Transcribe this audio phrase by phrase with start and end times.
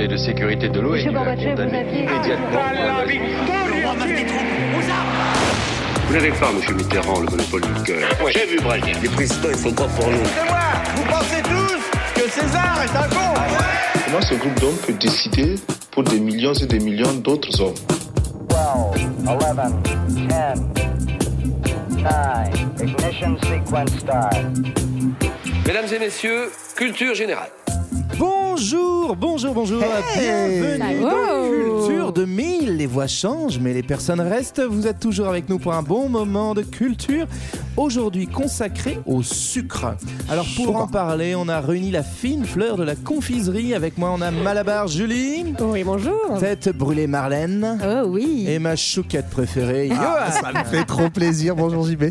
[0.00, 2.60] Conseil de sécurité de l'ONU a condamné immédiatement
[6.06, 8.08] Vous n'avez pas, monsieur Mitterrand, le monopole du cœur.
[8.32, 8.96] J'ai vu Brazil.
[9.02, 10.24] Les présidents, ils sont pas pour nous.
[10.24, 10.58] C'est moi
[10.96, 11.82] Vous pensez tous
[12.14, 13.34] que César est un con
[14.06, 15.56] Comment ce groupe d'hommes peut décider
[15.90, 17.74] pour des millions et des millions d'autres hommes
[18.48, 18.58] 12,
[19.28, 19.38] 11,
[19.84, 20.58] 10, 9,
[22.80, 24.34] ignition sequence start.
[25.66, 27.50] Mesdames et messieurs, culture générale.
[28.20, 29.82] Bonjour, bonjour, bonjour,
[30.14, 32.76] bienvenue dans Culture de 1000.
[32.76, 34.60] Les voix changent, mais les personnes restent.
[34.60, 37.26] Vous êtes toujours avec nous pour un bon moment de culture.
[37.78, 39.96] Aujourd'hui consacré au sucre.
[40.28, 43.72] Alors pour en parler, on a réuni la fine fleur de la confiserie.
[43.72, 45.54] Avec moi, on a Malabar Julie.
[45.58, 46.38] Oui, bonjour.
[46.38, 47.78] Tête brûlée Marlène.
[47.82, 48.44] Oh oui.
[48.46, 50.30] Et ma chouquette préférée, Johan.
[50.30, 51.56] Ça me fait trop plaisir.
[51.56, 52.04] Bonjour JB.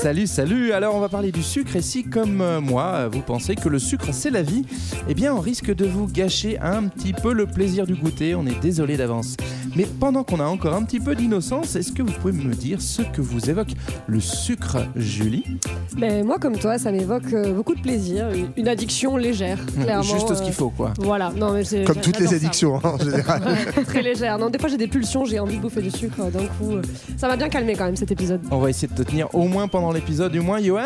[0.00, 0.72] Salut, salut.
[0.72, 1.74] Alors, on va parler du sucre.
[1.74, 4.64] Et si, comme euh, moi, euh, vous pensez que le sucre, c'est la vie,
[5.08, 8.34] eh bien, on risque de vous gâcher un petit peu le plaisir du goûter.
[8.36, 9.36] On est désolé d'avance.
[9.76, 12.80] Mais pendant qu'on a encore un petit peu d'innocence, est-ce que vous pouvez me dire
[12.80, 13.72] ce que vous évoque
[14.06, 15.44] le sucre, Julie?
[15.98, 18.28] Ben, moi, comme toi, ça m'évoque euh, beaucoup de plaisir.
[18.56, 20.02] Une- addiction légère, clairement.
[20.02, 20.92] Juste ce qu'il faut, quoi.
[20.98, 22.36] Voilà, non, mais c'est- Comme toutes les ça.
[22.36, 23.42] addictions hein, en général.
[23.76, 24.38] Ouais, très légère.
[24.38, 26.72] Non, des fois j'ai des pulsions, j'ai envie de bouffer du sucre d'un coup.
[26.76, 26.82] euh,
[27.16, 28.40] Ça m'a bien calmé quand même cet épisode.
[28.50, 30.82] On va essayer de te tenir au moins pendant l'épisode, du moins, Johan.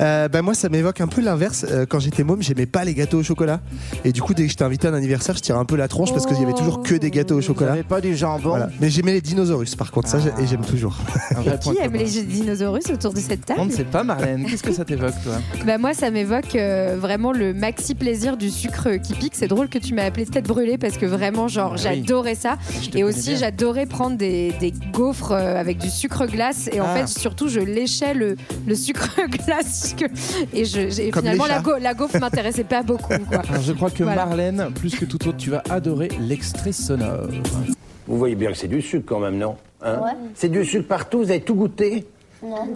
[0.00, 1.64] Euh, bah, moi, ça m'évoque un peu l'inverse.
[1.70, 3.60] Euh, quand j'étais môme, j'aimais pas les gâteaux au chocolat.
[4.04, 5.88] Et du coup, dès que j'étais invité à un anniversaire, je tirais un peu la
[5.88, 7.70] tronche parce qu'il y avait toujours que des gâteaux au chocolat.
[7.72, 8.68] Vous avez pas du jambon Voilà.
[8.80, 10.96] Mais j'aimais les dinosaures, par contre, ça, j'ai- et j'aime toujours.
[11.34, 14.46] Point Qui aime les dinosaures autour de cette table On ne sait pas, Marlène.
[14.46, 15.34] Qu'est-ce que ça t'évoque, toi
[15.66, 19.34] Bah moi ça m'évoque euh, vraiment le maxi plaisir du sucre qui pique.
[19.34, 22.00] C'est drôle que tu m'as appelé tête brûlée parce que vraiment genre Ah oui.
[22.02, 22.56] j'adorais ça.
[22.94, 26.96] Et aussi j'adorais prendre des, des gaufres euh, avec du sucre glace et en Ah.
[26.96, 28.35] fait surtout je léchais le,
[28.66, 29.08] le sucre
[29.46, 30.04] glace que-
[30.56, 31.62] et je, j'ai- Comme finalement les la, chats.
[31.62, 33.08] go- la gaufre m'intéressait pas beaucoup.
[33.28, 33.38] Quoi.
[33.48, 34.26] Alors, je crois que Voilà.
[34.26, 37.28] Marlène, plus que tout autre, tu vas adorer l'extrait sonore.
[38.06, 40.00] Vous voyez bien que c'est du sucre quand même, non Hein
[40.34, 42.06] C'est du sucre partout, vous avez tout goûté
[42.42, 42.68] Non.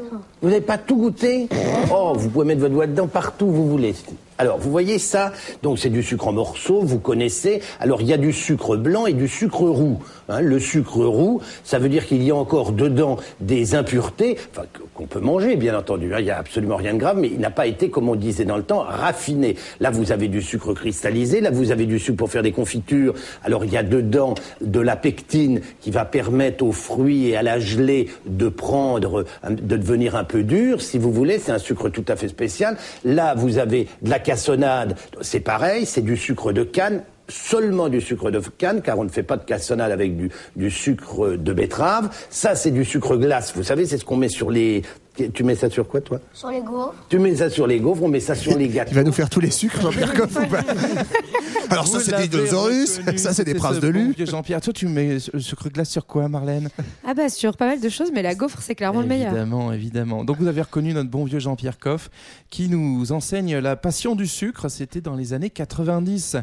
[0.43, 1.49] Vous n'avez pas tout goûté
[1.93, 3.95] Oh, vous pouvez mettre votre doigt dedans partout où vous voulez.
[4.41, 7.61] Alors, vous voyez ça Donc, c'est du sucre en morceaux, vous connaissez.
[7.79, 9.99] Alors, il y a du sucre blanc et du sucre roux.
[10.31, 10.41] hein.
[10.41, 14.63] le sucre roux, ça veut dire qu'il y a encore dedans des impuretés, enfin,
[14.95, 16.15] qu'on peut manger, bien entendu.
[16.15, 16.21] hein.
[16.21, 18.47] Il n'y a absolument rien de grave, mais il n'a pas été, comme on disait
[18.47, 19.57] dans le temps, raffiné.
[19.79, 23.13] Là, vous avez du sucre cristallisé, là, vous avez du sucre pour faire des confitures.
[23.45, 27.43] Alors, il y a dedans de la pectine qui va permettre aux fruits et à
[27.43, 31.39] la gelée de prendre, de devenir un peu dur, si vous voulez.
[31.39, 32.79] C'est un sucre tout à fait spécial.
[33.05, 34.97] Là, vous avez de la cassonade.
[35.23, 39.09] C'est pareil, c'est du sucre de canne seulement du sucre de canne, car on ne
[39.09, 40.17] fait pas de cassonade avec
[40.57, 42.11] du, sucre de betterave.
[42.29, 43.53] Ça, c'est du sucre glace.
[43.57, 44.83] Vous savez, c'est ce qu'on met sur les...
[45.29, 46.95] Tu mets ça sur quoi, toi Sur les gaufres.
[47.09, 48.91] Tu mets ça sur les gaufres, on met ça sur les gâteaux.
[48.93, 50.63] Il va nous faire tous les sucres, Jean-Pierre Coff ou pas
[51.71, 54.13] Alors, ça, c'est des reconnu, ça, c'est des princes ce de bon Lu.
[54.17, 56.69] vieux Jean-Pierre, toi, tu mets le sucre glace sur quoi, Marlène
[57.07, 59.29] Ah bah sur pas mal de choses mais la gaufre c'est clairement le meilleur.
[59.29, 60.25] Évidemment, évidemment.
[60.25, 62.11] Donc, vous avez reconnu notre bon vieux Jean-Pierre Coff
[62.51, 64.69] qui nous enseigne la passion du sucre.
[64.69, 66.37] C'était dans les années 90.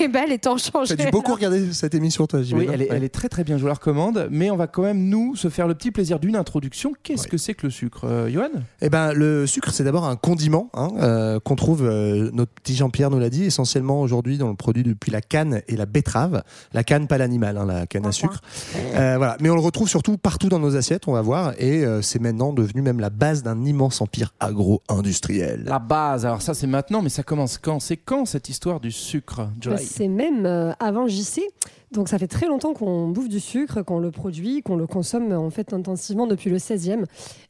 [0.00, 0.88] Et bah les temps changent.
[0.88, 2.96] T'as dû beaucoup regarder cette émission, toi, Oui, elle est, Ouais.
[2.96, 4.28] elle est très très bien, je vous la recommande.
[4.30, 6.92] Mais on va quand même, nous, se faire le petit plaisir d'une introduction.
[7.02, 7.28] Qu'est-ce Ouais.
[7.28, 8.48] que c'est que le sucre, euh, Johan?
[8.80, 12.74] Eh ben, le sucre, c'est d'abord un condiment hein, euh, qu'on trouve, euh, notre petit
[12.74, 16.42] Jean-Pierre nous l'a dit, essentiellement aujourd'hui dans le produit depuis la canne et la betterave.
[16.72, 18.40] La canne, pas l'animal, hein, la canne à sucre.
[18.94, 19.36] Euh, voilà.
[19.40, 22.18] Mais on le retrouve surtout partout dans nos assiettes, on va voir, et euh, c'est
[22.18, 25.64] maintenant devenu même la base d'un immense empire agro-industriel.
[25.64, 27.80] La base, alors ça c'est maintenant, mais ça commence quand?
[27.80, 31.42] C'est quand cette histoire du sucre, Joy C'est même euh, avant JC.
[31.92, 35.32] Donc ça fait très longtemps qu'on bouffe du sucre, qu'on le produit, qu'on le consomme
[35.32, 37.04] en fait intensivement depuis le 16e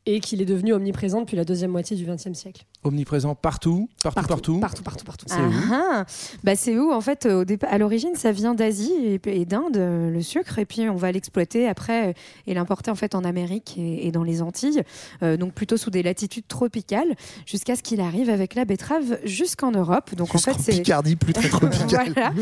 [0.06, 2.64] et qu'il est devenu omniprésent depuis la deuxième moitié du 20e siècle.
[2.82, 4.58] Omniprésent partout, partout, partout.
[4.60, 5.26] Partout, partout, partout.
[5.28, 6.04] C'est où Ah, ah.
[6.42, 9.76] bah c'est où en fait au départ à l'origine ça vient d'Asie et, et d'Inde
[9.76, 12.14] le sucre et puis on va l'exploiter après
[12.46, 14.82] et l'importer en fait en Amérique et, et dans les Antilles
[15.22, 17.14] euh, donc plutôt sous des latitudes tropicales
[17.44, 21.32] jusqu'à ce qu'il arrive avec la betterave jusqu'en Europe donc en fait c'est Picardie, plus
[21.34, 22.12] très tropical.
[22.14, 22.32] voilà.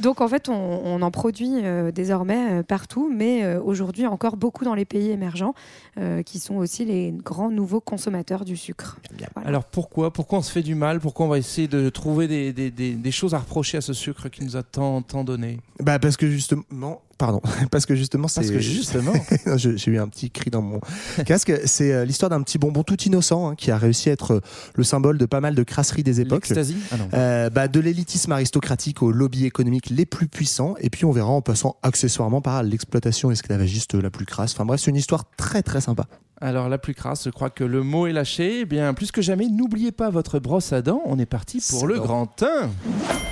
[0.00, 4.36] Donc en fait, on, on en produit euh, désormais euh, partout, mais euh, aujourd'hui encore
[4.36, 5.54] beaucoup dans les pays émergents,
[5.98, 8.98] euh, qui sont aussi les grands nouveaux consommateurs du sucre.
[9.34, 9.48] Voilà.
[9.48, 11.00] Alors pourquoi Pourquoi on se fait du mal?
[11.00, 13.92] Pourquoi on va essayer de trouver des, des- des- des choses à reprocher à ce
[13.92, 15.58] sucre qui nous a tant, tant donné?
[15.80, 19.12] Bah parce que justement, pardon, parce que justement, c'est Parce que justement,
[19.56, 20.80] J'ai eu un petit cri dans mon
[21.26, 21.52] casque.
[21.64, 24.40] C'est euh, l'histoire d'un petit bonbon tout innocent hein, qui a réussi à être euh,
[24.74, 26.50] le symbole de pas mal de crasseries des époques.
[26.50, 27.08] Ah non.
[27.14, 31.30] Euh, bah, de l'élitisme aristocratique aux lobbies économiques les plus puissants, et puis on verra
[31.30, 34.54] en passant accessoirement par l'exploitation esclavagiste la plus crasse.
[34.54, 36.06] Enfin bref, c'est une histoire très très sympa.
[36.40, 38.60] Alors la plus crasse, je crois que le mot est lâché.
[38.60, 41.02] Eh bien, plus que jamais, n'oubliez pas votre brosse à dents.
[41.04, 42.70] On est parti pour le grand 1.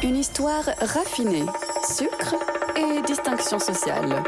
[0.02, 1.44] Une histoire raffinée,
[1.96, 2.34] sucre
[2.76, 4.22] et distinction sociale.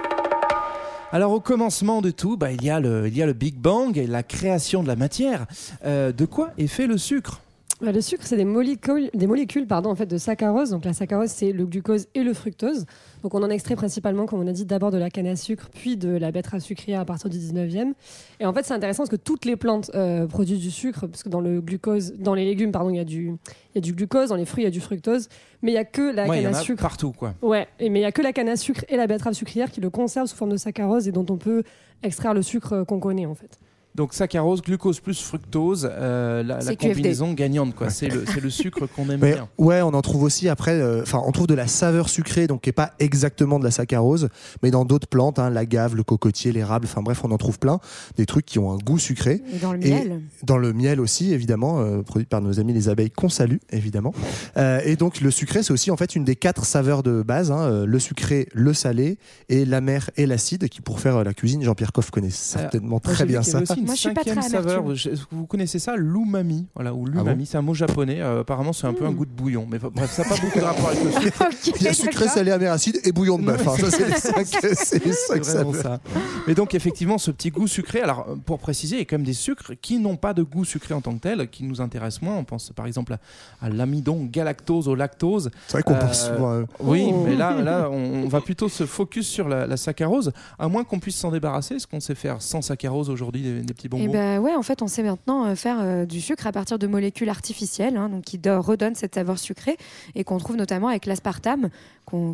[1.11, 4.83] Alors au commencement de tout, bah, il, y a le, Big Bang et la création
[4.83, 5.47] de la matière.
[5.85, 7.41] Euh, de quoi est fait le sucre?
[7.81, 10.71] Le sucre, c'est des molécules, des molécules pardon, en fait, de saccharose.
[10.71, 12.87] Donc la saccharose, c'est le glucose et le fructose.
[13.23, 15.69] Donc on en extrait principalement, comme on a dit, d'abord de la canne à sucre,
[15.73, 17.93] puis de la betterave sucrière à partir du 19e.
[18.41, 21.23] Et en fait, c'est intéressant parce que toutes les plantes euh, produisent du sucre, parce
[21.23, 23.81] que dans le glucose, dans les légumes, pardon, il y a du, il y a
[23.81, 25.29] du glucose, dans les fruits, il y a du fructose,
[25.63, 26.83] mais il y a que la Ouais, il y canne à sucre.
[26.83, 27.35] partout, quoi.
[27.43, 29.71] Ouais, et- mais il y a que la canne à sucre et la betterave sucrière
[29.71, 31.63] qui le conservent sous forme de saccharose et dont on peut
[32.03, 33.59] extraire le sucre euh, qu'on connaît en fait.
[33.99, 37.91] Donc saccharose, glucose plus fructose, euh, la, la combinaison gagnante, quoi.
[37.91, 39.49] C'est le, c'est le sucre qu'on aime Mais bien.
[39.59, 40.71] ouais, on en trouve aussi après.
[40.81, 43.73] euh, Enfin, on trouve de la saveur sucrée, donc qui est pas exactement de la
[43.73, 44.29] saccharose,
[44.63, 46.87] mais dans d'autres plantes, hein, l'agave, le cocotier, l'érable.
[46.89, 47.81] Enfin bref, on en trouve plein.
[48.17, 49.43] Des trucs qui ont un goût sucré.
[49.53, 50.21] Et dans le Et miel.
[50.45, 54.15] Dans le miel aussi, évidemment, euh, produit par nos amis les abeilles qu'on salue, évidemment.
[54.57, 57.51] Euh, et donc le sucré, c'est aussi en fait une des quatre saveurs de base
[57.51, 59.19] hein, euh, le sucré, le salé
[59.49, 63.25] et l'amer et l'acide, qui pour faire euh, la cuisine, Jean-Pierre Coff connaît certainement très
[63.25, 63.61] bien ça.
[63.63, 64.85] aussi une Moi, cinquième saveur.
[65.31, 66.67] Vous connaissez ça, l'umami.
[66.75, 68.21] Voilà, ou Ah l'umami, c'est un mot japonais.
[68.21, 69.67] Euh, apparemment, c'est un peu un goût de bouillon.
[69.71, 71.45] Mais bref, ça n'a pas beaucoup de rapport avec le sucre.
[71.69, 73.67] Ok, Il y a sucré, salé, amer, acide et bouillon de bœuf.
[73.67, 73.75] hein.
[73.79, 75.83] Ça, c'est les cinq, c'est les C'est cinq vraiment saveurs.
[75.83, 76.01] ça.
[76.47, 78.01] Mais donc effectivement, ce petit goût sucré.
[78.01, 80.43] Alors euh, pour préciser, il y a quand même des sucres qui n'ont pas de
[80.43, 82.37] goût sucré en tant que tel, qui nous intéressent moins.
[82.37, 83.19] On pense par exemple à,
[83.67, 85.51] à l'amidon, galactose, au lactose.
[85.67, 86.61] C'est vrai qu'on Euh, pense souvent.
[86.61, 87.25] à- Oui, Oh.
[87.27, 90.85] mais là, là, on, on va plutôt se focus sur la, la saccharose, à moins
[90.85, 91.77] qu'on puisse s'en débarrasser.
[91.77, 94.63] Est-ce qu'on sait faire sans saccharose aujourd'hui des, des petits bonbons Eh ben ouais, en
[94.63, 98.09] fait, on sait maintenant euh, faire euh, du sucre à partir de molécules artificielles, hein,
[98.11, 99.77] donc qui do- redonnent cette saveur sucrée
[100.15, 101.71] et qu'on trouve notamment avec l'aspartame,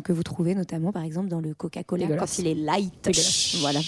[0.03, 3.09] que vous trouvez notamment par exemple dans le Coca-Cola quand il est light.
[3.59, 3.79] Voilà.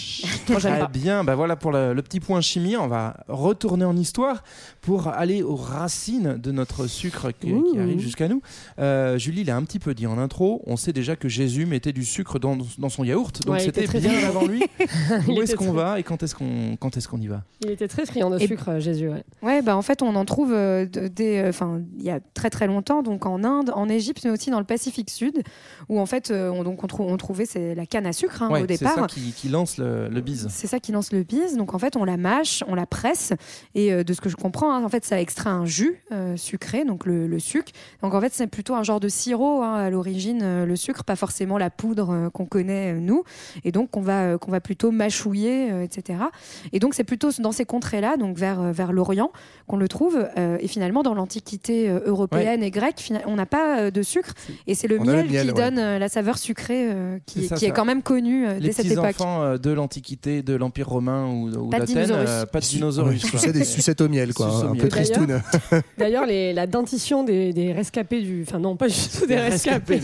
[0.45, 2.75] Très bien, bah voilà pour le, le petit point chimie.
[2.77, 4.44] On va retourner en histoire
[4.81, 8.42] pour aller aux racines de notre sucre qui, arrive jusqu'à nous.
[8.80, 10.62] Euh, Julie l'a un petit peu dit en intro.
[10.68, 13.88] On sait déjà que Jésus mettait du sucre dans, dans son yaourt, donc Ouais, c'était
[14.00, 14.63] bien avant lui.
[15.27, 17.37] Où est-ce qu'on va et quand est-ce qu'on quand est-ce qu'on y va?
[17.62, 19.10] Il était très friand de Et- sucre, euh, Jésus.
[19.10, 19.24] ouais.
[19.42, 22.19] Ouais, bah en fait, on en trouve euh, de- des, euh, enfin, il y a
[22.34, 25.42] très très longtemps, donc en Inde, en Égypte, mais aussi dans le Pacifique Sud,
[25.89, 28.50] où en fait, on, donc on, trou- on trouvait c'est la canne à sucre hein,
[28.51, 28.95] Ouais, au c'est départ.
[28.95, 30.48] ça qui, qui lance le, le bise.
[30.51, 31.57] C'est ça qui lance le bise.
[31.57, 33.34] Donc en fait, on la mâche, on la presse,
[33.75, 36.38] et euh, de ce que je comprends, hein, en fait, ça extrait un jus euh,
[36.38, 37.72] sucré, donc le, le sucre.
[38.04, 41.04] Donc en fait, c'est plutôt un genre de sirop hein, à l'origine, euh, le sucre,
[41.04, 43.24] pas forcément la poudre euh, qu'on connaît euh, nous,
[43.63, 46.19] et donc qu'on va euh, qu'on va plutôt mâchouiller, euh, etc.
[46.74, 49.31] Et donc c'est plutôt dans ces contrées-là, donc vers euh, vers l'Orient,
[49.68, 50.27] qu'on le trouve.
[50.38, 54.33] euh, et finalement, dans l'Antiquité euh, européenne et grecque, on n'a pas euh, de sucre,
[54.68, 55.71] et c'est le a le miel, miel, qui ouais.
[55.71, 58.68] donne la saveur sucrée euh, qui, C'est ça, qui est quand même connue euh, Les
[58.68, 59.06] dès cette petits époque.
[59.19, 63.07] enfants euh, de l'Antiquité, de l'Empire romain ou, ou d'Athènes, euh, pas de dinosaures.
[63.07, 64.47] ouais, sucer des sucettes au miel, quoi.
[64.47, 64.81] Au un miel.
[64.83, 65.81] peu D'ailleurs- tristoun.
[65.97, 68.44] D'ailleurs, les- la dentition des, des rescapés du.
[68.47, 70.01] Enfin, non, pas juste des rescapés.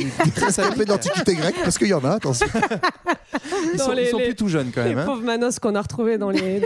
[0.50, 2.48] Ça fait de l'antiquité grecque, parce qu'il y en a, attention.
[3.74, 5.00] Ils sont, les- ils sont les- plus tout jeunes quand Les même.
[5.00, 5.06] hein.
[5.06, 6.62] pauvres manos qu'on a retrouvés dans les.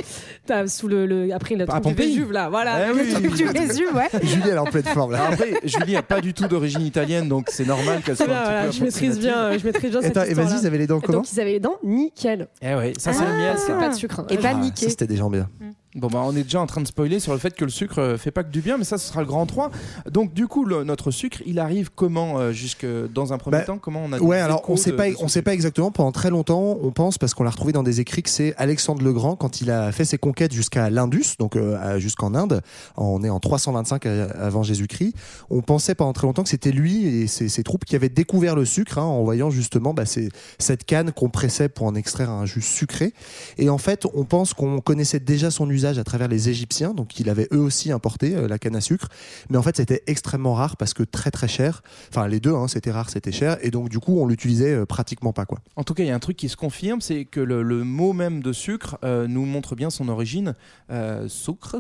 [0.47, 1.93] T'as sous le, le- Après le truc du.
[1.93, 2.49] Vésuve, là.
[2.49, 2.87] Voilà.
[2.89, 3.11] Eh le oui.
[3.11, 4.07] truc du Jésus, ouais.
[4.23, 5.27] Julie, elle est en pleine forme, là.
[5.31, 8.39] Après, Julie n'a pas du tout d'origine italienne, donc c'est normal qu'elle soit bien, un
[8.39, 10.77] petit voilà, peu je maîtrise bien, euh, je maîtrise bien cette et vas-y, ils avaient
[10.77, 12.47] les dents comment Donc ils avaient les dents nickel.
[12.61, 13.73] Eh oui, ça c'est le miel, ça.
[13.73, 14.21] pas de sucre.
[14.21, 14.27] hein.
[14.29, 14.85] Et pas Ah, niqué.
[14.85, 15.49] Ça, c'était des gens bien.
[15.97, 17.99] Bon, bah, on est déjà en train de spoiler sur le fait que le sucre
[17.99, 19.71] euh, fait pas que du bien, mais ça, ce sera le grand 3.
[20.11, 23.63] Donc, du coup, le- notre sucre, il arrive comment euh, jusque dans un premier Bah,
[23.63, 23.79] temps?
[23.79, 25.89] Comment on a Ouais, alors on sait pas, on sait pas exactement.
[25.89, 29.01] Pendant très longtemps, on pense parce qu'on l'a retrouvé dans des écrits que c'est Alexandre
[29.03, 32.61] le Grand quand il a fait ses conquêtes jusqu'à l'Indus, donc euh, jusqu'en Inde.
[32.95, 35.15] On est en 325 a- avant Jésus-Christ.
[35.49, 38.55] On pensait pendant très longtemps que c'était lui et ses, ses troupes qui avaient découvert
[38.55, 42.45] le sucre hein, en voyant justement bah, cette canne qu'on pressait pour en extraire un
[42.45, 43.13] jus sucré.
[43.57, 47.19] Et en fait, on pense qu'on connaissait déjà son usage à travers les Égyptiens, donc
[47.19, 49.07] il avait eux aussi importé euh, la canne à sucre.
[49.49, 51.81] Mais en fait, c'était extrêmement rare parce que très très cher.
[52.09, 54.85] Enfin, les deux, hein, c'était rare, c'était cher, et donc du coup, on l'utilisait euh,
[54.85, 55.59] pratiquement pas quoi.
[55.75, 58.13] En tout cas, il y a un truc qui se confirme, c'est que le, mot
[58.13, 60.55] même de sucre euh, nous montre bien son origine.
[60.91, 61.77] Euh, sucre,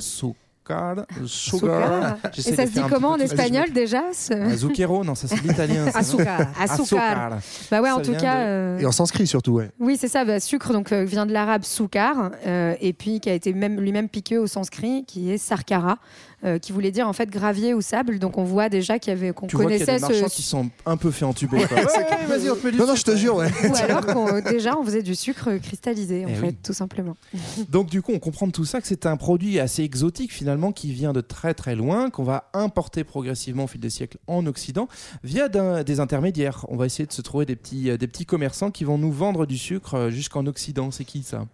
[0.67, 0.95] sucar,
[1.25, 2.17] sugar.
[2.37, 4.03] Et ça se dit comment en espagnol déjà
[4.55, 5.85] Zucchero, non, ça c'est l'italien.
[5.93, 6.47] Azúcar.
[6.59, 7.37] Azúcar.
[7.71, 8.37] Bah ouais, en tout cas.
[8.37, 9.71] euh, Et en sanskrit surtout, ouais.
[9.79, 10.25] Oui, c'est ça.
[10.25, 13.79] Bah, sucre donc euh, vient de l'arabe soukar euh, et puis qui a été même
[13.79, 15.97] lui-même piqué au sanskrit, qui est sarkara,
[16.45, 18.19] euh, qui voulait dire en fait gravier ou sable.
[18.19, 20.13] Donc on voit déjà qu'il y avait qu'on Tu vois qu'il y a connaissait des
[20.13, 21.57] marchands ce qui sont un peu fait entuber.
[21.57, 23.49] Ouais, ouais, vas-y, on te met du Non, non, je te jure, ouais.
[23.69, 26.55] ou alors qu'on déjà on faisait du sucre cristallisé en Eh fait, oui.
[26.63, 27.15] tout simplement.
[27.69, 30.71] Donc du coup, on comprend de tout ça que c'est un produit assez exotique finalement
[30.71, 34.45] qui vient de très très loin, qu'on va importer progressivement au fil des siècles en
[34.45, 34.87] Occident
[35.23, 36.65] via d'un- des intermédiaires.
[36.69, 39.11] On va essayer de se trouver des petits, euh, des petits commerçants qui vont nous
[39.11, 40.91] vendre du sucre euh, jusqu'en Occident.
[40.91, 41.45] C'est qui ça?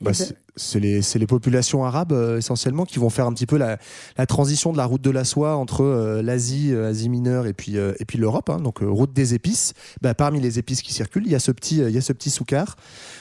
[0.00, 3.46] Bah, c'est c'est les, c'est les populations arabes euh, essentiellement qui vont faire un petit
[3.46, 3.78] peu la,
[4.18, 7.52] la transition de la route de la soie entre euh, l'Asie, euh, Asie mineure et
[7.52, 8.50] puis, et puis l'Europe.
[8.50, 8.58] hein.
[8.60, 9.72] donc route des épices.
[10.02, 12.12] Bah, parmi les épices qui circulent, il y a ce petit, il y a ce
[12.12, 12.76] petit soukar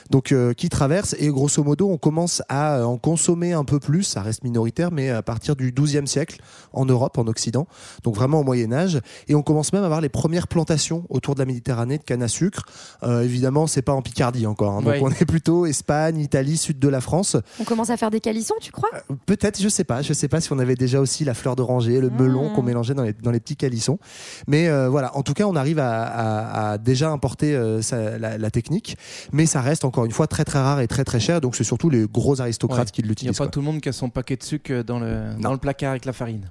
[0.09, 4.03] donc qui traverse et grosso modo on commence à en consommer un peu plus.
[4.03, 6.41] Ça reste minoritaire, mais à partir du XIIe siècle
[6.73, 7.67] en Europe, en Occident.
[8.03, 11.35] Donc vraiment au Moyen Âge et on commence même à avoir les premières plantations autour
[11.35, 12.63] de la Méditerranée de canne à sucre.
[13.03, 14.73] Évidemment, c'est pas en Picardie encore.
[14.73, 14.81] hein.
[14.81, 17.28] donc on est plutôt Espagne, Italie, sud de la France.
[17.59, 18.89] On commence à faire des calissons, tu crois?
[19.25, 20.01] Peut-être, je sais pas.
[20.01, 22.93] Je sais pas si on avait déjà aussi la fleur d'oranger, le melon qu'on mélangeait
[22.93, 23.99] dans les, dans les petits calissons.
[24.47, 28.17] Mais euh, voilà, en tout cas, on arrive à, à- à déjà importer euh, ça-
[28.17, 28.97] la, la technique.
[29.31, 31.41] Mais ça reste encore une fois très très rare et très très cher.
[31.41, 32.91] Donc c'est surtout les gros aristocrates Ouais.
[32.91, 33.37] qui Il n'y a l'utilisent.
[33.37, 33.51] pas quoi.
[33.51, 36.05] tout le monde qui a son paquet de sucre dans le, dans le placard avec
[36.05, 36.49] la farine.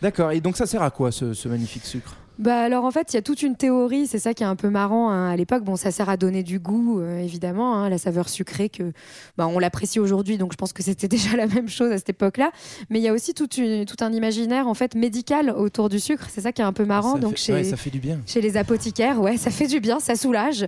[0.00, 2.14] D'accord, et donc ça sert à quoi ce, ce magnifique sucre?
[2.38, 4.54] Bah alors en fait, il y a toute une théorie, c'est ça qui est un
[4.54, 5.64] peu marrant hein, à l'époque.
[5.64, 8.92] Bon, ça sert à donner du goût, euh, évidemment, hein, la saveur sucrée que
[9.36, 10.38] bah, on l'apprécie aujourd'hui.
[10.38, 12.50] Donc je pense que c'était déjà la même chose à cette époque-là.
[12.90, 16.26] Mais il y a aussi une- tout un imaginaire en fait médical autour du sucre.
[16.30, 17.14] C'est ça qui est un peu marrant.
[17.14, 18.20] ça donc fait, chez ouais, ça fait du bien.
[18.26, 20.64] chez les apothicaires, ouais, ça fait du bien, ça soulage.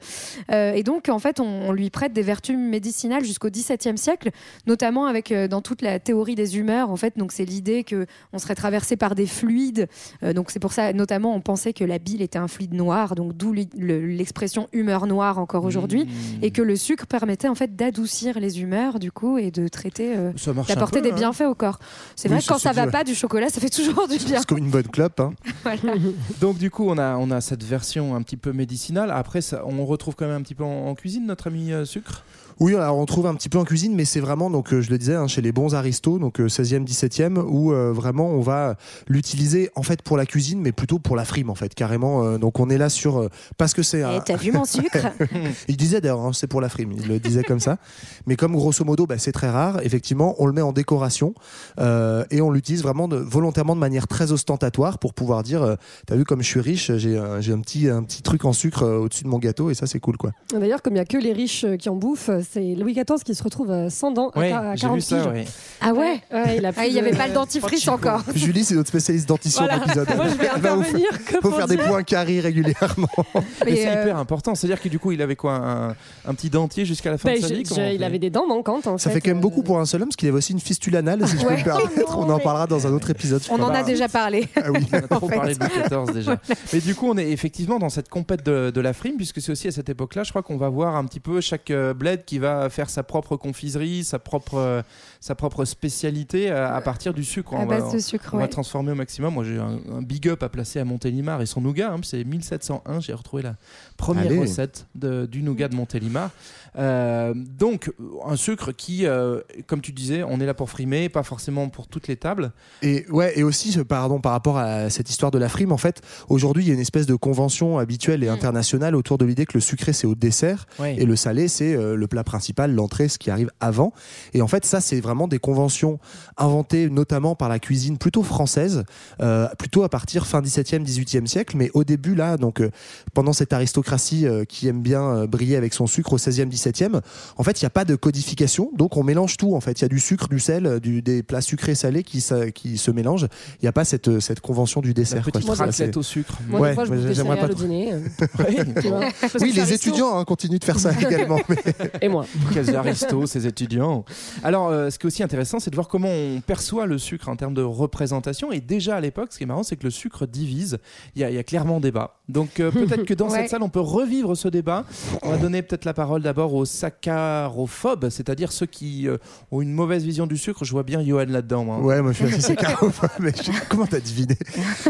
[0.50, 4.30] Euh, et donc, en fait, on, on lui prête des vertus médicinales jusqu'au XVIIe siècle,
[4.66, 6.90] notamment avec euh, dans toute la théorie des humeurs.
[6.90, 9.88] En fait, donc c'est l'idée que on serait traversé par des fluides.
[10.34, 13.34] Donc c'est pour ça, notamment, on pensait que la bile était un fluide noir, donc
[13.36, 16.08] d'où l'expression humeur noire encore aujourd'hui, Mmh.
[16.44, 20.16] et que le sucre permettait en fait d'adoucir les humeurs du coup et de traiter,
[20.16, 20.32] euh,
[20.68, 21.14] d'apporter des hein.
[21.16, 21.78] bienfaits au corps.
[22.16, 24.38] C'est Oui, vrai que quand ça va pas, du chocolat, ça fait toujours du bien.
[24.38, 25.20] C'est comme une bonne clope.
[25.20, 25.32] hein.
[25.64, 25.98] Voilà.
[26.40, 29.10] Donc du coup, on a, on a cette version un petit peu médicinale.
[29.10, 31.84] Après, ça, on retrouve quand même un petit peu en, en cuisine notre ami euh,
[31.84, 32.24] sucre?
[32.60, 34.90] Oui, alors on trouve un petit peu en cuisine, mais c'est vraiment, donc euh, je
[34.90, 38.40] le disais, hein, chez les bons aristos, donc euh, 16e, 17e, où euh, vraiment on
[38.42, 38.76] va
[39.08, 42.22] l'utiliser en fait pour la cuisine, mais plutôt pour la frime en fait, carrément.
[42.24, 44.00] euh, donc on est là sur euh, parce que c'est.
[44.00, 45.06] Eh, un- T'as vu mon sucre
[45.68, 47.78] il disait d'ailleurs, hein, c'est pour la frime, il le disait comme ça.
[48.26, 51.34] Mais comme grosso modo, bah, c'est très rare, effectivement, on le met en décoration
[51.78, 55.74] euh, et on l'utilise vraiment de, volontairement de manière très ostentatoire pour pouvoir dire, euh,
[56.06, 58.98] t'as vu comme je suis riche, j'ai un, petit un petit truc en sucre euh,
[58.98, 60.32] au-dessus de mon gâteau et ça c'est cool quoi.
[60.52, 62.92] D'ailleurs, comme il n'y a que les riches euh, qui en bouffent, euh, c'est Louis
[62.94, 65.16] XIV qui se retrouve euh, sans dents à Ouais, quar- à j'ai 40 vu ça.
[65.16, 65.26] piges.
[65.32, 65.44] ouais.
[65.80, 68.22] Ah ouais, Ouais, il a Ah, il n'y avait pas le dentifrice encore.
[68.34, 69.78] Julie, c'est notre spécialiste dentition Voilà.
[69.78, 70.08] de l'épisode.
[70.16, 73.08] Moi, je vais intervenir que faut faire des points carrés régulièrement.
[73.64, 74.54] Mais c'est euh, hyper important.
[74.54, 77.36] C'est-à-dire que du coup, il avait quoi un, un petit dentier jusqu'à la fin Bah,
[77.36, 79.14] de sa je- vie je- il avait des dents manquantes en Ça fait.
[79.16, 80.96] fait quand même euh, beaucoup pour un seul homme, parce qu'il avait aussi une fistule
[80.96, 81.90] anale, si je peux me permettre.
[82.08, 83.42] Oh non, on en parlera dans un autre épisode.
[83.50, 84.48] On en a Bah, déjà parlé.
[84.56, 84.80] Ah oui.
[84.92, 85.70] On a trop parlé de Louis
[86.06, 86.36] XIV déjà.
[86.72, 89.68] Mais du coup, on est effectivement dans cette compète de, la frime, puisque c'est aussi
[89.68, 92.70] à cette époque-là, je crois qu'on va voir un petit peu chaque bled qui va
[92.70, 94.82] faire sa propre confiserie, sa propre, euh,
[95.20, 97.54] sa propre spécialité euh, à partir du sucre.
[97.54, 98.48] À On va- base de sucre, On va ouais.
[98.48, 99.34] transformer au maximum.
[99.34, 101.92] Moi, j'ai un, un big up à placer à Montélimar et son nougat.
[101.92, 103.00] hein, c'est 1701.
[103.00, 103.56] J'ai retrouvé la
[103.98, 104.38] première Allez.
[104.38, 106.30] recette de- du nougat de Montélimar.
[106.78, 107.92] Euh, donc,
[108.26, 111.86] un sucre qui, euh, comme tu disais, on est là pour frimer, pas forcément pour
[111.88, 112.52] toutes les tables.
[112.80, 116.00] Et ouais, et aussi, pardon, par rapport à cette histoire de la frime, en fait,
[116.28, 119.54] aujourd'hui, il y a une espèce de convention habituelle et internationale autour de l'idée que
[119.54, 123.18] le sucré c'est au dessert et le salé c'est euh, le plat principal, l'entrée, ce
[123.18, 123.92] qui arrive avant.
[124.32, 125.98] Et en fait, ça, c'est vraiment des conventions
[126.36, 128.84] inventées notamment par la cuisine plutôt française,
[129.20, 131.56] euh, plutôt à partir fin 17e, 18e siècle.
[131.56, 132.70] Mais au début, là, donc euh,
[133.14, 137.00] pendant cette aristocratie euh, qui aime bien euh, briller avec son sucre au 16e, 17e,
[137.36, 139.54] en fait, il n'y a pas de codification, donc on mélange tout.
[139.54, 142.20] En fait, il y a du sucre, du sel, du, des plats sucrés salés qui,
[142.20, 143.26] se mélangent.
[143.60, 145.22] Il n'y a pas cette, cette convention du La dessert.
[145.22, 145.32] quoi.
[145.32, 146.38] petite raclette assez- au sucre.
[146.48, 147.92] Moi, Ouais, fois, je des j'aimerais pas au dîner.
[147.92, 148.00] euh,
[148.38, 148.54] Ouais.
[148.54, 149.74] que Oui, les aristo.
[149.90, 151.40] étudiants hein, continuent de faire ça également.
[151.48, 151.56] mais-
[152.02, 152.24] Et moi.
[152.54, 154.04] Quasi aristo, ces étudiants.
[154.42, 157.28] Alors, euh, ce qui est aussi intéressant, c'est de voir comment on perçoit le sucre
[157.28, 158.52] en termes de représentation.
[158.52, 160.78] Et déjà à l'époque, ce qui est marrant, c'est que le sucre divise.
[161.16, 162.16] Il y a, il y a clairement débat.
[162.28, 163.40] Donc, euh, peut-être que dans Ouais.
[163.42, 164.84] cette salle, on peut revivre ce débat.
[165.22, 169.16] On va donner peut-être la parole d'abord aux saccharophobes, c'est-à-dire ceux qui euh,
[169.50, 170.64] ont une mauvaise vision du sucre.
[170.64, 171.64] Je vois bien Johan là-dedans.
[171.64, 171.78] moi.
[171.80, 174.36] Ouais, moi je suis assez saccharophobe, mais je- comment t'as deviné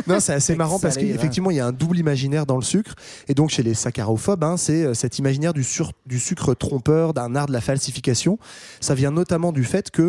[0.07, 2.95] Non, c'est assez marrant parce qu'effectivement il y a un double imaginaire dans le sucre.
[3.29, 7.14] Et donc chez les saccharophobes, hein, c'est euh, cet imaginaire du, sur- du sucre trompeur,
[7.14, 8.38] d'un art de la falsification.
[8.81, 10.00] Ça vient notamment du fait que,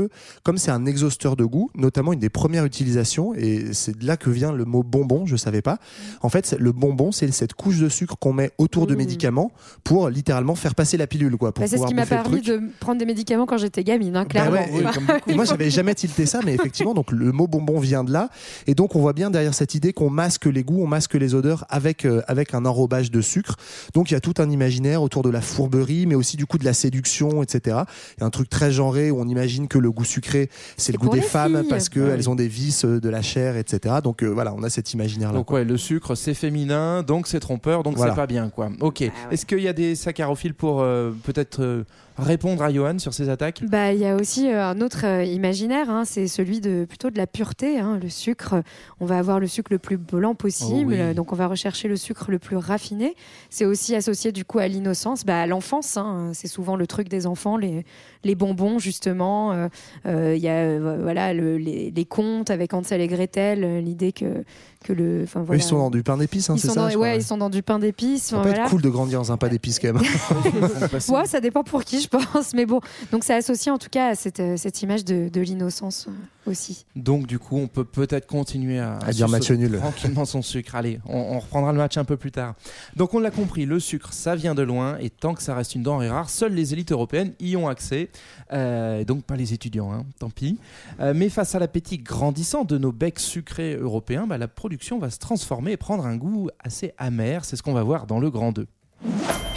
[0.44, 4.18] comme c'est un exhausteur de goût, notamment une des premières utilisations, et c'est de là
[4.18, 5.78] que vient le mot bonbon, je savais pas.
[6.22, 8.98] En fait, le bonbon, c'est cette couche de sucre qu'on met autour de Mmh.
[8.98, 9.52] médicaments
[9.84, 11.52] pour littéralement faire passer la pilule, quoi.
[11.52, 14.30] Bah, c'est ce qui m'a permis de prendre des médicaments quand j'étais gamine, hein, Bah
[14.30, 14.52] clairement.
[14.52, 15.32] ouais, Oui, et- comme beaucoup.
[15.34, 18.30] moi, j'avais jamais tilté ça, mais effectivement, donc le mot bonbon vient de là.
[18.68, 21.34] Et donc, on voit bien derrière cette idée qu'on masque les goûts, on masque les
[21.36, 23.56] odeurs avec, euh, avec un enrobage de sucre.
[23.94, 26.58] Donc, il y a tout un imaginaire autour de la fourberie, mais aussi du coup
[26.58, 27.78] de la séduction, etc.
[28.18, 30.92] Il y a un truc très genré où on imagine que le goût sucré, c'est
[30.94, 31.68] le goût des femmes filles.
[31.70, 33.96] parce qu'elles ont des vices, euh, de la chair, etc.
[34.04, 35.38] Donc, euh, voilà, on a cet imaginaire-là.
[35.38, 38.12] Donc, ouais, le sucre c'est féminin, donc c'est trompeur, donc Voilà.
[38.14, 38.70] c'est pas bien quoi.
[38.80, 39.02] Ok.
[39.32, 41.84] Est-ce qu'il y a des saccharophiles pour euh, peut-être euh,
[42.22, 43.64] répondre à Johan sur ces attaques?
[43.68, 47.10] Bah, il y a aussi euh, un autre euh, imaginaire, hein, c'est celui de plutôt
[47.10, 47.80] de la pureté.
[47.80, 48.64] hein, le sucre,
[49.00, 51.14] on va avoir le sucre le plus blanc possible, Oh oui.
[51.16, 53.16] donc on va rechercher le sucre le plus raffiné.
[53.50, 55.98] C'est aussi associé du coup à l'innocence, bah, à l'enfance.
[55.98, 57.86] hein, c'est souvent le truc des enfants, les,
[58.24, 59.52] les bonbons justement.
[59.54, 59.68] euh,
[60.06, 64.44] euh, Il y a voilà le- les, les contes avec Hansel et Gretel, l'idée que
[64.84, 65.62] que le, enfin Eux, voilà.
[65.62, 67.24] Ils sont dans du pain d'épices, hein, Ils c'est sont ça dans- crois, ouais, ils
[67.24, 68.24] sont dans du pain d'épices.
[68.24, 68.64] Ça enfin, peut voilà.
[68.66, 70.02] être cool de grandir dans un pain d'épices quand même.
[71.10, 72.54] Ouais, ça dépend pour qui, je pense.
[72.54, 72.80] Mais bon,
[73.12, 76.08] donc ça associe en tout cas à cette, euh, cette image de, de l'innocence
[76.46, 76.86] aussi.
[76.96, 79.78] Donc du coup, on peut peut-être continuer à, À dire match nul.
[79.78, 80.76] tranquillement son sucre.
[80.76, 82.56] Allez, on, on reprendra le match un peu plus tard.
[82.96, 85.76] Donc on l'a compris, le sucre, ça vient de loin et tant que ça reste
[85.76, 88.10] une denrée rare, seules les élites européennes y ont accès.
[88.54, 90.58] Euh, et donc pas les étudiants, hein, tant pis.
[91.00, 95.10] Euh, mais face à l'appétit grandissant de nos becs sucrés européens, bah, la production va
[95.10, 97.46] se transformer et prendre un goût assez amer.
[97.46, 98.68] C'est ce qu'on va voir dans le Grand 2.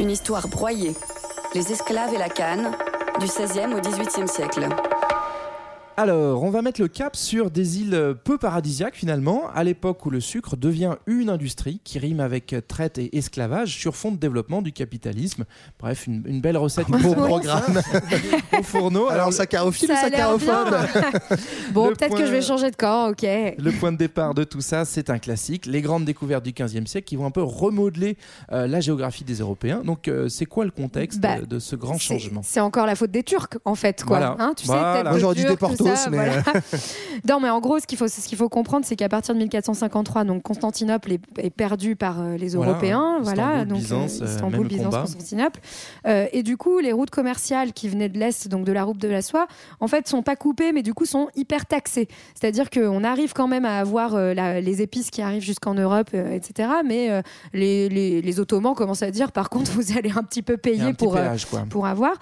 [0.00, 0.93] Une histoire broyée.
[1.55, 2.73] Les esclaves et la canne,
[3.21, 4.69] du 16e au 18e siècle.
[5.97, 10.11] Alors, on va mettre le cap sur des îles peu paradisiaques finalement, à l'époque où
[10.11, 14.61] le sucre devient une industrie qui rime avec traite et esclavage sur fond de développement
[14.61, 15.45] du capitalisme.
[15.79, 16.89] Bref, une, une belle recette.
[16.89, 17.81] Beau pour- programme.
[18.59, 19.09] au fourneau.
[19.09, 20.67] Alors, saccharophile ou bien.
[21.73, 23.23] bon, peut-être point- que je vais changer de camp, ok.
[23.23, 26.87] Le point de départ de tout ça, c'est un classique, les grandes découvertes du 15e
[26.87, 28.17] siècle qui vont un peu remodeler
[28.53, 29.83] euh, la géographie des Européens.
[29.85, 32.41] Donc, euh, c'est quoi le contexte Bah, de, de ce grand changement?
[32.43, 34.19] C'est encore la faute des Turcs, en fait, quoi.
[34.19, 34.37] Voilà.
[34.41, 35.13] Hein, tu Voilà.
[35.15, 35.57] Aujourd'hui, des
[35.97, 36.43] ça, mais, voilà.
[37.29, 39.38] non, mais en gros, ce qu'il faut, ce qu'il faut comprendre, c'est qu'à partir de
[39.41, 42.73] 1453, donc Constantinople est, est perdu par euh, les Voilà.
[42.73, 45.00] Européens, voilà, Istanbul, donc Byzance, euh, Istanbul, même Byzance, combat.
[45.03, 45.61] Constantinople,
[46.07, 48.99] Euh, et du coup, les routes commerciales qui venaient de l'est, donc de la route
[48.99, 49.47] de la soie,
[49.81, 52.09] en fait, sont pas coupées, mais du coup, sont hyper taxées.
[52.35, 56.11] C'est-à-dire qu'on arrive quand même à avoir euh, la- les épices qui arrivent jusqu'en Europe,
[56.14, 56.69] euh, etc.
[56.85, 57.23] Mais euh,
[57.53, 60.93] les, les- les Ottomans commencent à dire, par contre, vous allez un petit peu payer
[60.95, 61.29] pour, euh,
[61.71, 62.12] pour avoir.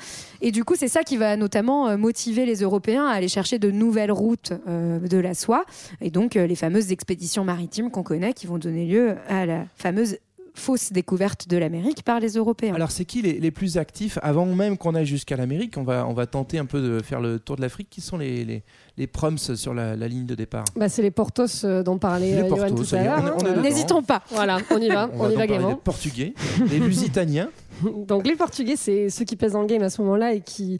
[0.44, 3.60] Et du coup, c'est ça qui va notamment euh, motiver les Européens à aller chercher
[3.60, 5.64] de nouvelles routes euh, de la soie.
[6.00, 9.66] Et donc, euh, les fameuses expéditions maritimes qu'on connaît qui vont donner lieu à la
[9.76, 10.18] fameuse
[10.54, 12.74] fausse découverte de l'Amérique par les Européens.
[12.74, 16.06] Alors, c'est qui les, les plus actifs avant même qu'on aille jusqu'à l'Amérique on va,
[16.06, 17.88] on va tenter un peu de faire le tour de l'Afrique.
[17.90, 18.62] Qui sont les, les,
[18.98, 20.64] les proms sur la, la ligne de départ?
[20.76, 23.62] Bah, c'est les Portos euh, dont parlait Les euh, Johan Portos, tout à l'heure.
[23.62, 24.22] N'hésitons pas.
[24.30, 25.70] Voilà, on y va, On on, va y va gaiement.
[25.70, 26.34] des Portugais,
[26.68, 27.48] des Lusitaniens.
[28.06, 30.78] Donc les Portugais, c'est ceux qui pèsent dans le game à ce moment-là et qui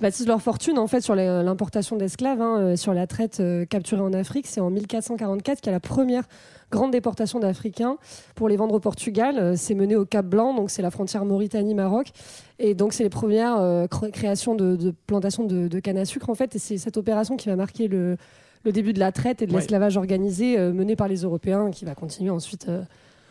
[0.00, 3.64] bâtissent leur fortune en fait sur les- l'importation d'esclaves, hein, euh, sur la traite euh,
[3.64, 4.46] capturée en Afrique.
[4.46, 6.24] C'est en 1444 qu'il y a la première
[6.74, 7.96] grande déportation d'Africains
[8.34, 9.38] pour les vendre au Portugal.
[9.38, 12.08] Euh, C'est mené au Cap Blanc, donc c'est la frontière Mauritanie-Maroc.
[12.58, 16.04] Et donc c'est les premières euh, cré- créations de, de plantations de, de canne à
[16.04, 16.54] sucre en fait.
[16.56, 18.16] Et c'est cette opération qui va marquer le,
[18.64, 19.58] le début de la traite et de Ouais.
[19.58, 22.82] l'esclavage organisé euh, mené par les Européens qui va continuer ensuite euh,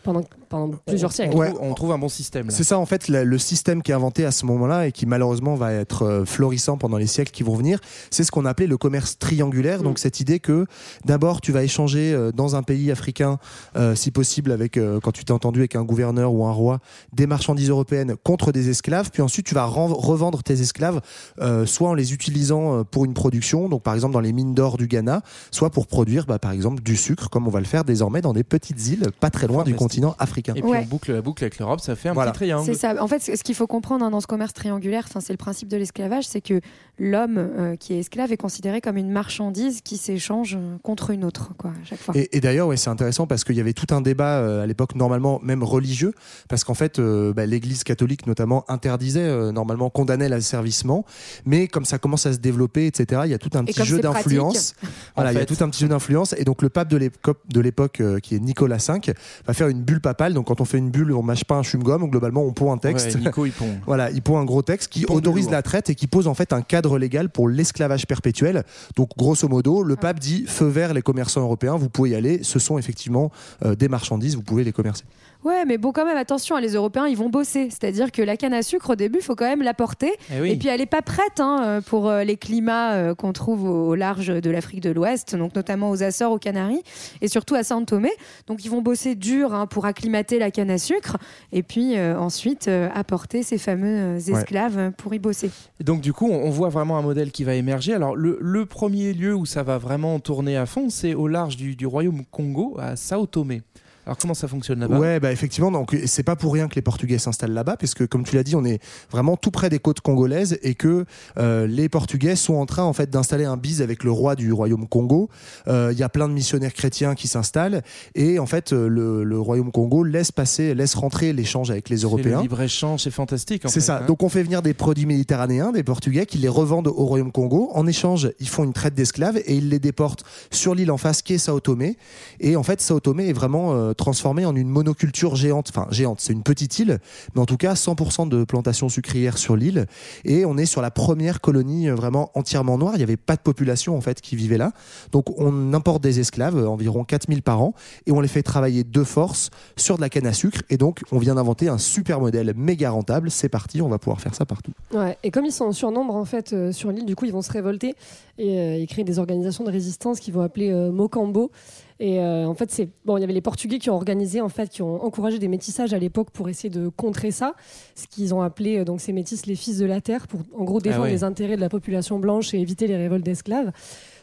[0.03, 1.35] pendant, pendant plusieurs siècles.
[1.35, 1.53] Ouais.
[1.59, 2.49] on trouve un bon système.
[2.49, 5.05] C'est ça en fait le, le système qui est inventé à ce moment-là et qui
[5.05, 7.79] malheureusement va être euh, florissant pendant les siècles qui vont venir.
[8.11, 9.79] C'est ce qu'on appelait le commerce triangulaire.
[9.79, 9.83] Mm.
[9.83, 10.65] Donc cette idée que
[11.05, 13.39] d'abord tu vas échanger euh, dans un pays africain,
[13.75, 16.79] euh, si possible avec euh, quand tu t'es entendu avec un gouverneur ou un roi,
[17.13, 19.09] des marchandises européennes contre des esclaves.
[19.11, 21.01] Puis ensuite tu vas revendre tes esclaves,
[21.39, 24.77] euh, soit en les utilisant pour une production, donc par exemple dans les mines d'or
[24.77, 27.83] du Ghana, soit pour produire bah, par exemple du sucre, comme on va le faire
[27.83, 29.92] désormais dans des petites îles pas très loin du Fantastique.
[29.95, 30.53] Continent africain.
[30.55, 30.81] Et puis Ouais.
[30.85, 32.31] on boucle la boucle avec l'Europe, ça fait un Voilà.
[32.31, 32.65] petit triangle.
[32.65, 33.01] C'est ça.
[33.01, 35.67] En fait, ce qu'il faut comprendre hein, dans ce commerce triangulaire, enfin, c'est le principe
[35.69, 36.61] de l'esclavage, c'est que
[36.99, 41.23] l'homme euh, qui est esclave est considéré comme une marchandise qui s'échange euh, contre une
[41.25, 42.15] autre, quoi, à chaque fois.
[42.17, 44.65] Et, et d'ailleurs, ouais, c'est intéressant parce qu'il y avait tout un débat euh, à
[44.67, 46.13] l'époque, normalement même religieux,
[46.49, 51.05] parce qu'en fait, euh, bah, l'Église catholique notamment interdisait, euh, normalement condamnait l'asservissement,
[51.45, 53.83] mais comme ça commence à se développer, etc., il y a tout un Et petit
[53.85, 54.75] jeu d'influence.
[55.15, 57.39] Voilà, il y a tout un petit jeu d'influence, et donc le pape de l'époque,
[57.49, 59.13] de l'époque euh, qui est Nicolas V,
[59.45, 60.33] va faire une bulle papale.
[60.33, 62.77] Donc quand on fait une bulle, on mâche pas un chewing-gum, globalement on pond un
[62.77, 63.15] texte.
[63.15, 63.69] Ouais, Nico, il pond.
[63.85, 66.33] Voilà, il pose un gros texte qui pond autorise la traite et qui pose en
[66.33, 68.63] fait un cadre légal pour l'esclavage perpétuel.
[68.95, 72.43] Donc grosso modo, le pape dit feu vert les commerçants européens, vous pouvez y aller,
[72.43, 73.31] ce sont effectivement
[73.65, 75.03] euh, des marchandises, vous pouvez les commercer.
[75.43, 77.69] Ouais, mais bon, quand même, attention, les Européens, ils vont bosser.
[77.69, 80.11] C'est-à-dire que la canne à sucre, au début, il faut quand même l'apporter.
[80.31, 80.51] Eh oui.
[80.51, 83.95] Et puis, elle n'est pas prête hein, pour euh, les climats euh, qu'on trouve au,
[83.95, 86.83] large de l'Afrique de l'Ouest, donc notamment aux Açores, aux Canaries,
[87.21, 88.11] et surtout à Saint Thomé.
[88.47, 91.17] Donc, ils vont bosser dur hein, pour acclimater la canne à sucre,
[91.51, 95.49] et puis euh, ensuite euh, apporter ces fameux esclaves pour y bosser.
[95.79, 97.93] Et donc du coup, on on voit vraiment un modèle qui va émerger.
[97.93, 101.55] Alors le, le premier lieu où ça va vraiment tourner à fond, c'est au large
[101.55, 103.61] du, du royaume Congo, à Sao Tomé.
[104.05, 106.81] Alors comment ça fonctionne là-bas Ouais, bah effectivement, donc c'est pas pour rien que les
[106.81, 108.79] Portugais s'installent là-bas, puisque comme tu l'as dit, on est
[109.11, 111.05] vraiment tout près des côtes congolaises et que
[111.37, 114.51] euh, les Portugais sont en train en fait d'installer un bise avec le roi du
[114.51, 115.29] royaume Congo.
[115.67, 117.81] Euh, Il y a plein de missionnaires chrétiens qui s'installent
[118.15, 121.97] et en fait euh, le, le royaume Congo laisse passer, laisse rentrer l'échange avec les
[121.97, 122.41] C'est Le Européens.
[122.41, 123.63] libre échange, c'est fantastique.
[123.67, 123.99] C'est ça.
[123.99, 124.05] hein.
[124.05, 127.69] Donc on fait venir des produits méditerranéens, des Portugais, qui les revendent au Royaume Congo.
[127.73, 131.21] En échange, ils font une traite d'esclaves et ils les déportent sur l'île en face
[131.21, 131.97] qui est Sao Tomé.
[132.41, 135.69] Et en fait, Sao Tomé est vraiment euh, transformé en une monoculture géante.
[135.69, 136.99] Enfin, géante, c'est une petite île,
[137.35, 139.85] mais en tout cas 100% de plantations sucrières sur l'île.
[140.25, 142.93] Et on est sur la première colonie euh, vraiment entièrement noire.
[142.95, 144.71] Il n'y avait pas de population en fait qui vivait là.
[145.11, 147.73] Donc on importe des esclaves, euh, environ 4000 par an,
[148.05, 150.61] et on les fait travailler de force sur de la canne à sucre.
[150.69, 153.31] Et donc on vient d'inventer un super modèle méga rentable.
[153.31, 154.71] C'est parti, on va pouvoir faire ça partout.
[154.93, 157.33] Ouais, et comme ils sont en surnombre en fait euh, sur l'île, du coup ils
[157.33, 157.95] vont se révolter
[158.37, 161.51] et, euh, et créer des organisations de résistance qu'ils vont appeler Mocambo.
[161.99, 164.49] Et euh, en fait, c'est bon, il y avait les Portugais qui ont organisé en
[164.49, 167.53] fait, qui ont encouragé des métissages à l'époque pour essayer de contrer ça,
[167.95, 170.63] ce qu'ils ont appelé euh, donc ces métis les fils de la terre pour en
[170.63, 171.11] gros défendre ouais.
[171.11, 173.71] les intérêts de la population blanche et éviter les révoltes d'esclaves.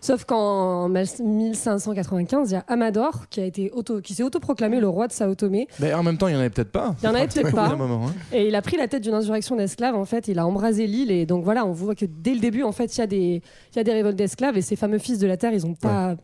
[0.03, 4.89] Sauf qu'en 1595, il y a Amador qui a été auto, qui s'est autoproclamé le
[4.89, 5.69] roi de Sao Tomé.
[5.79, 6.95] Mais en même temps, il y en avait peut-être pas.
[7.03, 7.77] Il y en avait peut-être pas.
[7.77, 8.15] moment, hein.
[8.33, 9.95] Et il a pris la tête d'une insurrection d'esclaves.
[9.95, 12.63] En fait, il a embrasé l'île et donc voilà, on voit que dès le début,
[12.63, 14.99] en fait, il y a des, il y a des révoltes d'esclaves et ces fameux
[14.99, 16.17] fils de la terre, ils ont pas,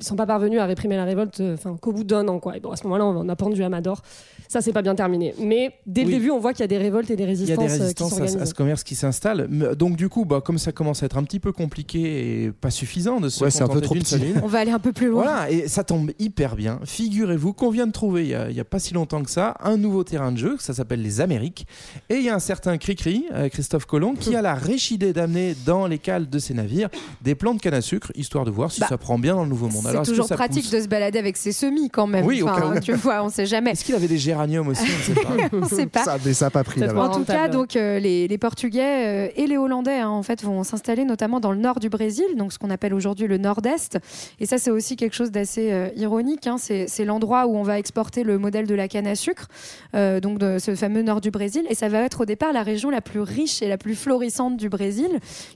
[0.00, 2.56] ils sont pas parvenus à réprimer la révolte, euh, enfin qu'au bout d'un an quoi.
[2.56, 4.02] Et bon, à ce moment-là, on a pendu Amador.
[4.48, 5.34] Ça, c'est pas bien terminé.
[5.40, 6.06] Mais dès Oui.
[6.06, 7.58] le début, on voit qu'il y a des révoltes et des Il y a résistances,
[7.58, 9.46] des euh, qui résistances à, à ce commerce qui s'installe.
[9.76, 12.70] Donc du coup, bah, comme ça commence à être un petit peu compliqué et pas
[12.70, 14.40] suffisant de se Ouais, c'est un peu contenter trop d'une petit.
[14.42, 15.22] On va aller un peu plus loin.
[15.24, 16.80] Voilà, et ça tombe hyper bien.
[16.84, 19.30] Figurez-vous qu'on vient de trouver, il y a- il n'y a, pas si longtemps que
[19.30, 21.66] ça, un nouveau terrain de jeu, ça s'appelle les Amériques.
[22.08, 25.12] Et il y a un certain Cricri, euh, Christophe Colomb, qui a la riche idée
[25.12, 26.88] d'amener dans les cales de ses navires
[27.22, 29.42] des plants de canne à sucre, histoire de voir si Bah, ça prend bien dans
[29.42, 29.87] le Nouveau Monde.
[29.92, 32.24] C'est toujours pratique pousse de se balader avec ses semis quand même.
[32.24, 33.70] Oui, Enfin, tu vois, on sait jamais.
[33.72, 35.56] Est-ce qu'il avait des géraniums aussi On ne sait pas.
[35.56, 36.04] on sait pas.
[36.04, 36.82] Ça, mais ça n'a pas pris.
[36.84, 40.42] En tout cas, donc euh, les, les Portugais euh, et les Hollandais hein, en fait
[40.42, 43.98] vont s'installer notamment dans le nord du Brésil, donc ce qu'on appelle aujourd'hui le Nord-Est.
[44.40, 46.46] Et ça, c'est aussi quelque chose d'assez euh, ironique.
[46.46, 46.56] hein.
[46.58, 49.48] C'est l'endroit où on va exporter le modèle de la canne à sucre,
[49.94, 51.64] euh, donc de ce fameux nord du Brésil.
[51.70, 54.56] Et ça va être au départ la région la plus riche et la plus florissante
[54.56, 55.08] du Brésil,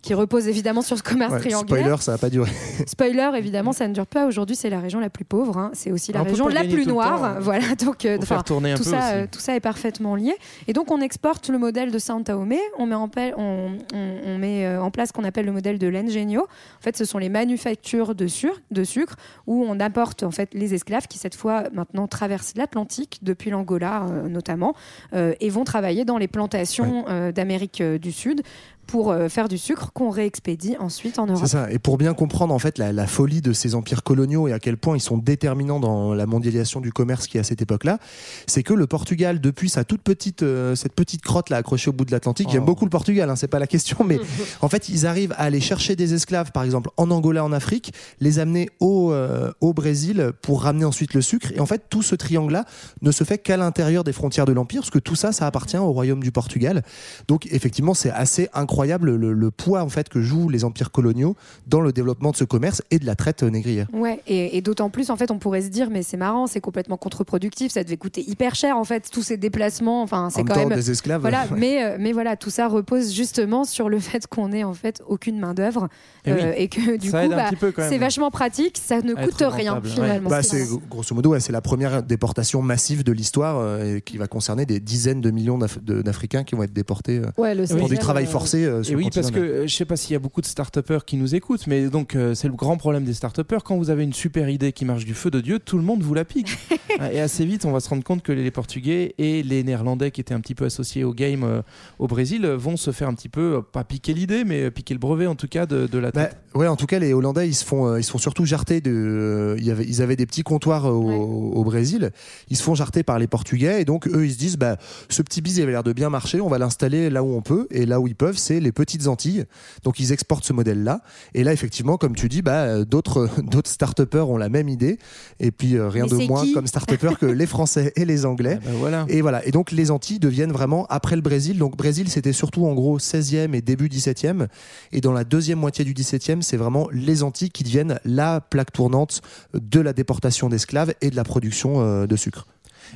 [0.03, 1.85] qui repose évidemment sur ce commerce Ouais, triangulaire.
[1.85, 2.51] spoiler, ça va pas durer.
[2.87, 4.22] Spoiler, évidemment, ça ne dure pas.
[4.27, 5.59] Aujourd'hui, c'est la région la plus pauvre.
[5.59, 5.71] hein.
[5.75, 7.19] C'est aussi la On région la plus noire.
[7.21, 7.37] temps, hein.
[7.41, 9.61] Voilà, donc euh, Faut faire enfin, tourner un tout peu ça, euh, tout ça est
[9.61, 10.35] parfaitement lié.
[10.69, 12.59] Et donc, on exporte le modèle de Sao Tomé.
[12.79, 15.79] On met en, on, on- on met euh, en place ce qu'on appelle le modèle
[15.79, 16.43] de l'Engenio.
[16.43, 20.55] En fait, ce sont les manufactures de, sur- de sucre où on apporte en fait
[20.55, 24.75] les esclaves qui cette fois maintenant traversent l'Atlantique depuis l'Angola euh, notamment
[25.13, 27.05] et vont travailler dans les plantations
[27.35, 28.43] d'Amérique du Sud
[28.87, 31.41] pour euh, faire du sucre qu'on réexpédie ensuite en Europe.
[31.43, 31.71] C'est ça.
[31.71, 34.59] Et pour bien comprendre en fait la, la folie de ces empires coloniaux et à
[34.59, 37.99] quel point ils sont déterminants dans la mondialisation du commerce qui est à cette époque-là,
[38.47, 41.93] c'est que le Portugal, depuis sa toute petite euh, cette petite crotte là accrochée au
[41.93, 42.67] bout de l'Atlantique, j'aime Oh.
[42.67, 44.19] beaucoup le Portugal, hein, c'est pas la question, mais
[44.61, 47.93] en fait ils arrivent à aller chercher des esclaves, par exemple en Angola, en Afrique,
[48.21, 51.53] les amener au euh, au Brésil pour ramener ensuite le sucre.
[51.55, 52.65] Et en fait tout ce triangle-là
[53.01, 55.79] ne se fait qu'à l'intérieur des frontières de l'empire, parce que tout ça, ça appartient
[55.79, 56.83] au royaume du Portugal.
[57.29, 58.72] Donc effectivement, c'est assez incroyable
[59.03, 62.45] le, le poids en fait que jouent les empires coloniaux dans le développement de ce
[62.45, 63.87] commerce et de la traite négrière.
[63.93, 66.61] Ouais, et, et d'autant plus, en fait, on pourrait se dire, mais c'est marrant, c'est
[66.61, 70.03] complètement contre-productif, ça devait coûter hyper cher, en fait, tous ces déplacements.
[70.03, 70.79] Enfin, En c'est même quand temps, même.
[70.79, 71.21] des esclaves.
[71.21, 71.59] Voilà, ouais.
[71.59, 75.03] mais, euh, mais voilà, tout ça repose justement sur le fait qu'on ait en fait
[75.07, 75.89] aucune main-d'œuvre
[76.25, 76.39] Eh oui.
[76.43, 77.51] euh, et que du Ça coup, bah,
[77.89, 79.95] c'est vachement pratique, ça ne coûte rien rentable, ouais.
[79.95, 80.31] finalement.
[80.31, 84.27] Bah, C'est- grosso modo, ouais, c'est la première déportation massive de l'histoire euh, qui va
[84.27, 87.99] concerner des dizaines de millions d'Africains qui vont être déportés euh, Ouais, pour du 16e,
[87.99, 88.29] travail euh,
[88.65, 90.47] euh, sur Et oui, parce que euh, je sais pas s'il y a beaucoup de
[90.47, 93.63] start-upers qui nous écoutent, mais donc euh, c'est le grand problème des start-upers.
[93.65, 96.03] Quand vous avez une super idée qui marche du feu de Dieu, tout le monde
[96.03, 96.57] vous la pique.
[97.13, 100.21] et assez vite, on va se rendre compte que les Portugais et les Néerlandais qui
[100.21, 101.63] étaient un petit peu associés au game euh,
[101.99, 105.01] au Brésil euh, vont se faire un petit peu, pas piquer l'idée, mais piquer le
[105.01, 106.37] brevet en tout cas de, de la Bah, tête.
[106.55, 108.81] ouais, en tout cas, les Hollandais, ils se font, euh, ils se font surtout jarter
[108.81, 108.91] de.
[108.93, 112.11] euh, ils avaient des petits comptoirs au, au Brésil.
[112.49, 114.77] Ils se font jarter par les Portugais et donc eux, ils se disent, bah,
[115.09, 116.41] ce petit bise, il avait l'air de bien marcher.
[116.41, 119.07] On va l'installer là où on peut et là où ils peuvent, c'est les petites
[119.07, 119.45] Antilles.
[119.85, 121.03] Donc ils exportent ce modèle-là.
[121.35, 124.99] Et là, effectivement, comme tu dis, bah, euh, d'autres, d'autres start-upers ont la même idée.
[125.41, 128.59] Et puis euh, rien Mais de moins comme start-upers que les Français et les Anglais.
[128.65, 129.05] Ah bah voilà.
[129.09, 129.45] Et voilà.
[129.47, 131.59] Et donc les Antilles deviennent vraiment après le Brésil.
[131.59, 134.47] Donc Brésil, c'était surtout en gros 16e et début 17e.
[134.93, 138.73] Et dans la deuxième moitié du 17e, c'est vraiment les Antilles qui deviennent la plaque
[138.73, 139.21] tournante
[139.55, 142.47] de la déportation d'esclaves et de la production euh, de sucre.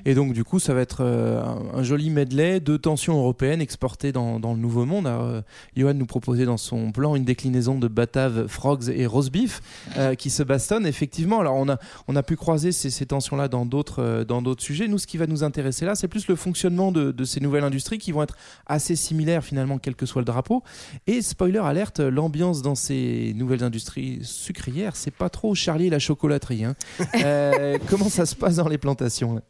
[0.04, 3.60] Et donc, du coup, ça va être euh, un, un joli medley de tensions européennes
[3.60, 5.06] exportées dans, dans le Nouveau Monde.
[5.06, 5.40] Alors, euh,
[5.76, 9.60] Johan nous proposait dans son plan une déclinaison de Batave, Frogs et Roast Beef
[9.96, 10.86] euh, qui se bastonnent.
[10.86, 11.78] Effectivement, alors on a,
[12.08, 14.88] on a pu croiser ces, ces tensions-là dans d'autres dans d'autres sujets.
[14.88, 17.64] Nous, ce qui va nous intéresser là, c'est plus le fonctionnement de, de ces nouvelles
[17.64, 20.62] industries qui vont être assez similaires finalement, quel que soit le drapeau.
[21.06, 25.98] Et spoiler alerte, l'ambiance dans ces nouvelles industries sucrières, c'est pas trop Charlie et la
[25.98, 26.64] chocolaterie.
[26.64, 26.74] hein.
[27.24, 29.40] Euh, comment ça se passe dans les plantations là?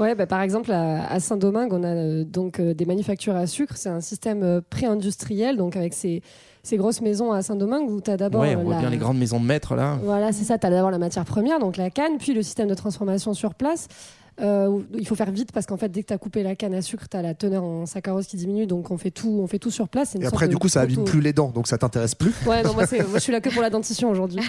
[0.00, 3.46] Ouais, bah, par exemple, à, à Saint-Domingue, on a euh, donc euh, des manufactures à
[3.46, 3.74] sucre.
[3.76, 6.22] C'est un système euh, pré-industriel, donc avec ces,
[6.62, 8.40] ces grosses maisons à Saint-Domingue où tu as d'abord.
[8.42, 9.98] Ouais, on voit la- bien les grandes maisons de maîtres là.
[10.02, 10.58] Voilà, c'est ça.
[10.58, 13.54] Tu as d'abord la matière première, donc la canne, puis le système de transformation sur
[13.54, 13.88] place.
[14.40, 16.74] Euh, il faut faire vite parce qu'en fait, dès que tu as coupé la canne
[16.74, 19.46] à sucre, tu as la teneur en saccharose qui diminue, donc on fait tout, on
[19.46, 20.16] fait tout sur place.
[20.16, 22.34] Et après, du coup, ça abîme plus les dents, donc ça t'intéresse plus.
[22.46, 24.40] Ouais, non, moi, moi, je suis là que pour la dentition aujourd'hui.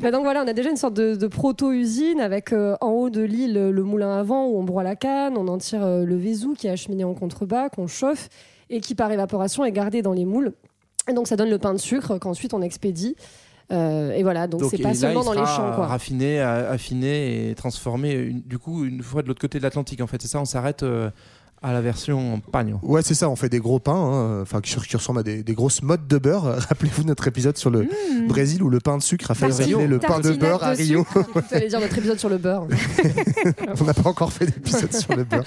[0.00, 3.10] Mais donc voilà, on a déjà une sorte de, de proto-usine avec euh, en haut
[3.10, 5.84] de l'île euh, le moulin à vent où on broie la canne, on en tire
[5.84, 8.28] euh, le vésou qui est acheminé en contrebas, qu'on chauffe
[8.70, 10.52] et qui par évaporation est gardé dans les moules.
[11.08, 13.16] Et donc ça donne le pain de sucre qu'ensuite on expédie.
[13.72, 15.72] Euh, et voilà, donc c'est pas seulement dans les champs.
[15.74, 15.86] Quoi.
[15.86, 18.12] Raffiné, a- affiné et transformé.
[18.14, 20.40] une- du coup, une fois de l'autre côté de l'Atlantique, en fait, c'est ça.
[20.40, 21.10] On s'arrête euh,
[21.62, 22.78] à la version pagno.
[22.82, 25.42] Ouais, c'est ça, on fait des gros pains, hein, enfin qui, qui ressemblent à des,
[25.42, 26.44] des grosses mottes de beurre.
[26.68, 28.26] Rappelez-vous notre épisode sur le Mmh.
[28.28, 31.06] Brésil où le pain de sucre a fait refiler le pain de beurre à Rio.
[31.48, 32.66] Tu allais dire notre épisode sur le beurre.
[33.80, 35.44] on n'a pas encore fait d'épisode sur le beurre.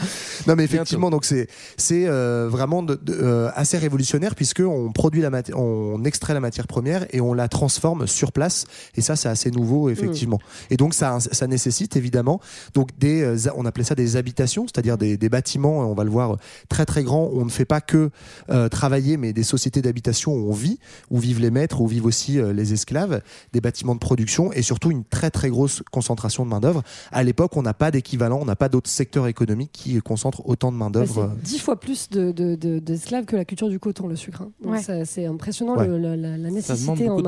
[0.48, 1.48] Non, mais effectivement, donc c'est
[1.78, 6.40] c'est euh, vraiment de- de- euh, assez révolutionnaire puisque on produit la on extrait la
[6.40, 8.66] matière première et on la transforme sur place.
[8.96, 10.40] Et ça, c'est assez nouveau, effectivement.
[10.70, 12.40] Et donc ça ça nécessite évidemment
[12.74, 15.80] donc des euh, on appelait ça des habitations, c'est-à-dire des, des bâtiments.
[15.80, 16.38] On va le voir
[16.70, 17.30] très très grands.
[17.34, 18.10] On ne fait pas que
[18.50, 22.06] euh, travailler, mais des sociétés d'habitation où on vit, où vivent les maîtres, où vivent
[22.06, 23.22] aussi euh, les esclaves,
[23.54, 26.84] des bâtiments de production et surtout une très très grosse concentration de main d'œuvre.
[27.12, 30.72] À l'époque, on n'a pas d'équivalent, on n'a pas d'autres secteurs économiques qui concentrent autant
[30.72, 31.32] de main Bah, d'œuvre.
[31.44, 34.44] dix fois plus de- de- de- d'esclaves que la culture du coton, le sucre.
[34.44, 34.52] hein.
[34.64, 35.06] Ouais.
[35.06, 35.88] c'est impressionnant Ouais.
[35.88, 37.28] le- la, la- nécessité en beaucoup de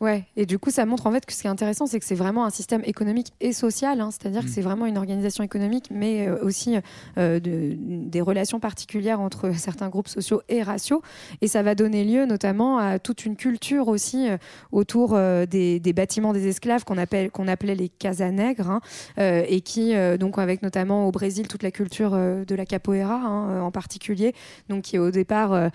[0.00, 0.24] ouais.
[0.36, 2.14] et du coup, ça montre en fait que ce qui est intéressant, c'est que c'est
[2.14, 4.44] vraiment un système économique et social, hein, c'est-à-dire Mm.
[4.46, 6.76] que c'est vraiment une organisation économique, mais euh, aussi
[7.18, 11.02] euh, de- des relations particulières entre certains groupes sociaux et raciaux.
[11.40, 14.36] Et ça va donner lieu notamment à toute une culture aussi euh,
[14.72, 18.80] autour euh, des, des bâtiments des esclaves qu'on appelle qu'on appelait les casas nègres, hein,
[19.16, 23.70] et qui donc avec notamment au Brésil toute la culture de la capoeira hein, en
[23.70, 24.34] particulier,
[24.68, 25.70] donc qui est au départ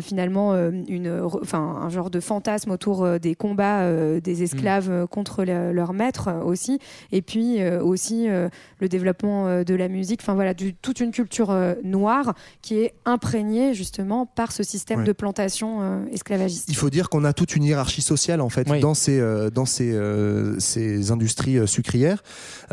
[0.00, 0.54] finalement
[0.88, 5.72] une, enfin un genre de fantasme autour des combats euh, des esclaves euh, contre le-
[5.72, 6.78] leurs maîtres euh, aussi,
[7.12, 8.48] et puis euh, aussi euh,
[8.80, 12.94] le développement de la musique, enfin voilà, du, toute une culture euh, noire qui est
[13.04, 15.04] imprégnée justement par ce système Ouais.
[15.04, 16.66] de plantation euh, esclavagiste.
[16.68, 18.80] Il faut dire qu'on a toute une hiérarchie sociale en fait Oui.
[18.80, 22.22] dans ces euh, dans ces euh, ces industries euh, sucrières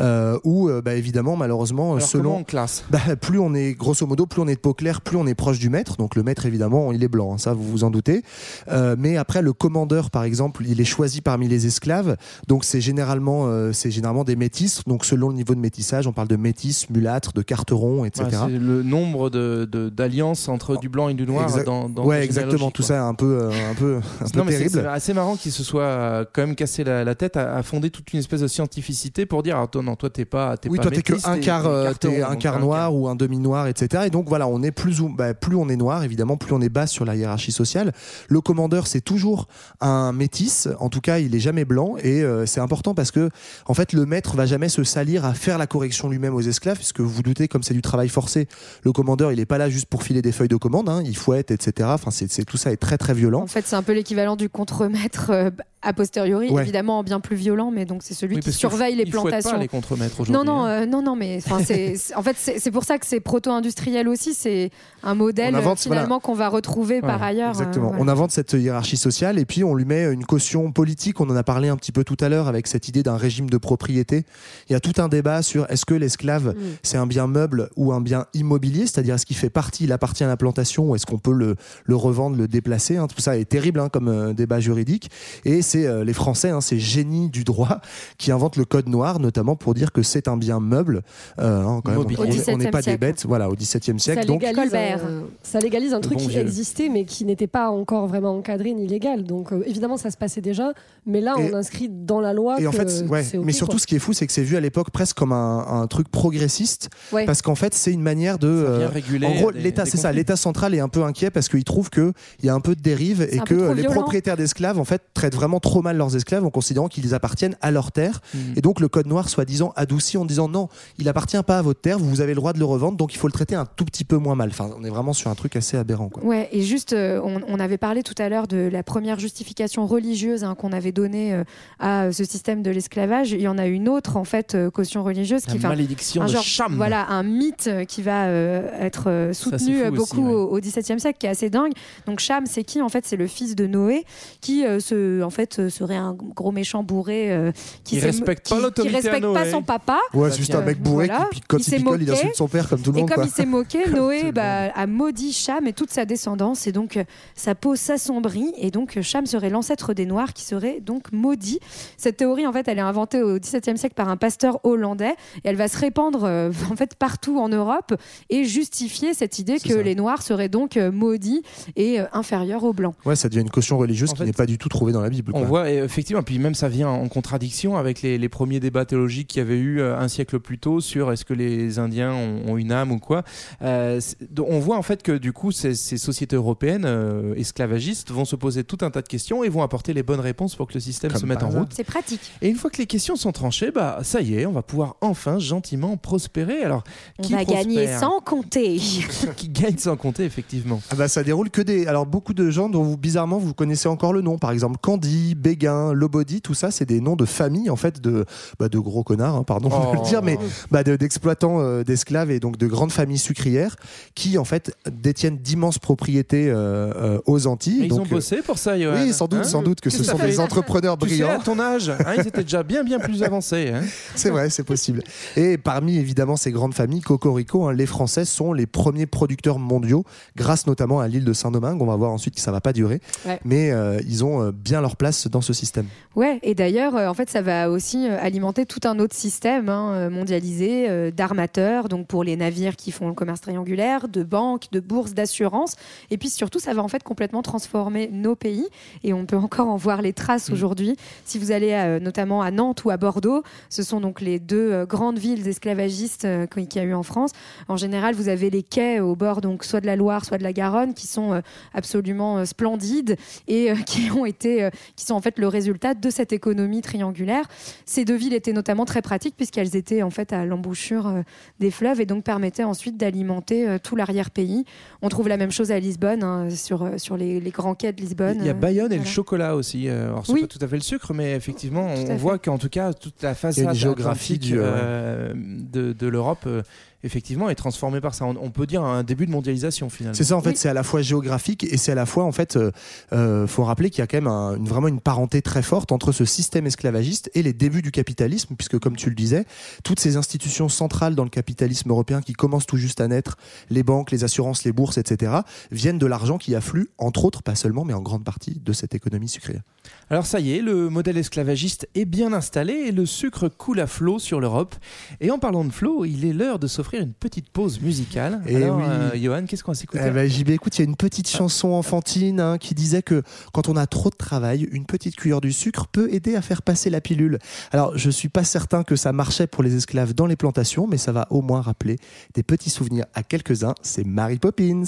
[0.00, 2.84] euh, où euh, bah, évidemment malheureusement Alors, selon on classe?
[2.90, 5.34] Bah, plus on est grosso modo plus on est de peau claire plus on est
[5.34, 7.90] proche du maître donc le maître évidemment il est blanc hein, ça vous vous en
[7.90, 8.22] doutez
[8.68, 12.16] Euh, mais après le commandeur par exemple il est choisi parmi les esclaves
[12.48, 16.12] donc c'est généralement euh, c'est généralement des métis donc selon le niveau de métissage on
[16.12, 20.88] parle de métis mulâtres de carterons etc Ouais, C'est le nombre de- d'alliances entre du
[20.88, 22.88] blanc et du noir Exact- dans, dans ouais exactement tout quoi.
[22.88, 25.62] ça un peu euh, un peu un peu Non, terrible c'est assez marrant qu'il se
[25.62, 28.48] soit euh, quand même cassé la, la tête à, à fonder toute une espèce de
[28.48, 31.38] scientificité pour dire attends non toi t'es pas t'es Oui, pas toi t'es que un
[31.38, 31.62] quart,
[31.98, 34.04] t'es carteron, un quart noir ou un demi noir, etc.
[34.06, 36.60] Et donc voilà, on est plus ou bah, plus on est noir, évidemment, plus on
[36.60, 37.92] est bas sur la hiérarchie sociale.
[38.28, 39.48] Le commandeur, c'est toujours
[39.80, 40.68] un métis.
[40.78, 43.30] En tout cas, il est jamais blanc et euh, c'est important parce que
[43.66, 46.76] en fait, le maître va jamais se salir à faire la correction lui-même aux esclaves,
[46.76, 48.48] puisque vous vous doutez, comme c'est du travail forcé,
[48.82, 50.88] le commandeur, il est pas là juste pour filer des feuilles de commande.
[50.88, 51.88] Hein, il fouette, etc.
[51.92, 53.42] Enfin, c'est tout ça est très très violent.
[53.42, 55.50] En fait, c'est un peu l'équivalent du contremaître euh,
[55.84, 56.62] a posteriori, Ouais.
[56.62, 59.50] évidemment bien plus violent, mais donc c'est celui Oui, qui surveille les plantations.
[59.52, 60.46] pas les contremaîtres Non, aujourd'hui.
[60.46, 60.68] non, hein.
[60.82, 64.34] euh, non, non, mais c'est, en fait, c'est pour ça que c'est proto-industriel aussi.
[64.34, 64.70] C'est
[65.02, 67.48] un modèle invente, euh, finalement qu'on va retrouver par ailleurs.
[67.48, 67.88] euh, Exactement.
[67.88, 68.02] voilà.
[68.02, 71.20] On invente cette hiérarchie sociale et puis on lui met une caution politique.
[71.20, 73.50] On en a parlé un petit peu tout à l'heure avec cette idée d'un régime
[73.50, 74.24] de propriété.
[74.68, 77.92] Il y a tout un débat sur est-ce que l'esclave c'est un bien meuble ou
[77.92, 81.06] un bien immobilier, c'est-à-dire est-ce qu'il fait partie, il appartient à la plantation ou est-ce
[81.06, 82.96] qu'on peut le, le revendre, le déplacer.
[82.96, 83.06] hein.
[83.06, 85.10] Tout ça est terrible hein, comme euh, débat juridique.
[85.44, 87.80] Et c'est euh, les Français, hein, ces génies du droit
[88.18, 91.02] qui inventent le code noir, notamment pour dire que c'est un bien meuble.
[91.40, 92.42] Euh, hein, quand même, Mobilier.
[92.48, 93.24] on- n'est pas des bêtes.
[93.26, 94.20] Voilà, au XVIIe siècle.
[94.20, 95.00] Ça Donc, légalise, Colbert.
[95.04, 96.40] un, ça légalise un truc bon qui vieux.
[96.40, 99.24] existait mais qui n'était pas encore vraiment encadré ni légal.
[99.24, 100.72] Donc euh, évidemment ça se passait déjà,
[101.06, 102.60] mais là Et- on inscrit dans la loi.
[102.60, 103.80] Et en fait, ouais, mais surtout, quoi.
[103.80, 106.08] ce qui est fou, c'est que c'est vu à l'époque presque comme un, un truc
[106.08, 107.24] progressiste, Ouais.
[107.26, 108.46] parce qu'en fait, c'est une manière de.
[108.64, 110.12] Ça euh, réguler en gros, l'État, c'est ça.
[110.12, 112.74] L'État central est un peu inquiet parce qu'il trouve que il y a un peu
[112.76, 116.44] de dérive et que les propriétaires d'esclaves, en fait, traitent vraiment trop mal leurs esclaves
[116.44, 118.20] en considérant qu'ils appartiennent à leur terre.
[118.34, 118.40] Mhm.
[118.56, 121.80] Et donc le code noir, soi-disant, adouci en disant non, il appartient pas à votre
[121.80, 123.84] terre, vous avez le droit de le revendre, donc il faut le traiter un tout
[123.86, 124.50] petit peu moins mal.
[124.50, 126.08] Enfin, on est vraiment sur un truc assez aberrant.
[126.10, 126.22] Quoi.
[126.22, 129.86] Ouais, et juste, euh, on, on avait parlé tout à l'heure de la première justification
[129.86, 131.44] religieuse hein, qu'on avait donnée euh,
[131.80, 133.32] à ce système de l'esclavage.
[133.32, 135.70] Il y en a une autre, en fait, euh, caution religieuse, La qui fait un-
[135.70, 136.74] malédiction un de genre, Cham.
[136.76, 140.34] Voilà, un mythe euh, qui va euh, être euh, Ça, soutenu euh, aussi, beaucoup ouais.
[140.34, 141.72] au, au XVIIe siècle, qui est assez dingue.
[142.06, 144.04] Donc Cham, c'est qui En fait, c'est le fils de Noé,
[144.42, 147.52] qui euh, se, en fait, euh, serait un gros méchant bourré euh,
[147.84, 149.98] qui respecte pas qui- respecte pas son papa.
[150.12, 151.28] Ouais, c'est juste un mec bourré Voilà.
[151.32, 153.10] qui, quand Il il, picole, insulte son père comme tout le Et monde.
[153.10, 153.24] comme quoi.
[153.26, 156.66] il s'est moqué, Noé bah, a maudit Cham et toute sa descendance.
[156.66, 158.52] Et donc, euh, sa peau s'assombrit.
[158.58, 161.60] Et donc, Cham serait l'ancêtre des Noirs qui serait donc maudit.
[161.96, 165.14] Cette théorie, en fait, elle est inventée au XVIIe siècle par un pasteur hollandais.
[165.44, 167.94] Et elle va se répandre euh, en fait, partout en Europe
[168.30, 171.42] et justifier cette idée que les Noirs seraient donc euh, maudits
[171.76, 172.94] et euh, inférieurs aux Blancs.
[173.04, 175.08] Ouais, ça devient une caution religieuse En qui n'est pas du tout trouvée dans la
[175.10, 175.32] Bible.
[175.34, 175.62] On quoi.
[175.62, 179.28] voit et effectivement, puis même ça vient en contradiction avec les, les premiers débats théologiques
[179.28, 182.52] qu'il y avait eu euh, un siècle plus tôt sur est-ce que les Indiens ont,
[182.52, 183.24] ont une âme ou quoi.
[183.62, 184.00] Euh,
[184.38, 188.36] on voit en fait que du coup ces, ces sociétés européennes euh, esclavagistes vont se
[188.36, 190.80] poser tout un tas de questions et vont apporter les bonnes réponses pour que le
[190.80, 191.72] système Comme se mette en route.
[191.74, 192.32] C'est pratique.
[192.42, 194.96] Et une fois que les questions sont tranchées, bah ça y est, on va pouvoir
[195.00, 196.62] enfin gentiment prospérer.
[196.62, 196.84] Alors
[197.18, 198.76] On qui va gagner sans compter.
[199.36, 200.80] qui gagne sans compter effectivement.
[200.90, 201.86] Ah bah, ça déroule que des.
[201.86, 204.38] Alors, beaucoup de gens dont vous, bizarrement, vous connaissez encore le nom.
[204.38, 208.26] Par exemple, Candy, Béguin, Lobody, tout ça, c'est des noms de famille, en fait, de,
[208.58, 209.94] bah, de gros connards, hein, pardon de Oh.
[209.94, 210.38] le dire, mais
[210.70, 213.76] bah, de- d'exploitants euh, d'esclaves et donc de grandes familles sucrières
[214.14, 217.80] qui, en fait, détiennent d'immenses propriétés euh, euh, aux Antilles.
[217.84, 218.94] Ils donc, ont euh, bossé pour ça, Johan.
[219.02, 221.40] Oui, sans doute, Hein sans doute que ce sont des entrepreneurs Tu sais, brillants.
[221.40, 223.70] à ton âge, hein, ils étaient déjà bien bien plus avancés.
[223.74, 223.80] hein.
[224.16, 225.02] C'est vrai, c'est possible.
[225.36, 230.04] Et parmi évidemment ces grandes familles, Cocorico, hein, les Français sont les premiers producteurs mondiaux,
[230.36, 231.80] grâce notamment à l'île de Saint-Domingue.
[231.80, 233.38] On va voir ensuite que ça va pas durer, Ouais.
[233.44, 235.86] mais euh, ils ont euh, bien leur place dans ce système.
[236.16, 239.68] Ouais, et d'ailleurs, euh, en fait, ça va aussi euh, alimenter tout un autre système
[239.68, 244.66] hein, euh, mondialisé d'armateurs, donc pour les navires qui font le commerce triangulaire, de banques,
[244.72, 245.74] de bourses, d'assurances.
[246.10, 248.66] Et puis surtout, ça va en fait complètement transformer nos pays.
[249.02, 250.96] Et on peut encore en voir les traces aujourd'hui.
[251.24, 255.18] Si vous allez notamment à Nantes ou à Bordeaux, ce sont donc les deux grandes
[255.18, 257.32] villes esclavagistes qu'il y a eu en France.
[257.68, 260.42] En général, vous avez les quais au bord, donc soit de la Loire, soit de
[260.42, 261.40] la Garonne, qui sont
[261.72, 263.16] absolument splendides
[263.48, 264.68] et qui ont été,
[265.04, 267.44] qui sont en fait le résultat de cette économie triangulaire.
[267.84, 271.22] Ces deux villes étaient notamment très pratiques puisqu'elles étaient en fait à l'embouchure euh,
[271.60, 274.64] des fleuves et donc permettaient ensuite d'alimenter euh, tout l'arrière-pays.
[275.02, 277.92] On trouve la même chose à Lisbonne, hein, sur, euh, sur les, les grands quais
[277.92, 278.38] de Lisbonne.
[278.40, 279.88] Il y a Bayonne et le chocolat aussi.
[279.90, 280.40] Alors, c'est Oui.
[280.40, 283.34] pas tout à fait le sucre, mais effectivement, on, voit qu'en tout cas, toute la
[283.34, 286.62] façade du- euh, de, de l'Europe, euh,
[287.04, 288.24] effectivement, est transformée par ça.
[288.24, 290.14] On, on peut dire un début de mondialisation finalement.
[290.16, 292.32] C'est ça en fait, c'est à la fois géographique et c'est à la fois en
[292.32, 292.70] fait, euh,
[293.12, 295.92] euh, faut rappeler qu'il y a quand même un- une, vraiment une parenté très forte
[295.92, 299.44] entre ce système esclavagiste et les débuts du capitalisme, puisque comme tu le disais,
[299.84, 303.36] toutes ces institutions centrales dans le capitalisme européen qui commencent tout juste à naître,
[303.70, 305.32] les banques, les assurances, les bourses, etc.,
[305.70, 308.94] viennent de l'argent qui afflue, entre autres, pas seulement, mais en grande partie, de cette
[308.94, 309.62] économie sucrière.
[310.10, 313.86] Alors ça y est, le modèle esclavagiste est bien installé et le sucre coule à
[313.86, 314.74] flot sur l'Europe.
[315.20, 318.40] Et en parlant de flot, il est l'heure de s'offrir une petite pause musicale.
[318.46, 318.84] Eh Alors, oui.
[318.86, 321.28] euh, Johan, qu'est-ce qu'on va s'écouter Eh ben, JB, écoute, il y a une petite
[321.28, 325.40] chanson enfantine hein, qui disait que quand on a trop de travail, une petite cuillère
[325.40, 327.38] du sucre peut aider à faire passer la pilule.
[327.72, 330.98] Alors, je suis pas certain que ça marchait pour les esclaves dans les plantations, mais
[330.98, 331.96] ça va au moins rappeler
[332.34, 333.74] des petits souvenirs à quelques-uns.
[333.82, 334.84] C'est Mary Poppins.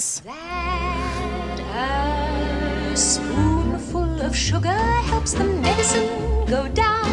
[4.27, 6.09] Of sugar helps the medicine
[6.47, 7.09] go down.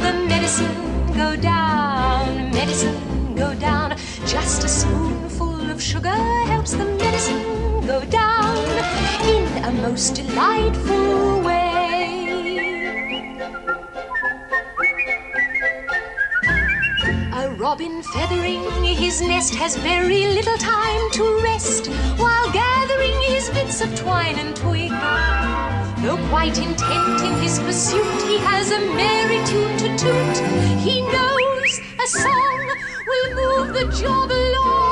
[0.00, 0.74] The medicine
[1.14, 2.50] go down.
[2.50, 3.96] Medicine go down.
[4.26, 6.18] Just a spoonful of sugar
[6.50, 8.56] helps the medicine go down
[9.28, 12.25] in a most delightful way.
[17.36, 23.82] A robin feathering his nest has very little time to rest while gathering his bits
[23.82, 24.90] of twine and twig.
[26.00, 30.38] Though quite intent in his pursuit, he has a merry tune to toot.
[30.80, 32.70] He knows a song
[33.06, 34.86] will move the job along.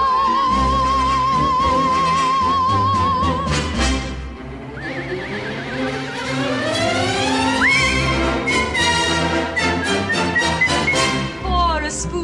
[11.43, 12.24] For a spoonful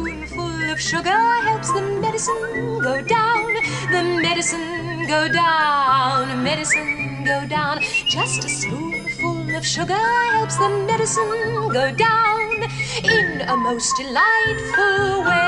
[0.81, 3.53] sugar helps the medicine go down.
[3.91, 6.43] The medicine go down.
[6.43, 7.79] Medicine go down.
[8.09, 12.63] Just a spoonful of sugar helps the medicine go down
[13.03, 15.40] in a most delightful way.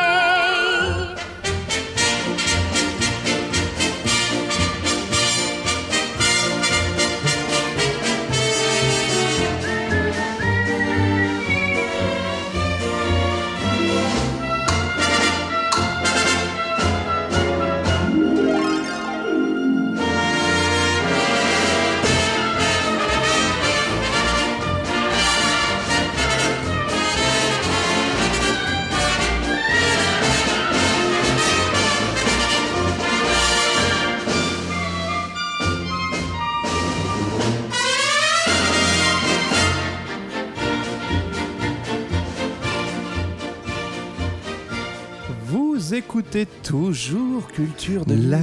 [46.13, 48.37] Écoutez toujours Culture de La.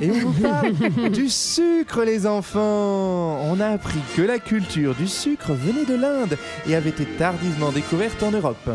[0.00, 3.40] Et on vous parle du sucre, les enfants.
[3.50, 6.38] On a appris que la culture du sucre venait de l'Inde
[6.68, 8.70] et avait été tardivement découverte en Europe.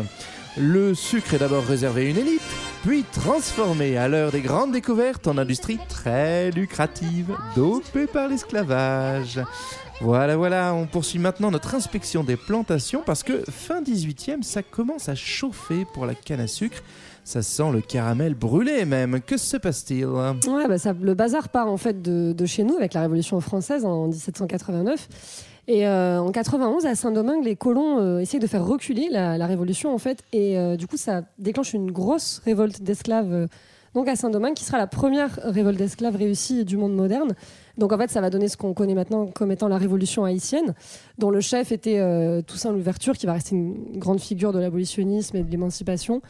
[0.58, 2.42] Le sucre est d'abord réservé à une élite,
[2.86, 9.40] puis transformé à l'heure des grandes découvertes en industrie très lucrative, dopée par l'esclavage.
[10.02, 15.08] Voilà, voilà, on poursuit maintenant notre inspection des plantations parce que fin 18e, ça commence
[15.08, 16.82] à chauffer pour la canne à sucre.
[17.28, 19.20] Ça sent le caramel brûlé même.
[19.20, 20.06] Que se passe-t-il?
[20.06, 23.84] Ouais, bah ça, le bazar part en fait de, chez nous avec la Révolution française
[23.84, 25.08] en 1789.
[25.66, 29.92] Et euh, en 91, à Saint-Domingue, les colons euh, essayent de faire reculer la, Révolution
[29.92, 33.46] en fait, et euh, du coup, ça déclenche une grosse révolte d'esclaves.
[33.92, 37.34] donc à Saint-Domingue, qui sera la première révolte d'esclaves réussie du monde moderne.
[37.76, 40.72] Donc en fait, ça va donner ce qu'on connaît maintenant comme étant la révolution haïtienne,
[41.18, 42.00] dont le chef était
[42.46, 46.22] Toussaint Louverture, qui va rester une grande figure de l'abolitionnisme et de l'émancipation.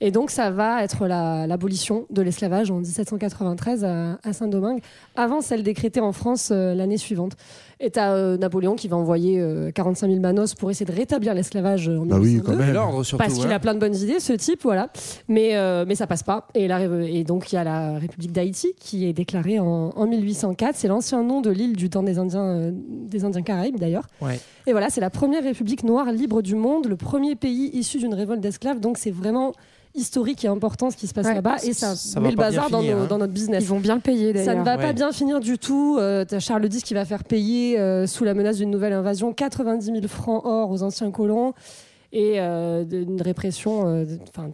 [0.00, 4.80] Et donc, ça va être la- l'abolition de l'esclavage en 1793 à, à Saint-Domingue,
[5.16, 7.32] avant celle décrétée en France euh, l'année suivante.
[7.80, 11.32] Et tu as Napoléon qui va envoyer euh, 45 000 manos pour essayer de rétablir
[11.32, 12.42] l'esclavage euh, en Bah oui, 1802.
[12.42, 12.74] quand même.
[12.74, 13.22] L'ordre surtout.
[13.24, 13.54] Parce qu'il hein.
[13.54, 14.90] a plein de bonnes idées, ce type, voilà.
[15.28, 16.48] Mais, euh, mais ça passe pas.
[16.54, 20.06] Et, la, et donc, il y a la République d'Haïti qui est déclarée en, en
[20.08, 20.74] 1804.
[20.74, 24.08] C'est l'ancien nom de l'île du temps des Indiens, euh, des Indiens Caraïbes, d'ailleurs.
[24.20, 24.40] Ouais.
[24.66, 28.14] Et voilà, c'est la première république noire libre du monde, le premier pays issu d'une
[28.14, 28.80] révolte d'esclaves.
[28.80, 29.52] Donc, c'est vraiment
[29.94, 31.34] historique et important ce qui se passe Ouais.
[31.34, 31.56] là-bas.
[31.64, 33.06] Et ça, Ça met le bazar dans, finir, nos- hein.
[33.08, 33.64] dans notre business.
[33.64, 34.58] Ils vont bien le payer Ça d'ailleurs.
[34.60, 34.82] ne va Ouais.
[34.82, 35.96] pas bien finir du tout.
[35.98, 39.32] Euh, T'as Charles X qui va faire payer, euh, sous la menace d'une nouvelle invasion,
[39.32, 41.54] 90 000 francs or aux anciens colons
[42.12, 44.04] et euh, d'une répression euh,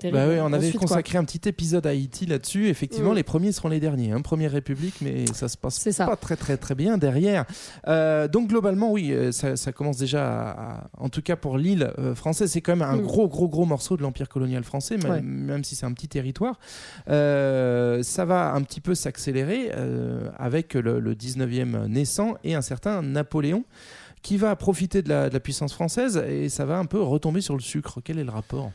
[0.00, 0.18] terrible.
[0.18, 0.88] Bah oui, on avait ensuite, quoi.
[0.88, 2.68] consacré un petit épisode à Haïti là-dessus.
[2.68, 3.16] Effectivement, Mm.
[3.16, 4.10] les premiers seront les derniers.
[4.12, 4.22] Hein.
[4.22, 6.06] Première République, mais ça se passe ça.
[6.06, 7.44] pas très très très bien derrière.
[7.86, 11.92] Euh, donc globalement, oui, euh, ça, ça commence déjà, à, en tout cas pour l'île
[11.98, 13.02] euh, française, c'est quand même un Mm.
[13.02, 15.22] gros gros gros morceau de l'empire colonial français, même, Ouais.
[15.22, 16.58] même si c'est un petit territoire.
[17.06, 19.70] Ça va un petit peu s'accélérer
[20.38, 23.64] avec le, le 19e naissant et un certain Napoléon
[24.24, 27.60] qui va profiter de la, puissance française et ça va un peu retomber sur le
[27.60, 28.00] sucre.
[28.02, 28.72] Quel est le rapport?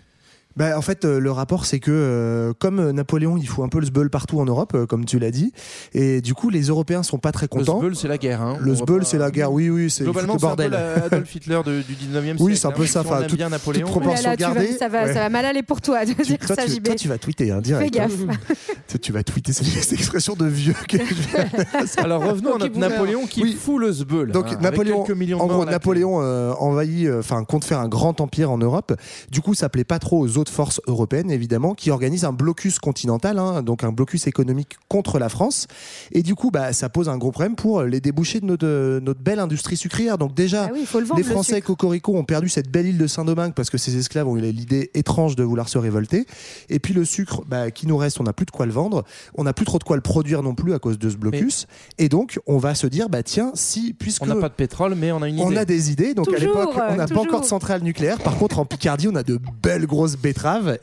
[0.57, 3.79] Bah, en fait, euh, le rapport, c'est que euh, comme Napoléon, il fout un peu
[3.79, 5.53] le sbeul partout en Europe, euh, comme tu l'as dit,
[5.93, 7.79] et du coup, les Européens sont pas très Le contents.
[7.79, 8.41] sbeul, c'est la guerre.
[8.41, 8.57] Hein.
[8.59, 9.53] Le sbeul, c'est la guerre.
[9.53, 11.03] Oui, oui, c'est Globalement, le c'est un peu bordel.
[11.05, 12.43] Adolf Hitler de- du 19e siècle.
[12.43, 12.87] Oui, c'est un peu hein.
[12.87, 13.87] ça, enfin, toute- bien Napoléon.
[13.87, 15.13] toute là proportion là, vas- ça, va, Ouais.
[15.13, 16.83] ça va mal aller pour toi de Tu- dire toi, ça, tu, JB.
[16.83, 17.93] toi, tu vas tweeter, hein, direct.
[17.95, 18.07] Fais hein.
[18.07, 18.57] gaffe.
[18.87, 20.97] Tu- tu vas tweeter cette, expression de vieux que
[22.01, 22.67] Alors revenons à.
[22.69, 23.53] Napoléon qui Oui.
[23.57, 24.31] fout le sbeul.
[24.31, 25.05] Donc Napoléon,
[25.39, 25.63] en gros.
[25.65, 26.15] Napoléon
[26.59, 28.93] envahit, enfin compte faire un grand empire en Europe.
[29.31, 32.79] Du coup, ça plaît pas trop aux autres forces européennes, évidemment, qui organisent un blocus
[32.79, 35.67] continental, hein, donc un blocus économique contre la France.
[36.11, 38.99] Et du coup, bah, ça pose un gros problème pour les débouchés de notre, de
[39.03, 40.17] notre belle industrie sucrière.
[40.17, 41.21] Donc déjà, Ah oui, il faut le vendre.
[41.21, 41.67] les le Français sucre.
[41.67, 44.89] Cocorico ont perdu cette belle île de Saint-Domingue parce que ces esclaves ont eu l'idée
[44.93, 46.25] étrange de vouloir se révolter.
[46.69, 49.03] Et puis le sucre bah, qui nous reste, on n'a plus de quoi le vendre.
[49.35, 51.67] On n'a plus trop de quoi le produire non plus à cause de ce blocus.
[51.97, 54.95] Et donc, on va se dire, bah tiens, si, puisque On n'a pas de pétrole,
[54.95, 55.43] mais on a une idée.
[55.45, 58.17] on a des idées, donc à l'époque, on n'a pas encore de centrale nucléaire.
[58.19, 60.15] Par contre, en Picardie, on a de belles grosses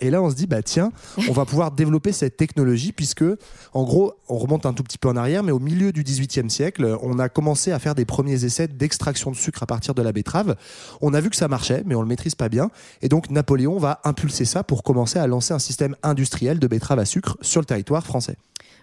[0.00, 0.92] Et là, on se dit, bah tiens,
[1.28, 3.24] on va pouvoir développer cette technologie, puisque,
[3.72, 6.50] en gros, on remonte un tout petit peu en arrière, mais au milieu du XVIIIe
[6.50, 10.02] siècle, on a commencé à faire des premiers essais d'extraction de sucre à partir de
[10.02, 10.56] la betterave.
[11.00, 12.70] On a vu que ça marchait, mais on le maîtrise pas bien.
[13.02, 16.98] Et donc, Napoléon va impulser ça pour commencer à lancer un système industriel de betterave
[16.98, 18.36] à sucre sur le territoire français.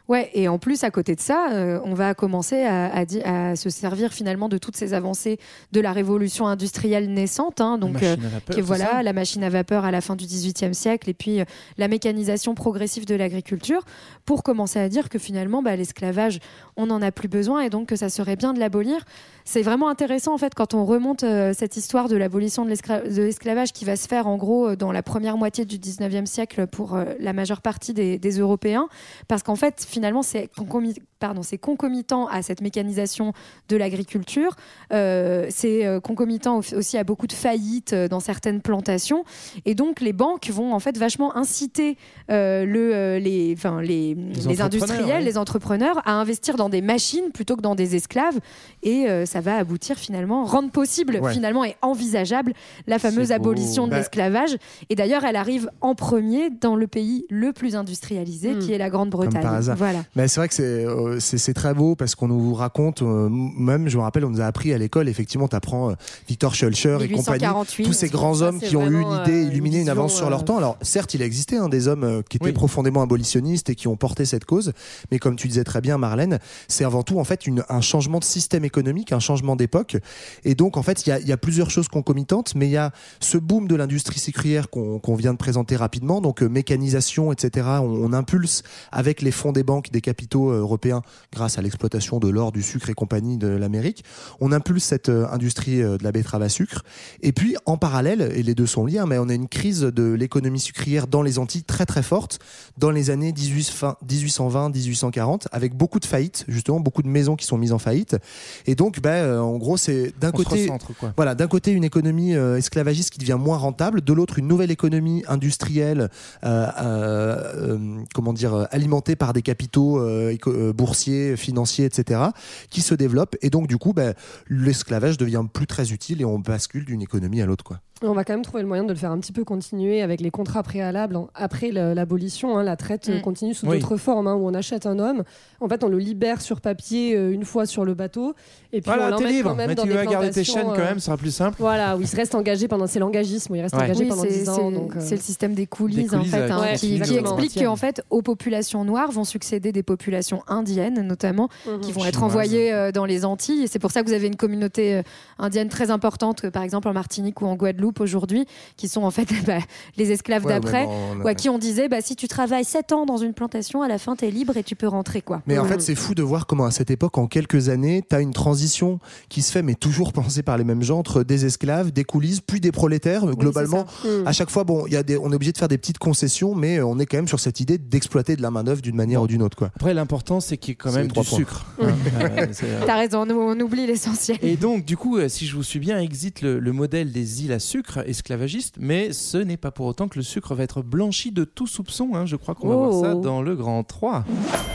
[0.09, 3.21] Ouais, et en plus, à côté de ça, euh, on va commencer à, à di-
[3.21, 5.39] à se servir finalement de toutes ces avancées
[5.71, 7.61] de la révolution industrielle naissante.
[7.61, 10.17] hein, donc, Machine euh, à vapeur, qui voilà, la machine à vapeur à la fin
[10.17, 11.45] du XVIIIe siècle et puis euh,
[11.77, 13.85] la mécanisation progressive de l'agriculture
[14.25, 16.39] pour commencer à dire que finalement, bah, l'esclavage,
[16.75, 19.05] on n'en a plus besoin et donc que ça serait bien de l'abolir.
[19.45, 23.71] C'est vraiment intéressant en fait quand on remonte euh, cette histoire de l'abolition de l'esclavage
[23.73, 27.33] qui va se faire en gros dans la première moitié du 19e siècle pour la
[27.33, 28.87] majeure partie des, des Européens
[29.27, 33.31] parce qu'en fait finalement c'est concomi- pardon, c'est concomitant à cette mécanisation
[33.69, 34.55] de l'agriculture,
[34.91, 39.23] Euh, c'est euh, concomitant au- aussi à beaucoup de faillites euh, dans certaines plantations
[39.65, 41.97] et donc les banques vont en fait vachement inciter
[42.29, 44.21] euh, le, les, enfin, les, les,
[44.51, 45.21] entrepreneurs, industriels, ouais.
[45.23, 48.39] les entrepreneurs à investir dans des machines plutôt que dans des esclaves
[48.83, 51.33] et euh, ça va aboutir finalement, rendre possible Ouais.
[51.33, 52.53] finalement et envisageable
[52.87, 54.57] la fameuse abolition de Bah- l'esclavage.
[54.89, 58.59] Et d'ailleurs, elle arrive en premier dans le pays le plus industrialisé, Mm.
[58.59, 59.41] qui est la Grande-Bretagne.
[59.83, 60.03] Voilà.
[60.15, 63.89] Mais c'est vrai que c'est euh, c'est très beau parce qu'on nous raconte, euh, même
[63.89, 65.93] je me rappelle, on nous a appris à l'école, effectivement, tu apprends
[66.27, 67.83] Victor Schulcher et compagnie, 1848.
[67.83, 70.41] tous ces grands hommes qui ont eu l'idée euh, illuminée, une une avance sur leur
[70.41, 70.57] euh, temps.
[70.57, 72.51] Alors certes, il a existé hein, des hommes euh, qui étaient Oui.
[72.53, 74.71] profondément abolitionnistes et qui ont porté cette cause,
[75.11, 78.19] mais comme tu disais très bien, Marlène, c'est avant tout en fait une, un changement
[78.19, 79.97] de système économique, un changement d'époque.
[80.45, 82.71] Et donc en fait, il y a, il y a plusieurs choses concomitantes, mais il
[82.71, 86.47] y a ce boom de l'industrie sucrière qu'on qu'on vient de présenter rapidement, donc euh,
[86.47, 87.67] mécanisation, etc.
[87.81, 91.01] On, on impulse avec les fonds des banques, des capitaux euh, européens,
[91.31, 94.03] grâce à l'exploitation de l'or, du sucre et compagnie de l'Amérique.
[94.39, 96.83] On impulse cette euh, industrie euh, de la betterave à sucre.
[97.21, 99.81] Et puis, en parallèle, et les deux sont liés, hein, mais on a une crise
[99.81, 102.39] de l'économie sucrière dans les Antilles très très forte
[102.77, 107.45] dans les années 18 fin- 1820-1840, avec beaucoup de faillites, justement, beaucoup de maisons qui
[107.45, 108.17] sont mises en faillite.
[108.65, 110.69] Et donc, ben, en gros, c'est d'un côté,
[110.99, 111.13] quoi.
[111.15, 114.71] voilà, d'un côté une économie euh, esclavagiste qui devient moins rentable, de l'autre une nouvelle
[114.71, 116.09] économie industrielle,
[116.43, 119.62] euh, euh, euh, comment dire, alimentée par des capitaux
[119.99, 122.21] euh, euh, boursiers, financiers, etc.,
[122.69, 123.35] qui se développe.
[123.41, 124.13] Et donc, du coup, ben,
[124.47, 127.79] l'esclavage devient plus très utile et on bascule d'une économie à l'autre, quoi.
[128.05, 130.19] On va quand même trouver le moyen de le faire un petit peu continuer avec
[130.21, 132.57] les contrats préalables en- après l'abolition.
[132.57, 133.21] hein, la traite euh, Mm.
[133.21, 133.79] continue sous Oui.
[133.79, 135.23] d'autres formes, hein, où on achète un homme.
[135.61, 138.33] En fait, on le libère sur papier euh, une fois sur le bateau.
[138.73, 139.49] Et puis on Voilà, t'es l'emmène libre.
[139.51, 141.17] quand même Mais dans tu des vas garder tes chaînes quand euh, même, ça sera
[141.17, 141.55] plus simple.
[141.59, 142.87] Voilà, où il se reste engagé pendant.
[142.87, 143.83] C'est l'engagisme, il reste Ouais.
[143.83, 144.71] engagé Oui, pendant c'est 10 ans.
[144.99, 147.75] c'est- euh, le système des coulisses, Des coulisses en fait, hein, Ouais, qui, explique qu'en
[147.75, 151.79] fait, aux populations noires vont succéder des populations indiennes, notamment, Mhm.
[151.81, 153.63] qui vont être envoyées euh, dans les Antilles.
[153.63, 155.01] Et c'est pour ça que vous avez une communauté
[155.39, 158.45] indienne très importante, par exemple en Martinique ou en Guadeloupe aujourd'hui,
[158.77, 159.59] qui sont en fait bah,
[159.97, 160.87] les esclaves Ouais, d'après,
[161.23, 163.87] ou à qui on disait bah, si tu travailles 7 ans dans une plantation, à
[163.87, 165.21] la fin, tu es libre et tu peux rentrer.
[165.21, 165.41] quoi.
[165.47, 168.15] Mais en fait, c'est fou de voir comment à cette époque, en quelques années, tu
[168.15, 171.45] as une transition qui se fait, mais toujours pensée par les mêmes gens, entre des
[171.45, 173.25] esclaves, des coulisses, puis des prolétaires.
[173.25, 174.27] Globalement, Mm.
[174.27, 175.97] à chaque fois, bon, il y a des, on est obligé de faire des petites
[175.97, 179.21] concessions, mais on est quand même sur cette idée d'exploiter de la main-d'œuvre d'une manière
[179.21, 179.57] ou d'une autre.
[179.57, 179.71] Quoi.
[179.75, 181.23] Après, l'important, c'est qu'il y ait quand même du points.
[181.23, 181.65] sucre.
[181.81, 181.87] hein.
[182.19, 184.37] Euh, c'est, euh, T'as raison, nous, on oublie l'essentiel.
[184.41, 187.43] Et donc, du coup, euh, si je vous suis bien, existe le, le modèle des
[187.45, 187.72] îles à sucre
[188.05, 191.67] esclavagistes, mais ce n'est pas pour autant que le sucre va être blanchi de tout
[191.67, 192.11] soupçon.
[192.15, 192.25] hein.
[192.25, 193.19] Je crois qu'on va voir ça Oh.
[193.21, 194.25] dans le grand 3.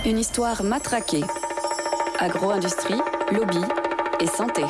[0.07, 1.23] Une histoire matraquée.
[2.19, 3.01] Agro-industrie,
[3.33, 3.59] lobby
[4.21, 4.63] et santé.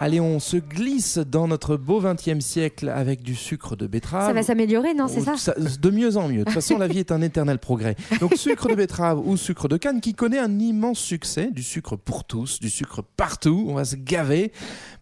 [0.00, 4.28] Allez, on se glisse dans notre beau 20e siècle avec du sucre de betterave.
[4.28, 6.40] Ça va s'améliorer, non C'est Oh, ça De mieux en mieux.
[6.40, 7.96] De toute façon, la vie est un éternel progrès.
[8.20, 11.48] Donc, sucre de betterave ou sucre de canne qui connaît un immense succès.
[11.50, 13.64] Du sucre pour tous, du sucre partout.
[13.68, 14.52] On va se gaver.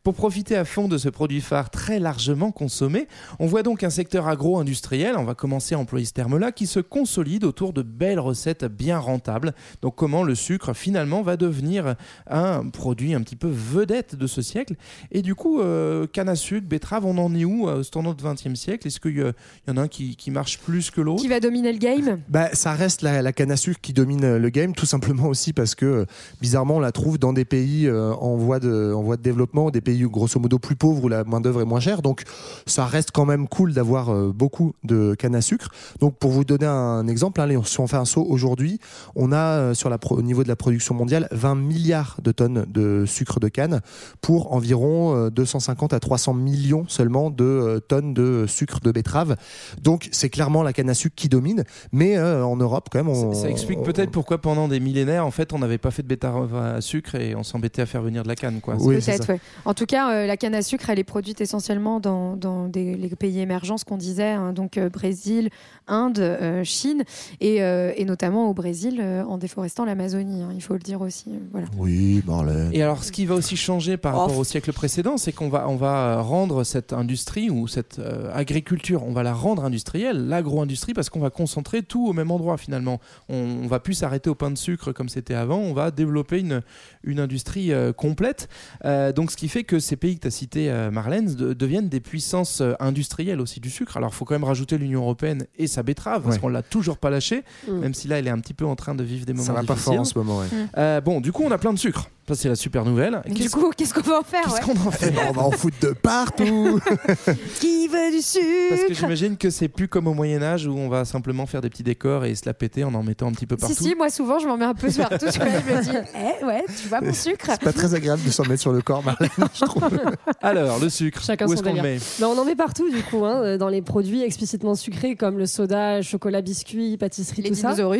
[0.07, 3.09] Pour profiter à fond de ce produit phare très largement consommé,
[3.41, 6.79] on voit donc un secteur agro-industriel, on va commencer à employer ce terme-là, qui se
[6.79, 9.53] consolide autour de belles recettes bien rentables.
[9.83, 11.97] Donc comment le sucre finalement va devenir
[12.29, 14.77] un produit un petit peu vedette de ce siècle?
[15.11, 18.25] Et du coup, euh, canne à sucre, betterave, on en est où C'est en notre
[18.25, 18.87] 20e siècle?
[18.87, 21.21] Est-ce qu'il y, en a un qui, qui marche plus que l'autre?
[21.21, 22.21] Qui va dominer le game?
[22.29, 25.27] Bah, ça reste la, la canne à sucre qui domine euh, le game, tout simplement
[25.27, 26.07] aussi parce que euh,
[26.41, 29.81] bizarrement on la trouve dans des pays en, voie de, en voie de développement, des
[29.81, 32.03] pays grosso modo plus pauvres où la main d'œuvre est moins chère.
[32.03, 32.23] Donc
[32.67, 35.69] ça reste quand même cool d'avoir euh, beaucoup de canne à sucre.
[36.01, 38.79] Donc pour vous donner un exemple, hein, si on fait un saut aujourd'hui,
[39.15, 42.33] on a euh, sur la pro- au niveau de la production mondiale 20 milliards de
[42.33, 43.81] tonnes de sucre de canne
[44.21, 49.37] pour environ euh, 250 à 300 millions seulement de euh, tonnes de sucre de betterave.
[49.83, 53.09] Donc c'est clairement la canne à sucre qui domine, mais euh, en Europe quand même
[53.09, 56.09] on, Ça explique peut-être pourquoi pendant des millénaires, en fait, on n'avait pas fait de
[56.09, 58.61] betterave à sucre et on s'embêtait à faire venir de la canne.
[58.61, 58.77] Quoi.
[58.81, 59.41] Oui, Peut-être, ouais.
[59.65, 62.95] En tout cas, euh, la canne à sucre, elle est produite essentiellement dans, dans des,
[62.97, 65.51] les pays émergents, ce qu'on disait, hein, donc euh, Brésil,
[65.89, 67.05] Inde, euh, Chine,
[67.41, 70.43] et, euh, et notamment au Brésil euh, en déforestant l'Amazonie.
[70.43, 71.31] hein, il faut le dire aussi.
[71.31, 71.67] euh, voilà.
[71.79, 72.71] Oui, Marlène.
[72.73, 75.69] Et alors, ce qui va aussi changer par rapport au siècle précédent, c'est qu'on va,
[75.69, 80.93] on va rendre cette industrie ou cette euh, agriculture, on va la rendre industrielle, l'agro-industrie,
[80.95, 83.01] parce qu'on va concentrer tout au même endroit finalement.
[83.29, 86.41] On, on va plus s'arrêter au pain de sucre comme c'était avant, on va développer
[86.41, 86.63] une,
[87.05, 88.49] une industrie euh, complète.
[88.85, 91.53] Euh, donc, ce qui fait que ces pays que tu as cités, euh, Marlène, de-
[91.53, 93.97] deviennent des puissances euh, industrielles aussi du sucre.
[93.97, 96.41] Alors, il faut quand même rajouter l'Union européenne et sa betterave, parce Ouais.
[96.41, 97.73] qu'on l'a toujours pas lâché, Mm.
[97.79, 99.53] même si là, elle est un petit peu en train de vivre des moments Ça
[99.53, 99.93] va pas difficiles.
[99.95, 100.39] fort en ce moment.
[100.39, 100.47] Ouais.
[100.79, 102.09] Euh, bon, du coup, on a plein de sucre.
[102.29, 103.23] Ça, c'est la super nouvelle.
[103.27, 105.43] Mais du coup, qu'est-ce qu'on va en faire qu'est-ce ouais qu'on en fait on va
[105.43, 106.81] en foutre de partout.
[107.61, 110.89] Qui veut du sucre Parce que j'imagine que c'est plus comme au Moyen-Âge où on
[110.89, 113.47] va simplement faire des petits décors et se la péter en en mettant un petit
[113.47, 113.85] peu Si, partout.
[113.85, 115.27] si, moi souvent je m'en mets un peu partout.
[115.31, 115.91] tu vois, je me dis,
[116.41, 118.83] eh ouais, tu vois mon sucre C'est pas très agréable de s'en mettre sur le
[118.83, 119.89] corps, Marlène, je trouve.
[120.43, 121.95] Alors, le sucre, Chacun où son est-ce qu'on le délire.
[121.95, 125.15] met Ben, on en met partout du coup, hein, euh, dans les produits explicitement sucrés
[125.17, 127.75] comme le soda, chocolat, biscuits, pâtisserie, Les tout ça.
[127.75, 127.95] dinosaures.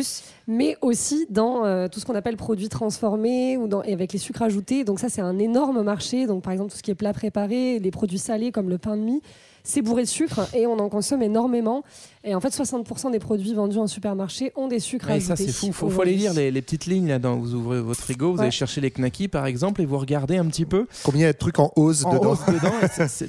[0.47, 4.19] Mais aussi dans euh, tout ce qu'on appelle produits transformés ou dans, et avec les
[4.19, 4.85] sucres ajoutés.
[4.85, 6.25] Donc ça, c'est un énorme marché.
[6.25, 8.95] Donc par exemple, tout ce qui est plat préparé, les produits salés comme le pain
[8.95, 9.21] de mie.
[9.67, 11.83] C'est bourré de sucre et on en consomme énormément.
[12.23, 15.49] Et en fait, 60% des produits vendus en supermarché ont des sucres Ouais, ça ajoutés.
[15.51, 18.01] c'est fou, faut, faut aller lire les, les petites lignes là dans vous ouvrez votre
[18.01, 18.43] frigo, vous Ouais.
[18.43, 21.27] allez chercher les knackis par exemple et vous regardez un petit peu Combien il y
[21.27, 22.73] a de trucs en hausse en dedans hausse dedans.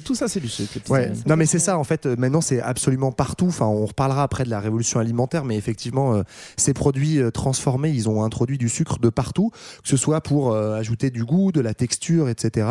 [0.03, 0.73] tout ça c'est du sucre.
[0.89, 1.11] Ouais.
[1.27, 2.05] Non mais c'est ça en fait.
[2.05, 3.47] euh, Maintenant c'est absolument partout.
[3.47, 6.23] Enfin on reparlera après de la révolution alimentaire, mais effectivement euh,
[6.57, 9.51] ces produits euh, transformés, ils ont introduit du sucre de partout,
[9.83, 12.67] que ce soit pour euh, ajouter du goût, de la texture, etc.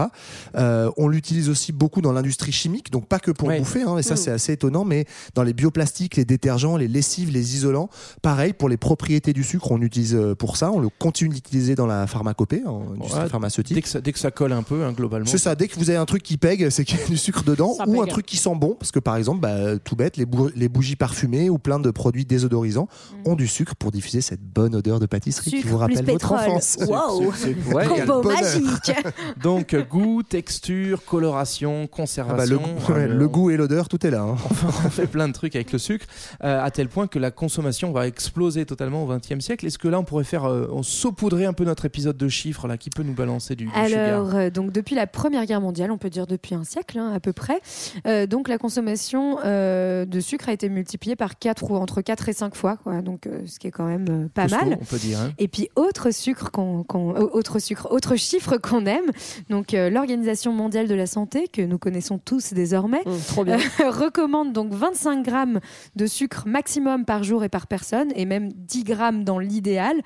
[0.56, 3.64] Euh, on l'utilise aussi beaucoup dans l'industrie chimique, donc pas que pour Ouais.
[3.64, 3.82] bouffer.
[3.82, 4.16] hein, et ça Mm.
[4.16, 5.04] c'est assez étonnant, mais
[5.34, 7.88] dans les bioplastiques, les détergents, les lessives, les isolants,
[8.22, 10.70] pareil pour les propriétés du sucre, on l'utilise euh, pour ça.
[10.72, 13.74] On le continue d'utiliser dans la pharmacopée, en industrie Ouais, pharmaceutique.
[13.74, 15.26] Dès que, ça, dès que ça colle un peu hein, globalement.
[15.28, 17.16] C'est ça, dès que vous avez un truc qui pègue, c'est qu'il y a du
[17.16, 19.96] sucre dedans, Ça ou un truc qui sent bon, parce que par exemple, bah, tout
[19.96, 22.88] bête, les, bou- les bougies parfumées ou plein de produits désodorisants
[23.24, 26.78] ont du sucre pour diffuser cette bonne odeur de pâtisserie qui vous rappelle votre enfance.
[26.86, 27.32] Wow.
[27.74, 28.92] Ouais, Combo magique.
[29.42, 32.46] Donc euh, goût, texture, coloration, Ah bah, conservation.
[32.52, 34.22] le, goût, ouais, euh, le goût et l'odeur, tout est là.
[34.22, 34.36] hein.
[34.86, 36.06] on fait plein de trucs avec le sucre,
[36.44, 39.66] euh, à tel point que la consommation va exploser totalement au XXe siècle.
[39.66, 42.66] Est-ce que là, on pourrait faire, euh, on saupoudrer un peu notre épisode de chiffres
[42.68, 45.60] là, qui peut nous balancer du, du sugar Alors, euh, donc depuis la Première Guerre
[45.60, 47.60] mondiale, on peut dire depuis un siècle hein, à peu près,
[48.06, 52.28] euh, donc la consommation euh, de sucre a été multipliée par 4 ou entre 4
[52.28, 54.78] et 5 fois, quoi, donc euh, ce qui est quand même euh, pas mal.
[54.80, 55.18] on peut dire.
[55.20, 55.32] hein.
[55.38, 59.10] Et puis autre sucre qu'on, autre sucre, autre chiffre qu'on aime.
[59.50, 63.58] Donc euh, l'Organisation mondiale de la santé que nous connaissons tous désormais Mmh, trop bien.
[63.90, 65.60] recommande donc 25 grammes
[65.96, 69.96] de sucre maximum par jour et par personne, et même 10 grammes dans l'idéal.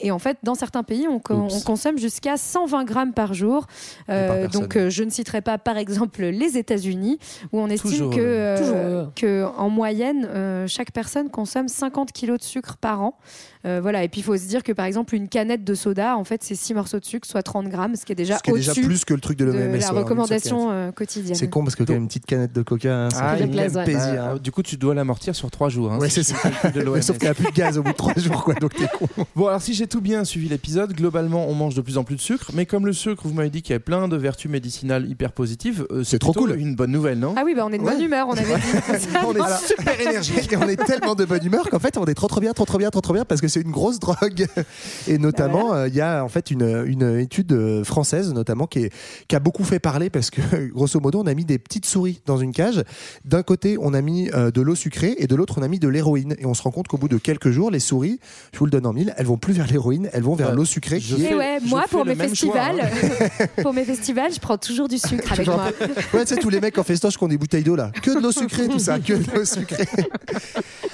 [0.00, 3.66] Et en fait, dans certains pays, on, consomme jusqu'à 120 grammes par jour.
[4.08, 7.18] Euh, par donc, euh, je ne citerai pas, par exemple, les États-Unis,
[7.52, 12.12] où on estime Toujours, que, euh, Toujours, que en moyenne, euh, chaque personne consomme 50
[12.12, 13.18] kilos de sucre par an.
[13.66, 14.04] Euh, voilà.
[14.04, 16.42] Et puis, il faut se dire que, par exemple, une canette de soda, en fait,
[16.42, 18.54] c'est 6 morceaux de sucre, soit 30 grammes, ce qui est déjà Ce qui est
[18.54, 21.34] déjà au-dessus plus que le truc de la recommandation euh, quotidienne.
[21.34, 23.44] C'est con parce que quand même une petite canette de coca, hein, ça Ah, fait
[23.44, 23.50] ouais.
[23.50, 23.84] plaisir.
[23.84, 24.38] Bah, hein.
[24.42, 25.92] du coup, tu dois l'amortir sur trois jours.
[25.92, 26.36] hein, Ouais, c'est ça.
[26.74, 27.02] de l'OMS.
[27.02, 28.86] Sauf qu'il n'y a plus de gaz au bout de trois jours, quoi, donc t'es
[28.98, 29.06] con.
[29.34, 32.16] Bon, alors si j'ai tout bien suivi l'épisode, globalement, on mange de plus en plus
[32.16, 34.50] de sucre, mais comme le sucre, vous m'avez dit qu'il y avait plein de vertus
[34.50, 36.54] médicinales hyper positives, euh, C'est trop cool.
[36.58, 37.34] une bonne nouvelle, non?
[37.36, 38.04] Ah oui, bah, on est de bonne Ouais.
[38.04, 38.98] humeur, on avait dit.
[39.00, 41.96] ça, on non est super énergique et on est tellement de bonne humeur qu'en fait
[41.98, 43.70] on est trop trop bien, trop trop bien, trop trop bien parce que c'est une
[43.70, 44.46] grosse drogue.
[45.08, 48.80] Et notamment, euh, il y a en fait une, une étude euh, française notamment qui,
[48.84, 48.92] est-
[49.28, 50.40] qui a beaucoup fait parler parce que
[50.72, 52.82] grosso modo on a mis des petites souris dans une cage.
[53.24, 55.78] D'un côté on a mis euh, de l'eau sucrée et de l'autre on a mis
[55.78, 56.34] de l'héroïne.
[56.38, 58.18] Et on se rend compte qu'au bout de quelques jours, les souris,
[58.52, 60.54] je vous le donne en mille, elles vont plus vers l'héroïne, elles vont vers Bah,
[60.54, 62.90] l'eau sucrée je qui est ouais, je moi pour mes choix, festivals,
[63.62, 65.66] pour mes festivals, je prends toujours du sucre avec moi.
[66.14, 67.90] Ouais, tu sais, tous les mecs en festoche qui ont des bouteilles d'eau là.
[68.02, 69.86] Que de l'eau sucrée, tout ça, que de l'eau sucrée.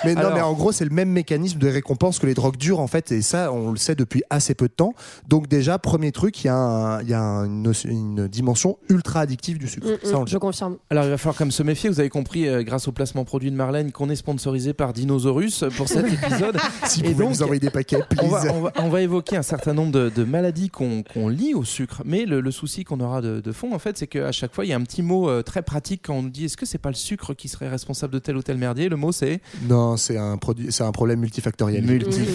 [0.05, 2.44] Mais non, Alors- mais en gros, c'est le même mécanisme de récompense que les drogues
[2.53, 4.95] dures en fait, et ça, on le sait depuis assez peu de temps.
[5.29, 9.21] Donc, déjà, premier truc, il y a, un- il y a une, une dimension ultra
[9.21, 9.87] addictive du sucre.
[9.89, 10.77] Mm, Ça, on mm, le je confirme.
[10.91, 13.25] Alors il va falloir quand même se méfier, vous avez compris euh, grâce au placement
[13.25, 16.57] produit de Marlène qu'on est sponsorisé par Dinosaurus pour cet épisode.
[16.87, 19.37] Si vous Et donc, nous envoyer des paquets, on va, on, va, on va évoquer
[19.37, 22.85] un certain nombre de, de maladies qu'on qu'on lie au sucre, mais le, le souci
[22.85, 24.83] qu'on aura de, de fond, en fait, c'est qu'à chaque fois, il y a un
[24.83, 27.35] petit mot euh, très pratique quand on nous dit est-ce que c'est pas le sucre
[27.35, 28.89] qui serait responsable de tel ou tel merdier?
[28.89, 29.41] Le mot c'est?
[29.69, 31.83] Non, c'est un, produit, c'est un problème multifactoriel.
[31.85, 32.34] multifactoriel.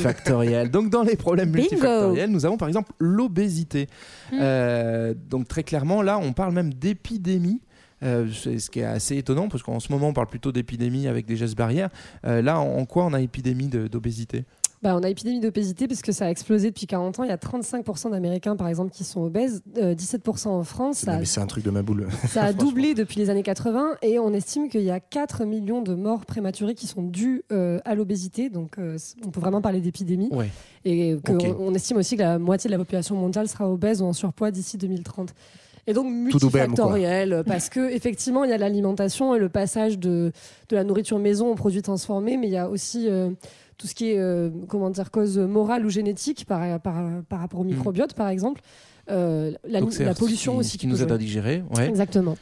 [0.70, 1.70] Donc dans les problèmes Bingo.
[1.70, 3.88] multifactoriels, nous avons par exemple l'obésité.
[4.32, 4.38] Mm.
[4.42, 7.62] Euh, donc très clairement, là, on parle même d'épidémie.
[8.02, 11.08] Euh, c'est ce qui est assez étonnant parce qu'en ce moment on parle plutôt d'épidémie
[11.08, 11.90] avec des gestes barrières.
[12.26, 14.46] Euh, là, en, en quoi on a épidémie d'obésité?
[14.82, 17.24] Bah, on a épidémie d'obésité parce que ça a explosé depuis 40 ans.
[17.24, 21.00] Il y a 35% d'Américains, par exemple, qui sont obèses, euh, 17% en France.
[21.00, 22.08] Ça, mais c'est un truc de ma boule.
[22.30, 25.82] ça a doublé depuis les années 80 et on estime qu'il y a 4 millions
[25.82, 28.50] de morts prématurées qui sont dues euh, à l'obésité.
[28.50, 30.30] Donc, euh, on peut vraiment parler d'épidémie.
[30.32, 30.50] Ouais.
[30.86, 34.06] Et qu'on on estime aussi que la moitié de la population mondiale sera obèse ou
[34.06, 35.34] en surpoids d'ici 2030.
[35.88, 40.32] Et donc multifactoriel, parce que effectivement il y a l'alimentation et le passage de,
[40.70, 43.32] de la nourriture maison aux produits transformés, mais il y a aussi euh,
[43.80, 47.62] tout ce qui est euh, comment dire cause morale ou génétique par, par, par rapport
[47.62, 48.62] au microbiote par exemple,
[49.12, 49.82] Euh, la,
[50.14, 51.64] pollution qui, aussi qui nous aide à digérer.
[51.76, 51.88] Ouais.
[51.90, 52.38] Exactement.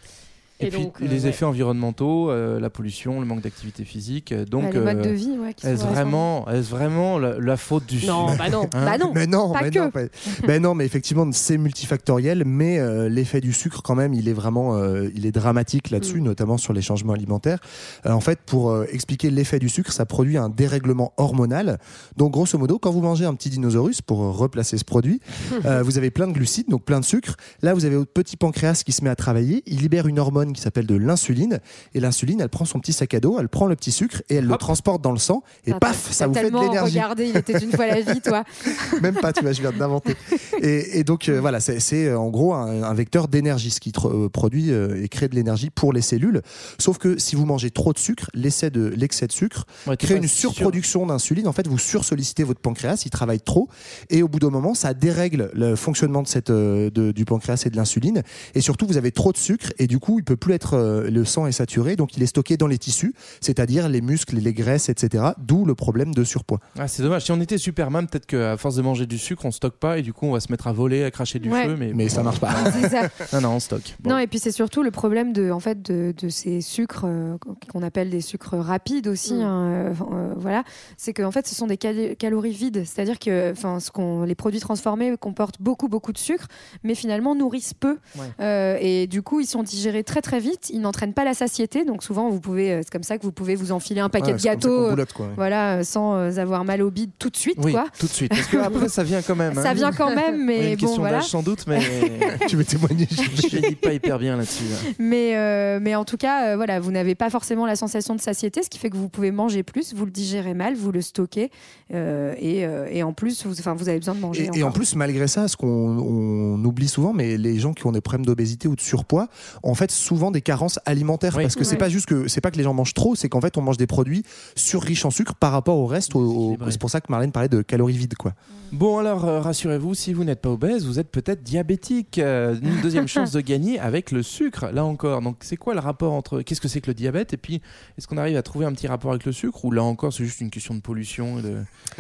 [0.59, 1.29] Et, Et puis donc, euh, les ouais.
[1.29, 4.31] effets environnementaux, euh, la pollution, le manque d'activité physique.
[4.31, 7.37] euh, Donc, Bah, les modes de vie, ouais, qui sont est-ce vraiment, est vraiment la,
[7.39, 8.63] la faute du Non, sucre bah non.
[8.73, 9.11] Hein Bah non.
[9.13, 9.79] Mais non, Pas mais que.
[9.79, 9.99] non, pas-
[10.47, 14.33] mais non, mais effectivement, c'est multifactoriel, mais euh, l'effet du sucre, quand même, il est
[14.33, 16.23] vraiment, euh, il est dramatique là-dessus, Mm.
[16.23, 17.59] notamment sur les changements alimentaires.
[18.07, 21.77] Euh, en fait, pour euh, expliquer l'effet du sucre, ça produit un dérèglement hormonal.
[22.17, 25.21] Donc, grosso modo, quand vous mangez un petit dinosaurus, pour euh, replacer ce produit,
[25.65, 27.35] euh, vous avez plein de glucides, donc plein de sucre.
[27.61, 29.61] Là, vous avez votre petit pancréas qui se met à travailler.
[29.67, 31.59] Il libère une hormone hormone qui s'appelle de l'insuline.
[31.93, 34.35] Et l'insuline, elle prend son petit sac à dos, elle prend le petit sucre et
[34.35, 35.43] elle le transporte dans le sang.
[35.65, 36.93] Et T'as- paf, ça vous fait de l'énergie.
[36.93, 38.43] regardé, il était une fois la vie, toi.
[39.01, 40.15] Même pas, tu vois, je viens de l'inventer.
[40.61, 43.91] Et, et donc euh, voilà, c'est- euh, en gros un, un vecteur d'énergie, ce qui
[44.05, 46.41] euh, produit euh, et crée de l'énergie pour les cellules.
[46.79, 50.15] Sauf que si vous mangez trop de sucre, l'excès de l'excès de sucre Ouais, crée
[50.15, 51.47] une surproduction d'insuline.
[51.47, 53.67] En fait, vous sursollicitez votre pancréas, il travaille trop,
[54.09, 57.63] et au bout d'un moment, ça dérègle le fonctionnement de cette euh, de- du pancréas
[57.65, 58.23] et de l'insuline.
[58.55, 61.09] Et surtout, vous avez trop de sucre, et du coup, il peut plus être euh,
[61.09, 64.53] le sang est saturé, donc il est stocké dans les tissus, c'est-à-dire les muscles, les
[64.53, 65.23] graisses, etc.
[65.38, 66.59] D'où le problème de surpoids.
[66.79, 67.23] Ah, c'est dommage.
[67.25, 70.01] Si on était Superman, peut-être qu'à force de manger du sucre, on stocke pas et
[70.01, 71.65] du coup, on va se mettre à voler, à cracher du Ouais.
[71.65, 71.75] feu.
[71.77, 72.51] Mais, Mais ça marche pas.
[72.89, 73.09] Ça.
[73.33, 73.95] non, non, on stocke.
[73.99, 74.11] Bon.
[74.11, 77.38] Non, et puis c'est surtout le problème de, en fait, de, de ces sucres euh,
[77.71, 79.33] qu'on appelle des sucres rapides aussi.
[79.35, 79.41] Mm.
[79.41, 80.63] hein, euh, euh, voilà,
[80.97, 82.83] c'est qu'en fait, ce sont des calories vides.
[82.85, 86.47] C'est-à-dire que, enfin, ce qu'on, les produits transformés comportent beaucoup, beaucoup de sucre,
[86.83, 87.97] mais finalement nourrissent peu.
[88.17, 88.25] Ouais.
[88.41, 90.69] Euh, et du coup, ils sont digérés très, très vite.
[90.71, 91.86] Ils n'entraînent pas la satiété.
[91.86, 94.28] Donc souvent, vous pouvez, euh, c'est comme ça que vous pouvez vous enfiler un paquet
[94.34, 95.32] Ouais, de gâteaux, euh, boulotte, quoi, ouais.
[95.38, 97.86] voilà, euh, sans avoir mal au bide tout de suite, Oui, quoi.
[97.97, 98.30] tout de suite.
[98.30, 99.53] Parce que après, ça vient quand même.
[99.67, 99.73] Ça hein.
[99.73, 101.17] vient quand même, mais Ouais, une bon, question voilà.
[101.19, 101.80] d'âge sans doute, mais
[102.47, 104.63] tu veux témoigner je ne dis pas hyper bien là-dessus.
[104.65, 104.75] là.
[104.99, 108.21] Mais, euh, mais en tout cas, euh, voilà, vous n'avez pas forcément la sensation de
[108.21, 111.01] satiété, ce qui fait que vous pouvez manger plus, vous le digérez mal, vous le
[111.01, 111.51] stockez,
[111.93, 114.49] euh, et, euh, et en plus, vous, enfin, vous avez besoin de manger.
[114.53, 117.86] Et, et en plus, malgré ça, ce qu'on on oublie souvent, mais les gens qui
[117.86, 119.28] ont des problèmes d'obésité ou de surpoids,
[119.63, 121.43] en fait souvent des carences alimentaires Oui.
[121.43, 121.78] parce que c'est Ouais.
[121.78, 123.78] pas juste que c'est pas que les gens mangent trop, c'est qu'en fait on mange
[123.78, 124.24] des produits
[124.55, 126.15] surriches en sucre par rapport au reste.
[126.15, 126.57] au-.
[126.70, 128.34] C'est pour ça que Marlène parlait de calories vides, quoi.
[128.74, 132.18] Bon, alors, euh, rassurez-vous, si vous n'êtes pas obèse, vous êtes peut-être diabétique.
[132.18, 135.22] Euh, une deuxième chance de gagner avec le sucre, là encore.
[135.22, 136.41] Donc, c'est quoi le rapport entre.
[136.41, 137.61] Qu'est-ce que c'est que le diabète Et puis,
[137.97, 140.26] est-ce qu'on arrive à trouver un petit rapport avec le sucre Ou là encore, c'est
[140.26, 141.47] juste une question de pollution et de,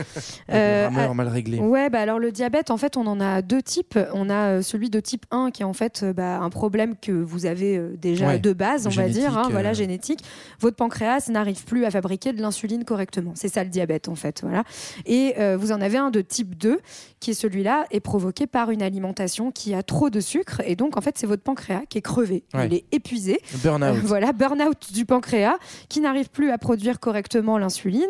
[0.49, 3.07] et de Euh, rameur ah, mal réglé Ouais, bah alors le diabète, en fait, on
[3.07, 3.97] en a deux types.
[4.13, 7.45] On a celui de type 1 qui est en fait bah, un problème que vous
[7.45, 9.51] avez euh, déjà Ouais, de base, on va dire, hein, euh.
[9.51, 10.19] voilà, génétique.
[10.59, 13.31] Votre pancréas n'arrive plus à fabriquer de l'insuline correctement.
[13.35, 14.63] C'est ça le diabète, en fait, voilà.
[15.05, 16.79] Et euh, vous en avez un de type 2
[17.19, 20.97] qui est celui-là est provoqué par une alimentation qui a trop de sucre et donc
[20.97, 22.67] en fait c'est votre pancréas qui est crevé, Ouais.
[22.67, 23.39] il est épuisé.
[23.63, 23.95] Burn-out.
[23.95, 25.55] Euh, voilà, burn-out du pancréas
[25.89, 28.03] qui n'arrive plus à produire correctement l'insuline.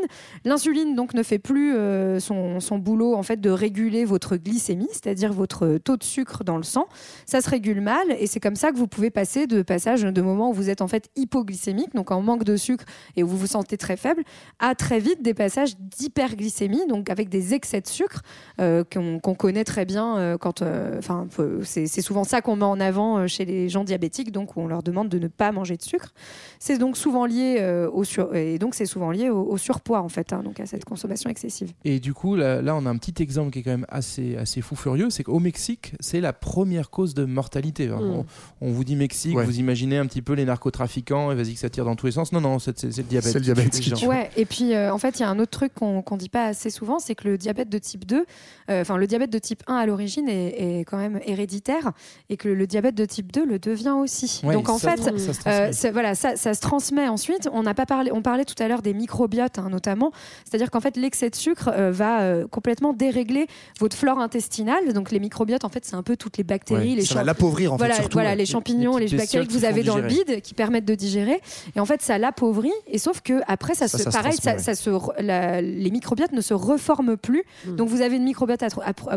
[0.45, 4.89] L'insuline donc ne fait plus euh, son, son boulot en fait de réguler votre glycémie,
[4.91, 6.87] c'est-à-dire votre taux de sucre dans le sang.
[7.25, 10.21] Ça se régule mal et c'est comme ça que vous pouvez passer de passage de
[10.21, 13.37] moments où vous êtes en fait hypoglycémique, donc en manque de sucre et où vous
[13.37, 14.23] vous sentez très faible,
[14.59, 18.21] à très vite des passages d'hyperglycémie, donc avec des excès de sucre
[18.59, 22.63] euh, qu'on connaît très bien euh, quand, euh, enfin, euh, c'est souvent ça qu'on met
[22.65, 25.77] en avant chez les gens diabétiques, donc où on leur demande de ne pas manger
[25.77, 26.11] de sucre.
[26.59, 30.01] C'est donc souvent lié euh, au sur et donc c'est souvent lié au, au surpoids
[30.01, 31.71] en fait, hein, donc à cette consommation excessive.
[31.85, 34.35] Et du coup, là, là, on a un petit exemple qui est quand même assez,
[34.37, 37.85] assez fou furieux, c'est qu'au Mexique, c'est la première cause de mortalité.
[37.85, 38.11] Alors, Mm.
[38.11, 38.25] on,
[38.61, 39.43] on vous dit Mexique, Ouais.
[39.45, 42.11] vous imaginez un petit peu les narcotrafiquants, et vas-y que ça tire dans tous les
[42.13, 42.31] sens.
[42.31, 43.31] Non, non, c'est c'est- c'est le diabète.
[43.31, 44.05] C'est le diabète qui tue.
[44.07, 46.29] Ouais, et puis euh, en fait, il y a un autre truc qu'on qu'on dit
[46.29, 48.25] pas assez souvent, c'est que le diabète de type 2,
[48.69, 51.91] euh, enfin le diabète de type 1 à l'origine est, est quand même héréditaire
[52.29, 54.41] et que le diabète de type 2 le devient aussi.
[54.43, 57.49] Ouais, Donc en ça fait, se- ça se euh, voilà, ça, ça se transmet ensuite.
[57.51, 60.11] On n'a pas parlé, on parlait tout à l'heure des microbiotes hein, notamment,
[60.45, 63.47] c'est-à-dire qu'en fait l'excès de sucre euh, va euh, complètement dérégler
[63.79, 64.93] votre flore intestinale.
[64.93, 67.23] Donc les microbiotes, en fait, c'est un peu toutes les bactéries, Ouais, les ça va
[67.23, 68.35] l'appauvrir, en fait, voilà, surtout, voilà, ouais.
[68.35, 70.35] les champignons, Les bactéries que vous avez qui dans le digérer.
[70.35, 71.41] bide qui permettent de digérer.
[71.75, 72.71] Et en fait, ça l'appauvrit.
[72.87, 74.89] Et sauf que après, ça, Ça, se, ça pareil, ça, ça se,
[75.21, 77.43] la- les microbiotes ne se reforment plus.
[77.65, 78.63] Donc vous avez une microbiote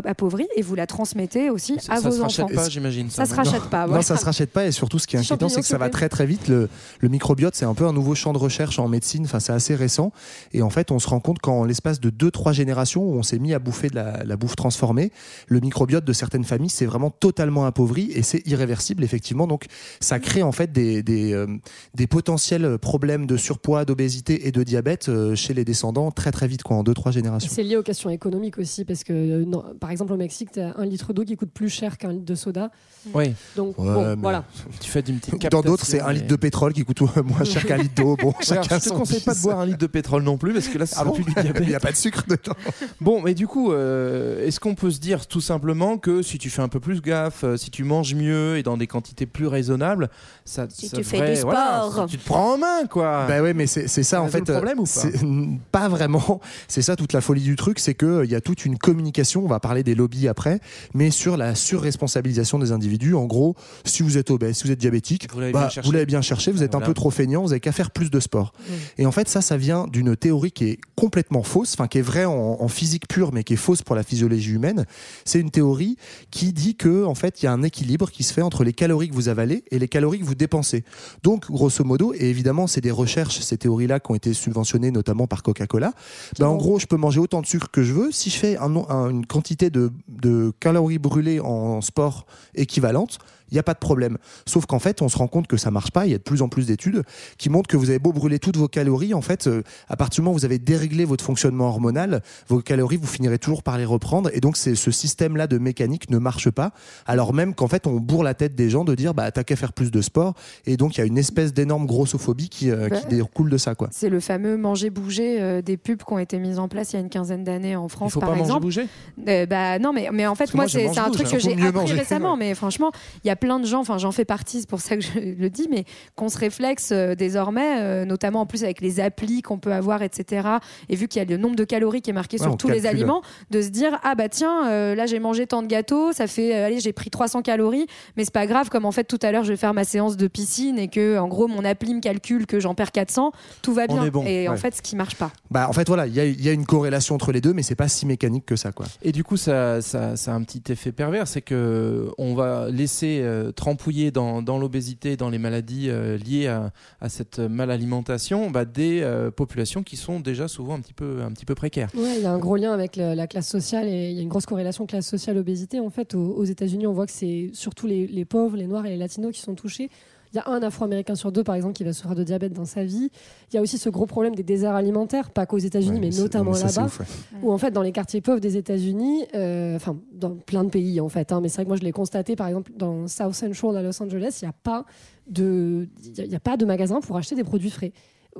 [0.05, 2.55] appauvrie et vous la transmettez aussi Ça, à ça vos se rachète enfants.
[2.55, 3.09] pas, j'imagine.
[3.09, 3.87] Ça se rachète pas.
[3.87, 5.89] Non, ça se rachète pas et surtout ce qui est inquiétant, c'est que ça va
[5.89, 6.47] très très vite.
[6.47, 6.69] Le,
[6.99, 9.23] le microbiote, c'est un peu un nouveau champ de recherche en médecine.
[9.25, 10.11] Enfin, c'est assez récent.
[10.53, 13.39] Et en fait, on se rend compte qu'en l'espace de 2-3 générations où on s'est
[13.39, 15.11] mis à bouffer de la, la bouffe transformée,
[15.47, 19.47] le microbiote de certaines familles s'est vraiment totalement appauvri et c'est irréversible effectivement.
[19.47, 19.65] Donc,
[19.99, 21.47] ça crée en fait des, des, euh,
[21.95, 26.47] des potentiels problèmes de surpoids, d'obésité et de diabète euh, chez les descendants très très
[26.47, 27.49] vite, quoi, en 2-3 générations.
[27.51, 30.59] C'est lié aux questions économiques aussi, parce que, euh, non, par exemple, au Mexique, tu
[30.59, 32.71] as un litre d'eau qui coûte plus cher qu'un litre de soda.
[33.13, 33.33] Oui.
[33.55, 34.45] Donc, Ouais, bon, mais- voilà.
[34.79, 37.65] Tu fais une petite Dans d'autres, c'est un litre de pétrole qui coûte moins cher
[37.65, 38.15] qu'un litre d'eau.
[38.15, 40.67] Bon, chacun je te conseille pas de boire un litre de pétrole non plus parce
[40.67, 41.63] que là, ça Ah bon plus du diabète.
[41.63, 42.55] Il n'y a pas de sucre dedans.
[42.99, 46.49] Bon, mais du coup, euh, est-ce qu'on peut se dire tout simplement que si tu
[46.49, 50.09] fais un peu plus gaffe, si tu manges mieux et dans des quantités plus raisonnables,
[50.45, 52.05] ça, Si ça tu fais du voilà, sport.
[52.07, 53.25] tu te prends en main, quoi.
[53.27, 54.39] Bah ouais, mais c'est c'est ça en fait.
[54.39, 55.19] le problème euh, ou pas c'est-
[55.71, 56.41] Pas vraiment.
[56.67, 59.43] C'est ça toute la folie du truc, c'est que il y a toute une communication.
[59.43, 60.59] On va parler des lobbies après,
[60.93, 63.13] mais sur la surresponsabilisation des individus.
[63.15, 63.55] En gros,
[63.85, 65.85] si vous êtes obèse, si vous êtes diabétique, Vous l'avez bah, bien cherché.
[65.87, 66.51] vous l'avez bien cherché.
[66.51, 66.87] Vous êtes un Voilà.
[66.87, 67.41] peu trop feignant.
[67.43, 68.53] Vous avez qu'à faire plus de sport.
[68.97, 72.03] Et en fait, ça, ça vient d'une théorie qui est complètement fausse, enfin qui est
[72.03, 74.85] vraie en, en physique pure, mais qui est fausse pour la physiologie humaine.
[75.25, 75.97] C'est une théorie
[76.31, 78.73] qui dit que en fait, il y a un équilibre qui se fait entre les
[78.73, 80.83] calories que vous avalez et les calories que vous dépensez.
[81.23, 85.27] Donc, grosso modo, et évidemment, c'est des recherches, ces théories-là qui ont été subventionnées notamment
[85.27, 85.93] par Coca-Cola.
[86.39, 88.11] Ben, en gros, je peux manger autant de sucre que je veux.
[88.11, 93.19] Si je fais une quantité de, de calories brûlées en sport équivalente,
[93.51, 94.17] il n'y a pas de problème.
[94.45, 96.05] Sauf qu'en fait, on se rend compte que ça marche pas.
[96.05, 97.03] Il y a de plus en plus d'études
[97.37, 100.21] qui montrent que vous avez beau brûler toutes vos calories, en fait, euh, à partir
[100.21, 103.77] du moment où vous avez déréglé votre fonctionnement hormonal, vos calories, vous finirez toujours par
[103.77, 104.29] les reprendre.
[104.33, 106.71] Et donc, c'est ce système-là de mécanique ne marche pas.
[107.05, 109.55] Alors même qu'en fait, on bourre la tête des gens de dire, bah, t'as qu'à
[109.55, 110.33] faire plus de sport.
[110.65, 113.57] Et donc, il y a une espèce d'énorme grossophobie qui, euh, Bah, qui découle de
[113.57, 113.89] ça, quoi.
[113.91, 116.99] C'est le fameux manger-bouger euh, des pubs qui ont été mises en place il y
[116.99, 118.61] a une quinzaine d'années en France, Il faut par pas manger exemple.
[118.61, 118.87] bouger
[119.27, 121.31] Euh, bah non, mais, mais en fait, moi, c'est un truc hein.
[121.31, 121.93] que j'ai appris manger.
[121.95, 122.37] récemment.
[122.37, 122.91] Mais franchement,
[123.23, 125.19] il y a plein de gens, enfin, j'en fais partie, c'est pour ça que je
[125.37, 125.83] le dis, mais
[126.15, 130.01] qu'on se réflexe euh, désormais, euh, notamment en plus avec les applis qu'on peut avoir,
[130.03, 130.47] etc.
[130.87, 132.69] Et vu qu'il y a le nombre de calories qui est marqué Ouais, sur tous
[132.69, 136.13] les aliments, de se dire ah bah tiens, euh, là j'ai mangé tant de gâteaux,
[136.13, 139.03] ça fait, euh, allez, j'ai pris 300 calories, mais c'est pas grave, comme en fait
[139.03, 141.65] tout à l'heure je vais faire ma séance de piscine et que en gros mon
[141.65, 143.31] appli me calcule que j'en perds 400,
[143.63, 144.03] tout va bien.
[144.05, 145.31] est bon, et en fait, ce qui marche pas.
[145.49, 147.53] Bah, en fait, voilà, il y a, il y a une corrélation entre les deux,
[147.53, 148.85] mais c'est pas si mécanique que ça, quoi.
[149.01, 152.69] Et du coup, ça, ça, ça a un petit effet pervers, c'est que on va
[152.69, 159.01] laisser euh, dans, dans l'obésité, dans les maladies euh, liées à, cette malalimentation, bah, des
[159.01, 161.89] euh, populations qui sont déjà souvent un petit peu, un petit peu précaires.
[161.95, 164.21] Ouais, il y a un gros lien avec la classe sociale et il y a
[164.21, 165.79] une grosse corrélation classe sociale obésité.
[165.79, 168.97] En fait, aux, États-Unis, on voit que c'est surtout les pauvres, les noirs et les
[168.97, 169.89] latinos qui sont touchés.
[170.33, 172.63] Il y a un Afro-Américain sur deux, par exemple, qui va souffrir de diabète dans
[172.65, 173.09] sa vie.
[173.51, 176.17] Il y a aussi ce gros problème des déserts alimentaires, pas qu'aux États-Unis, Ouais, mais
[176.17, 177.05] notamment là-bas, ouais.
[177.43, 181.01] où en fait, dans les quartiers pauvres des États-Unis, euh, enfin, dans plein de pays
[181.01, 183.33] en fait, hein, mais c'est vrai que moi je l'ai constaté, par exemple, dans South
[183.33, 184.85] Central à Los Angeles, il n'y a pas
[185.27, 187.91] de, il y a- il y a pas de magasin pour acheter des produits frais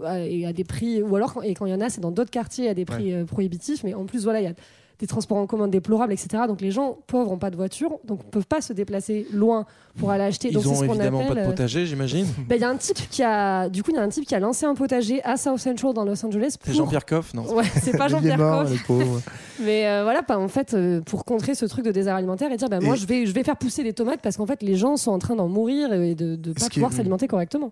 [0.01, 1.99] euh, et à des prix ou alors quand- et quand il y en a c'est
[2.01, 4.53] dans d'autres quartiers à des prix euh, prohibitifs mais en plus voilà il y a
[5.01, 8.23] des transports en commun déplorables etc donc les gens pauvres n'ont pas de voiture donc
[8.25, 9.65] ne peuvent pas se déplacer loin
[9.99, 12.25] pour aller acheter Ils donc ont ce évidemment appelle pas de euh, potager, j'imagine.
[12.47, 14.25] bah, il y a un type qui a du coup il y a un type
[14.25, 17.43] qui a lancé un potager à South Central dans Los Angeles C'est Jean-Pierre Coff, non
[17.53, 18.99] Ouais, c'est pas Il est Jean-Pierre mort, Coff.
[19.59, 22.57] Mais euh, voilà, pas en fait, euh, pour contrer ce truc de désert alimentaire et
[22.57, 24.75] dire, bah, moi, je vais, je vais faire pousser des tomates parce qu'en fait, les
[24.75, 27.71] gens sont en train d'en mourir et de ne pas pouvoir est- s'alimenter correctement.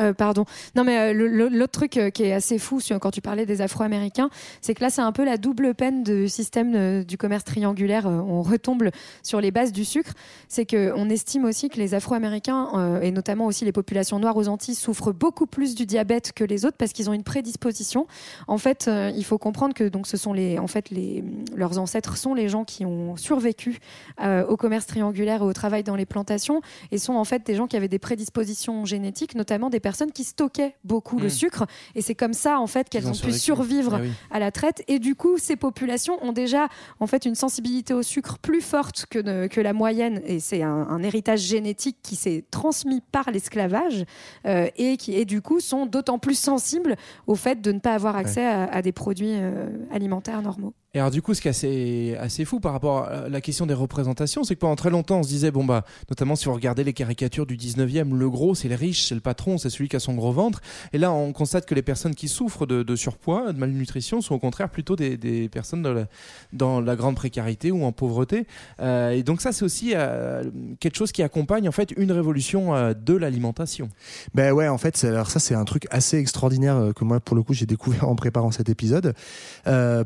[0.00, 0.44] Euh, pardon.
[0.76, 4.30] Non, mais euh, l'autre truc euh, qui est assez fou quand tu parlais des Afro-Américains,
[4.60, 8.06] c'est que là, c'est un peu la double peine du système du commerce triangulaire.
[8.06, 8.88] On retombe
[9.22, 10.12] sur les bases du sucre.
[10.48, 14.48] C'est que on estime aussi que les Afro-Américains et notamment aussi les populations noires aux
[14.48, 18.06] Antilles souffrent beaucoup plus du diabète que les autres parce qu'ils ont une prédisposition.
[18.48, 21.22] En fait, il faut comprendre que donc ce sont les, en fait, les,
[21.54, 23.78] leurs ancêtres sont les gens qui ont survécu
[24.20, 27.66] au commerce triangulaire et au travail dans les plantations et sont en fait des gens
[27.66, 31.30] qui avaient des prédispositions génétiques, notamment des personnes qui stockaient beaucoup le Mm.
[31.30, 31.66] sucre.
[31.94, 34.10] Et c'est comme ça en fait qu'elles ont pu survivre Ah oui.
[34.30, 34.82] à la traite.
[34.88, 36.68] Et du coup, ces populations ont déjà
[37.00, 40.20] en fait une sensibilité au sucre plus forte que, ne- que la moyenne.
[40.24, 44.04] Et c'est un, un héritage génétique qui s'est transmis par l'esclavage
[44.46, 47.94] euh, et qui et du coup sont d'autant plus sensibles au fait de ne pas
[47.94, 50.72] avoir accès à, à des produits euh, alimentaires normaux.
[50.92, 53.74] Et alors du coup, ce qui est assez, fou par rapport à la question des
[53.74, 56.82] représentations, c'est que pendant très longtemps, on se disait, bon bah, notamment si vous regardez
[56.82, 59.94] les caricatures du 19e, le gros, c'est le riche, c'est le patron, c'est celui qui
[59.94, 60.60] a son gros ventre.
[60.92, 64.40] Et là, on constate que les personnes qui souffrent de, surpoids, de malnutrition, sont au
[64.40, 66.06] contraire plutôt des, personnes
[66.52, 68.48] dans la, grande précarité ou en pauvreté.
[68.80, 70.42] Euh, et donc ça, c'est aussi euh,
[70.80, 73.90] quelque chose qui accompagne en fait une révolution euh, de l'alimentation.
[74.34, 77.44] Ben ouais, en fait, alors ça c'est un truc assez extraordinaire que moi pour le
[77.44, 79.14] coup j'ai découvert en préparant cet épisode.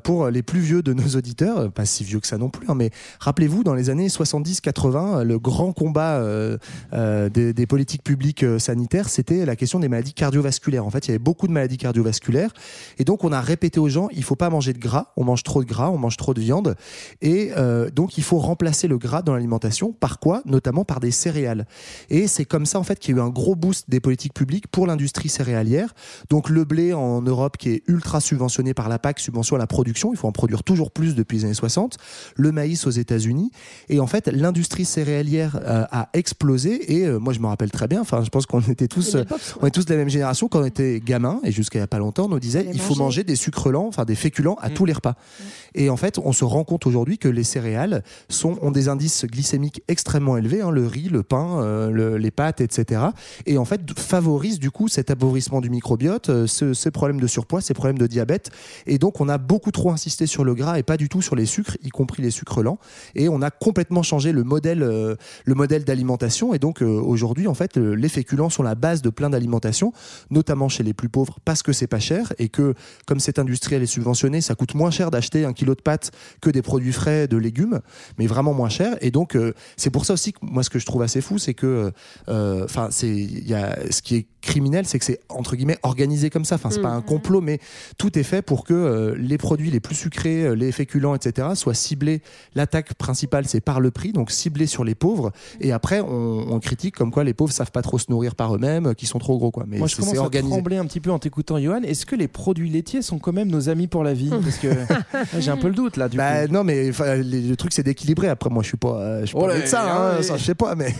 [0.03, 2.69] Pour les plus vieux de nos auditeurs, euh, pas si vieux que ça non plus,
[2.69, 6.59] hein, mais rappelez-vous dans les années 70-80, euh, le grand combat euh,
[7.29, 10.85] des, politiques publiques sanitaires, c'était la question des maladies cardiovasculaires.
[10.85, 12.53] En fait, il y avait beaucoup de maladies cardiovasculaires,
[12.99, 15.43] et donc on a répété aux gens, il faut pas manger de gras, on mange
[15.43, 16.77] trop de gras, on mange trop de viande,
[17.23, 17.53] et
[17.95, 20.43] donc il faut remplacer le gras dans l'alimentation par quoi?
[20.45, 21.67] Notamment par des céréales.
[22.11, 24.35] Et c'est comme ça en fait qu'il y a eu un gros boost des politiques
[24.35, 25.95] publiques pour l'industrie céréalière.
[26.31, 29.67] Donc le blé en Europe qui est ultra subventionné par la PAC, subvention à la
[29.67, 31.97] production, il faut en produire toujours plus depuis les années 60.
[32.37, 33.51] Le maïs aux États-Unis
[33.89, 37.89] et en fait l'industrie céréalière euh, a explosé et euh, moi je me rappelle très
[37.89, 38.01] bien.
[38.01, 39.25] Enfin je pense qu'on était tous, euh,
[39.61, 41.85] on est tous de la même génération quand on était gamin et jusqu'à il y
[41.85, 43.25] a pas longtemps on nous disait il faut manger.
[43.25, 44.75] des sucres lents, enfin des féculents à Mm.
[44.75, 45.15] tous les repas.
[45.77, 49.25] Et en fait, on se rend compte aujourd'hui que les céréales sont, ont des indices
[49.25, 53.01] glycémiques extrêmement élevés, hein, le riz, le pain, euh, le- les pâtes, etc.
[53.47, 57.27] Et en fait, favorisent du coup cet appauvrissement du microbiote, euh, ce, ces problèmes de
[57.27, 58.51] surpoids, ces problèmes de diabète.
[58.87, 61.37] Et donc, on a beaucoup trop insisté sur le gras et pas du tout sur
[61.37, 62.79] les sucres, y compris les sucres lents.
[63.15, 66.55] Et on a complètement changé le modèle, euh, le modèle d'alimentation.
[66.55, 69.93] Et donc euh, aujourd'hui, en fait, euh, les féculents sont la base de plein d'alimentations,
[70.31, 72.75] notamment chez les plus pauvres, parce que c'est pas cher et que
[73.07, 76.11] comme cette industrie elle est subventionnée, ça coûte moins cher d'acheter un kilo de pâtes
[76.41, 77.81] que des produits frais de légumes,
[78.19, 78.97] mais vraiment moins cher.
[79.01, 79.37] Et donc
[79.77, 81.93] c'est pour ça aussi que moi ce que je trouve assez fou, c'est que,
[82.29, 86.31] enfin, c'est il y a ce qui est criminel, c'est que c'est entre guillemets organisé
[86.31, 86.55] comme ça.
[86.57, 86.83] Enfin, c'est Mm.
[86.83, 87.59] pas un complot, mais
[87.99, 91.49] tout est fait pour que euh, les produits les plus sucrés, euh, les féculents, etc.,
[91.55, 92.21] soient ciblés.
[92.55, 95.33] L'attaque principale, c'est par le prix, donc ciblé sur les pauvres.
[95.61, 98.55] Et après, on, on critique comme quoi les pauvres savent pas trop se nourrir par
[98.55, 99.65] eux-mêmes, euh, qu'ils sont trop gros, quoi.
[99.67, 100.51] Mais Moi, je c'est- commence c'est à organisé.
[100.53, 101.83] trembler un petit peu en t'écoutant, Johan.
[101.83, 104.31] Est-ce que les produits laitiers sont quand même nos amis pour la vie?
[104.31, 104.69] Parce que
[105.41, 106.09] j'ai un peu le doute là.
[106.09, 106.53] Du Bah, coup.
[106.53, 108.29] non, mais le truc c'est d'équilibrer.
[108.29, 110.45] Après, moi, je suis pas, euh, je suis Oh pas là, médecin, hein, ça, je
[110.45, 110.95] sais pas, mais.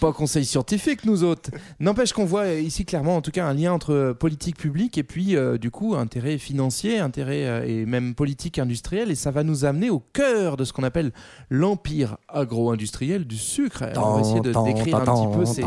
[0.00, 1.50] pas conseil scientifique, nous autres.
[1.78, 5.04] N'empêche qu'on voit ici clairement, en tout cas, un lien entre euh, politique publique et
[5.04, 9.12] puis, euh, du coup, intérêt financier, intérêt euh, et même politique industrielle.
[9.12, 11.12] Et ça va nous amener au cœur de ce qu'on appelle
[11.50, 13.84] l'empire agro-industriel du sucre.
[13.84, 15.62] Alors, on va essayer de décrire un petit peu ces,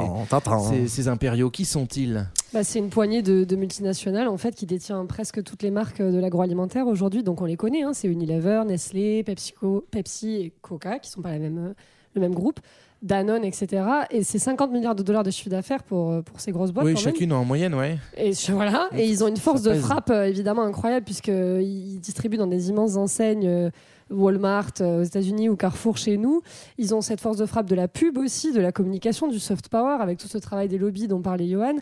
[0.69, 1.49] ces- ces impériaux.
[1.49, 2.27] Qui sont-ils?
[2.53, 6.01] Bah, c'est une poignée de, de multinationales en fait qui détient presque toutes les marques
[6.01, 7.23] de l'agroalimentaire aujourd'hui.
[7.23, 11.31] Donc on les connaît, hein, c'est Unilever, Nestlé, PepsiCo, Pepsi et Coca qui sont pas
[11.31, 11.73] la même,
[12.15, 12.59] le même groupe,
[13.03, 13.83] Danone, etc.
[14.09, 16.85] Et c'est 50 milliards de dollars de chiffre d'affaires pour, euh, pour ces grosses boîtes.
[16.85, 17.13] Oui, quand même.
[17.13, 17.97] chacune en moyenne, ouais.
[18.17, 22.47] Et voilà, et ils ont une force de frappe euh, évidemment incroyable puisqu'ils distribuent dans
[22.47, 23.45] des immenses enseignes.
[23.45, 23.69] euh,
[24.09, 26.41] Walmart aux États-Unis ou Carrefour chez nous,
[26.77, 29.69] ils ont cette force de frappe de la pub aussi, de la communication, du soft
[29.69, 31.75] power, avec tout ce travail des lobbies dont parlait Johan.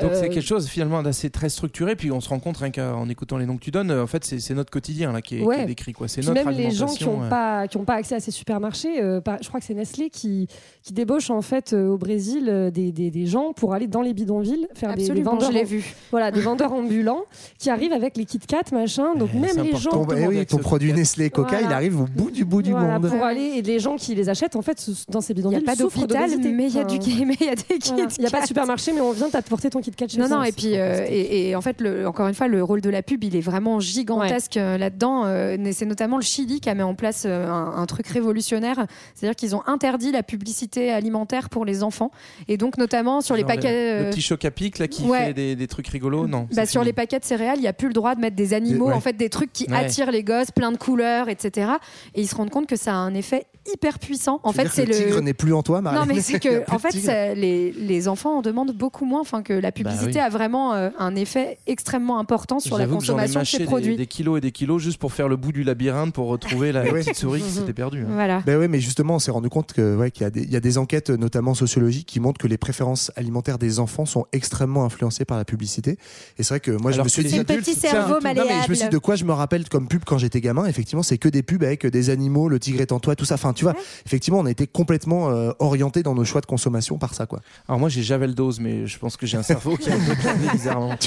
[0.00, 2.70] Donc Euh, c'est quelque chose finalement d'assez très structuré, puis on se rend compte rien
[2.70, 5.36] qu'en écoutant les noms que tu donnes, euh, en fait c'est notre quotidien là qui
[5.36, 5.64] est, qui est Ouais.
[5.64, 6.06] décrit quoi.
[6.06, 7.28] C'est notre même les gens qui n'ont euh.
[7.30, 10.10] pas, qui ont pas accès à ces supermarchés, euh, par- je crois que c'est Nestlé
[10.10, 10.48] qui,
[10.82, 14.02] qui débauche en fait euh, au Brésil euh, des, des, des gens pour aller dans
[14.02, 15.94] les bidonvilles faire des- des, Absolument, vendeurs je l'ai vu.
[16.10, 17.24] Voilà, des vendeurs ambulants
[17.58, 19.14] qui arrivent avec les Kit Kat machin.
[19.16, 21.66] Donc Eh, même les gens Ton, eh oui, ton produit Nestlé Coca, Voilà.
[21.66, 23.08] il arrive au bout du bout du Voilà, monde.
[23.10, 25.62] pour aller et les gens qui les achètent en fait dans ces Il n'y bidonvilles
[25.62, 27.78] a pas d'hôpital, mais il y a du mais il y a des.
[27.78, 30.18] Kit Il n'y a pas de supermarché, mais on vient t'apporter ton Kit Kat chez
[30.18, 32.80] Non, non, et puis, euh, et, et en fait, le, encore une fois, le rôle
[32.80, 35.24] de la pub, il est vraiment gigantesque euh, là-dedans.
[35.26, 38.86] Euh, mais c'est notamment le Chili qui a mis en place un, un truc révolutionnaire.
[39.14, 42.10] C'est-à-dire qu'ils ont interdit la publicité alimentaire pour les enfants.
[42.48, 43.72] Et donc, notamment sur les Genre le- paquets.
[44.00, 45.26] Le, euh, petit choc à pic là qui ouais.
[45.26, 46.48] fait des, des trucs rigolos, non.
[46.52, 46.86] bah, sur fini.
[46.86, 48.94] les paquets de céréales, il n'y a plus le droit de mettre des animaux, Ouais.
[48.94, 49.76] en fait, des trucs qui Ouais.
[49.76, 51.70] attirent les gosses, plein de couleurs, etc.
[52.14, 54.40] Et ils se rendent compte que ça a un effet hyper puissant.
[54.44, 55.20] En fait, c'est le tigre le.
[55.22, 55.96] n'est plus en toi, Marie?
[55.98, 56.92] Non, mais c'est que, en fait,
[57.34, 59.20] les, les enfants en demandent beaucoup moins.
[59.20, 60.18] Enfin, que la publicité oui.
[60.18, 63.96] a vraiment euh, un effet extrêmement important sur la consommation de ces des- produits.
[63.96, 66.82] Des, kilos et des kilos juste pour faire le bout du labyrinthe pour retrouver la
[66.90, 68.02] petite souris qui s'était perdue.
[68.02, 68.08] hein.
[68.10, 68.42] Voilà.
[68.46, 70.50] Ben oui, mais justement, on s'est rendu compte que ouais, qu'il y, a des- il
[70.50, 74.26] y a des enquêtes, notamment sociologiques, qui montrent que les préférences alimentaires des enfants sont
[74.32, 75.98] extrêmement influencées par la publicité.
[76.38, 78.44] Et c'est vrai que moi, je me suis dit, Petit cerveau Non, mais je me
[78.46, 78.76] malléable.
[78.76, 80.66] suis dit de quoi je me rappelle comme pub quand j'étais gamin?
[80.66, 83.34] Effectivement, c'est que des pubs avec des animaux, le tigre est en toi, tout ça.
[83.34, 83.74] Enfin, tu vois,
[84.06, 87.40] effectivement, on a été complètement euh, orienté dans nos choix de consommation par ça, quoi.
[87.68, 89.98] Alors moi j'ai Javel dose, mais je pense que j'ai un cerveau qui est un
[89.98, 90.96] peu tourné bizarrement.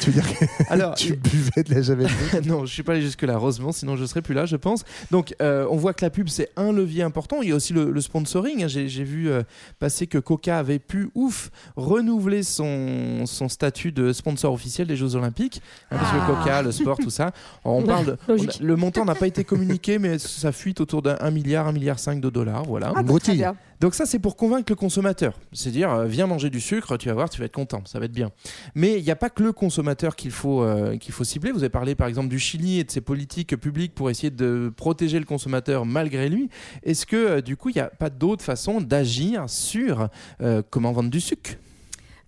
[0.00, 2.08] Tu veux dire que Alors, tu buvais de la javel
[2.46, 4.82] non, je suis pas allé jusque là, heureusement, sinon je serais plus là, je pense.
[5.12, 7.42] Donc, euh, on voit que la pub c'est un levier important.
[7.42, 8.64] Il y a aussi le, le sponsoring.
[8.64, 8.66] hein.
[8.66, 9.42] J'ai vu euh,
[9.78, 15.14] passer que Coca avait pu, ouf, renouveler son, son statut de sponsor officiel des Jeux
[15.14, 15.62] Olympiques.
[15.92, 16.26] Hein, parce Ah.
[16.26, 17.30] que Coca, le sport, tout ça.
[17.64, 18.06] Alors, on parle.
[18.06, 18.50] de- Logique.
[18.60, 21.68] on a- le montant n'a pas été communiqué, mais ça fuite autour d'un 1 milliard,
[21.68, 22.64] 1 milliard 5 de dollars.
[22.64, 22.92] Voilà.
[22.96, 23.02] Ah,
[23.82, 25.36] Donc ça, c'est pour convaincre le consommateur.
[25.52, 27.98] C'est dire, euh, viens manger du sucre, tu vas voir, tu vas être content, ça
[27.98, 28.30] va être bien.
[28.76, 31.50] Mais il n'y a pas que le consommateur qu'il faut, euh, qu'il faut cibler.
[31.50, 34.72] Vous avez parlé par exemple du Chili et de ses politiques publiques pour essayer de
[34.76, 36.48] protéger le consommateur malgré lui.
[36.84, 40.08] Est-ce que euh, du coup, il n'y a pas d'autre façon d'agir sur
[40.70, 41.56] comment vendre du sucre?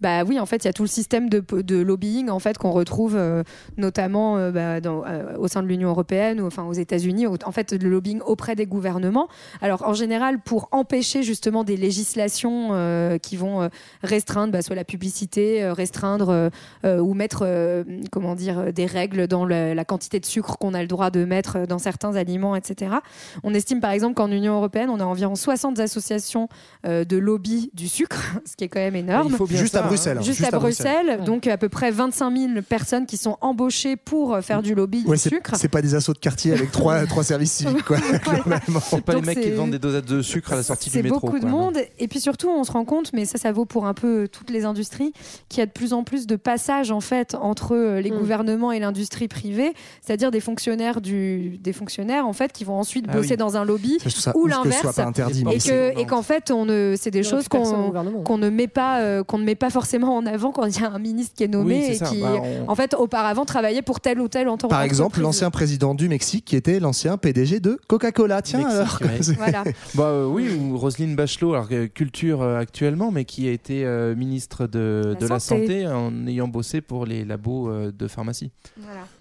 [0.04, 2.58] Bah oui, en fait, il y a tout le système de, de lobbying en fait
[2.58, 3.42] qu'on retrouve euh,
[3.78, 7.26] notamment euh, bah, dans, euh, au sein de l'Union européenne ou enfin aux États-Unis.
[7.26, 9.28] En fait, le lobbying auprès des gouvernements.
[9.62, 13.68] Alors en général, pour empêcher justement des législations euh, qui vont
[14.02, 16.50] restreindre bah, soit la publicité, restreindre
[16.84, 20.82] ou mettre euh, comment dire des règles dans le- la quantité de sucre qu'on a
[20.82, 22.96] le droit de mettre dans certains aliments, etc.
[23.42, 26.48] On estime par exemple qu'en Union européenne, on a environ 60 associations
[26.86, 29.28] euh, de lobby du sucre, ce qui est quand même énorme.
[29.30, 29.82] Il faut bien Juste ça.
[29.94, 30.18] Bruxelles.
[30.18, 34.34] hein, Juste, à Bruxelles, donc à peu près 25 000 personnes qui sont embauchées pour
[34.34, 35.52] euh, faire du lobby Ouais, du c'est sucre.
[35.56, 37.96] c'est pas des assauts de quartier avec trois, trois services civiques, quoi.
[38.24, 38.80] globalement.
[38.80, 40.90] C'est pas Donc les mecs qui c'est- vendent des dosettes de sucre à la sortie
[40.90, 41.20] du C'est métro.
[41.20, 41.78] beaucoup de monde.
[41.98, 44.50] Et puis surtout, on se rend compte, mais ça, ça vaut pour un peu toutes
[44.50, 45.12] les industries,
[45.48, 48.18] qu'il y a de plus en plus de passages en fait entre euh, les Mm.
[48.18, 53.06] gouvernements et l'industrie privée, c'est-à-dire des fonctionnaires du, des fonctionnaires en fait qui vont ensuite
[53.08, 53.36] Ah bosser oui.
[53.36, 54.94] dans un lobby ou ouf que ce soit l'inverse.
[54.96, 55.44] pas interdit.
[55.52, 59.38] Et c'est- qu'en fait, on ne, c'est des choses qu'on ne met pas euh, qu'on
[59.38, 61.74] ne met pas forcément en avant quand il y a un ministre qui est nommé
[61.86, 62.06] Oui, et ça.
[62.06, 62.32] qui, Bah,
[62.66, 64.70] on- en fait, auparavant travaillait pour tel ou tel entreprise.
[64.74, 68.40] Par exemple, l'ancien président du Mexique qui était l'ancien PDG de Coca-Cola.
[68.40, 68.98] Tiens Mexique, alors.
[69.02, 69.34] ouais.
[69.36, 69.64] Voilà.
[69.94, 74.14] Bah euh, oui, ou Roselyne Bachelot, alors culture euh, actuellement, mais qui a été euh,
[74.16, 75.86] ministre de, La de la santé.
[75.86, 78.50] en ayant bossé pour les labos euh, de pharmacie.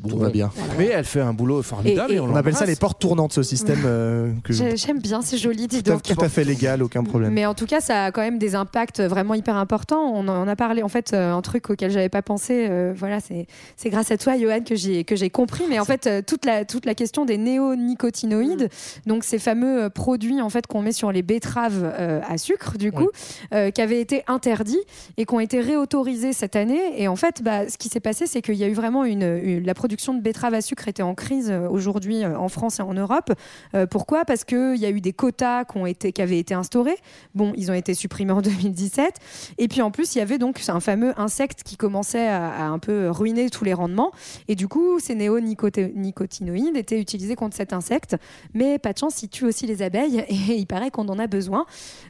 [0.07, 0.51] Tout va bien.
[0.77, 2.11] Mais elle fait un boulot formidable.
[2.11, 4.77] Et- et et- on, On appelle ça les portes tournantes, ce système euh, que J'ai-
[4.77, 6.03] J'aime bien, c'est joli, dis tout à, donc.
[6.03, 7.33] tout à fait légal, aucun problème.
[7.33, 10.11] Mais en tout cas, ça a quand même des impacts vraiment hyper importants.
[10.13, 12.67] On en a parlé, en fait, euh, un truc auquel j'avais pas pensé.
[12.69, 15.63] euh, voilà, c'est grâce à toi, Johan, que j'ai que j'ai compris.
[15.69, 18.69] Mais en fait, euh, toute la toute la question des néonicotinoïdes,
[19.05, 22.91] donc ces fameux produits en fait qu'on met sur les betteraves euh, à sucre, du
[22.91, 23.09] coup,
[23.51, 24.79] qui avaient été interdits
[25.17, 26.81] et qui ont été réautorisés cette année.
[27.01, 29.39] Et en fait, bah, ce qui s'est passé, c'est qu'il y a eu vraiment une,
[29.43, 32.93] une- la production de betteraves à sucre était en crise aujourd'hui en France et en
[32.93, 33.31] Europe.
[33.89, 34.25] Pourquoi?
[34.25, 36.95] Parce qu'il y a eu des quotas qui, ont été, qui avaient été instaurés.
[37.35, 39.15] Bon, ils ont été supprimés en 2017.
[39.57, 42.63] Et puis en plus, il y avait donc un fameux insecte qui commençait à, à
[42.65, 44.11] un peu ruiner tous les rendements.
[44.47, 48.15] Et du coup, ces néonicotinoïdes étaient utilisés contre cet insecte.
[48.53, 50.25] Mais pas de chance, ils tuent aussi les abeilles.
[50.29, 51.65] Et il paraît qu'on en a besoin.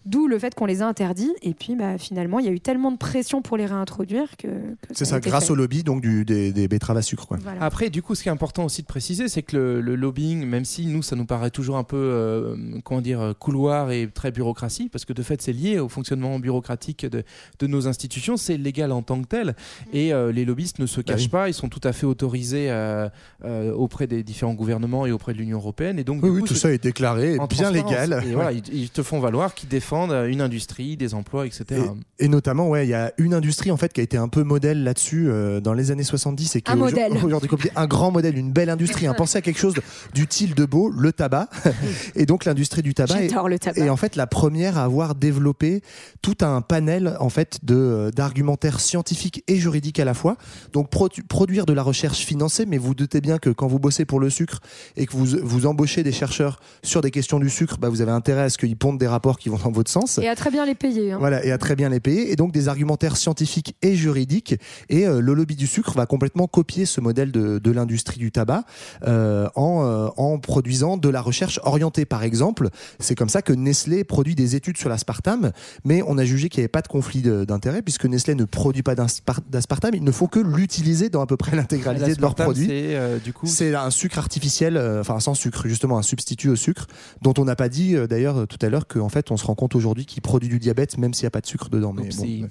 [0.06, 1.34] D'où le fait qu'on les a interdits.
[1.42, 4.48] Et puis bah, finalement, il y a eu tellement de pression pour les réintroduire que.
[4.48, 5.52] que C'est ça, grâce fait.
[5.52, 7.28] au lobby donc du, des, des betteraves à sucre.
[7.28, 7.38] Quoi.
[7.42, 7.62] Voilà.
[7.62, 10.46] Après, du coup, ce qui est important aussi de préciser, c'est que le, le lobbying,
[10.46, 14.10] même si nous, ça nous paraît toujours un peu, euh, comment dire, euh, couloir et
[14.14, 17.24] très bureaucratie, parce que de fait, c'est lié au fonctionnement bureaucratique de,
[17.60, 19.56] de nos institutions, c'est légal en tant que tel.
[19.94, 21.28] Et euh, les lobbyistes ne se Bah cachent oui.
[21.30, 23.10] pas, ils sont tout à fait autorisés euh,
[23.46, 26.00] euh, auprès des différents gouvernements et auprès de l'Union européenne.
[26.00, 28.24] Et donc, Oui, du oui, coup, tout ça est déclaré, en bien légal.
[28.28, 31.82] Et voilà, ils, ils te font valoir qu'ils défendent une industrie, des emplois, etc.
[32.20, 34.44] Et notamment, ouais, il y a une industrie en fait qui a été un peu
[34.44, 37.18] modèle là-dessus euh, dans les années 70 et qui Un est aujourd- modèle.
[37.26, 39.08] aujourd'hui un grand modèle, une belle industrie.
[39.08, 39.14] Hein.
[39.18, 39.76] Pensez à quelque chose
[40.14, 41.50] d'utile, de beau, le tabac.
[42.16, 43.22] et donc l'industrie du tabac.
[43.22, 43.80] est- J'adore le tabac.
[43.84, 45.82] Et en fait, la première à avoir développé
[46.22, 50.38] tout un panel en fait de euh, d'argumentaires scientifiques et juridiques à la fois.
[50.74, 54.06] Donc produ- produire de la recherche financée, mais vous doutez bien que quand vous bossez
[54.06, 54.60] pour le sucre
[54.96, 58.12] et que vous vous embauchez des chercheurs sur des questions du sucre, bah, vous avez
[58.12, 60.18] intérêt à ce qu'ils pondent des rapports qui vont dans votre sens.
[60.20, 61.12] Et à très bien les payer.
[61.12, 61.18] hein.
[61.20, 62.32] Voilà, et à très bien les payer.
[62.32, 64.56] Et donc des argumentaires scientifiques et juridiques.
[64.90, 68.32] Et euh, le lobby du sucre va complètement copier ce modèle de, de l'industrie du
[68.32, 68.64] tabac
[69.08, 72.06] euh, en, euh, en produisant de la recherche orientée.
[72.06, 75.52] Par exemple, c'est comme ça que Nestlé produit des études sur l'aspartame,
[75.84, 78.82] mais on a jugé qu'il n'y avait pas de conflit d'intérêt puisque Nestlé ne produit
[78.82, 79.94] pas d'aspartame.
[79.94, 82.66] Il ne faut que l'utiliser dans à peu près l'intégralité de leurs produits.
[82.66, 86.50] c'est, euh, du coup, C'est un sucre artificiel, euh, enfin sans sucre, justement un substitut
[86.50, 86.88] au sucre,
[87.22, 89.54] dont on n'a pas dit euh, d'ailleurs tout à l'heure qu'en fait on se rend
[89.54, 91.94] compte aujourd'hui qu'il produit du diabète même s'il n'y a pas de sucre dedans.
[91.94, 92.46] Mais bon, Oupsie.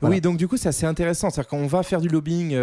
[0.00, 0.14] voilà.
[0.14, 1.30] Oui, donc du coup, c'est assez intéressant.
[1.30, 2.54] C'est-à-dire qu'on va faire du lobbying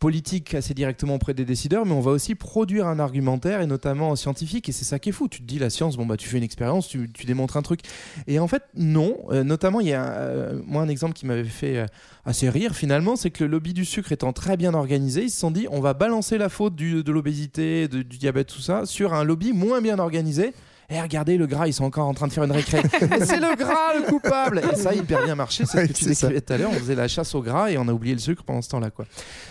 [0.00, 4.16] politique assez directement auprès des décideurs, mais on va aussi produire un argumentaire, et notamment
[4.16, 5.28] scientifique, et c'est ça qui est fou.
[5.28, 7.62] Tu te dis, la science, bon, bah, tu fais une expérience, tu, tu démontres un
[7.62, 7.80] truc.
[8.26, 9.16] Et en fait, non.
[9.30, 11.86] Euh, notamment, il y a euh, moi un exemple qui m'avait fait euh,
[12.24, 15.38] assez rire finalement, c'est que le lobby du sucre étant très bien organisé, ils se
[15.38, 19.24] sont dit, on va balancer la faute de l'obésité, du diabète, tout ça, sur un
[19.24, 20.52] lobby moins bien organisé.
[20.88, 22.80] Et regardez, le gras, ils sont encore en train de faire une récré.
[22.92, 24.62] c'est le gras le coupable.
[24.72, 25.64] Et ça a hyper bien marché.
[25.66, 26.70] C'est ce Ouais, que tu décrivais tout à l'heure.
[26.70, 28.90] On faisait la chasse au gras et on a oublié le sucre pendant ce temps-là.
[28.90, 29.04] Quoi.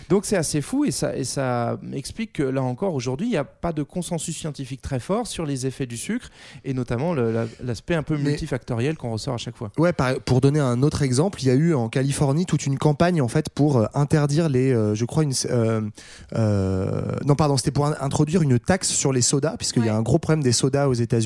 [0.09, 3.37] Donc c'est assez fou et ça, et ça explique que là encore, aujourd'hui, il n'y
[3.37, 6.29] a pas de consensus scientifique très fort sur les effets du sucre
[6.63, 9.71] et notamment la- l'aspect un peu Mais- multifactoriel qu'on ressort à chaque fois.
[9.77, 12.77] Ouais, par- pour donner un autre exemple, il y a eu en Californie toute une
[12.77, 15.81] campagne en fait pour euh, interdire les, euh, je crois une, euh,
[16.35, 19.95] euh, non pardon, c'était pour in- introduire une taxe sur les sodas puisqu'il y a
[19.95, 21.24] un gros problème des sodas aux États-Unis.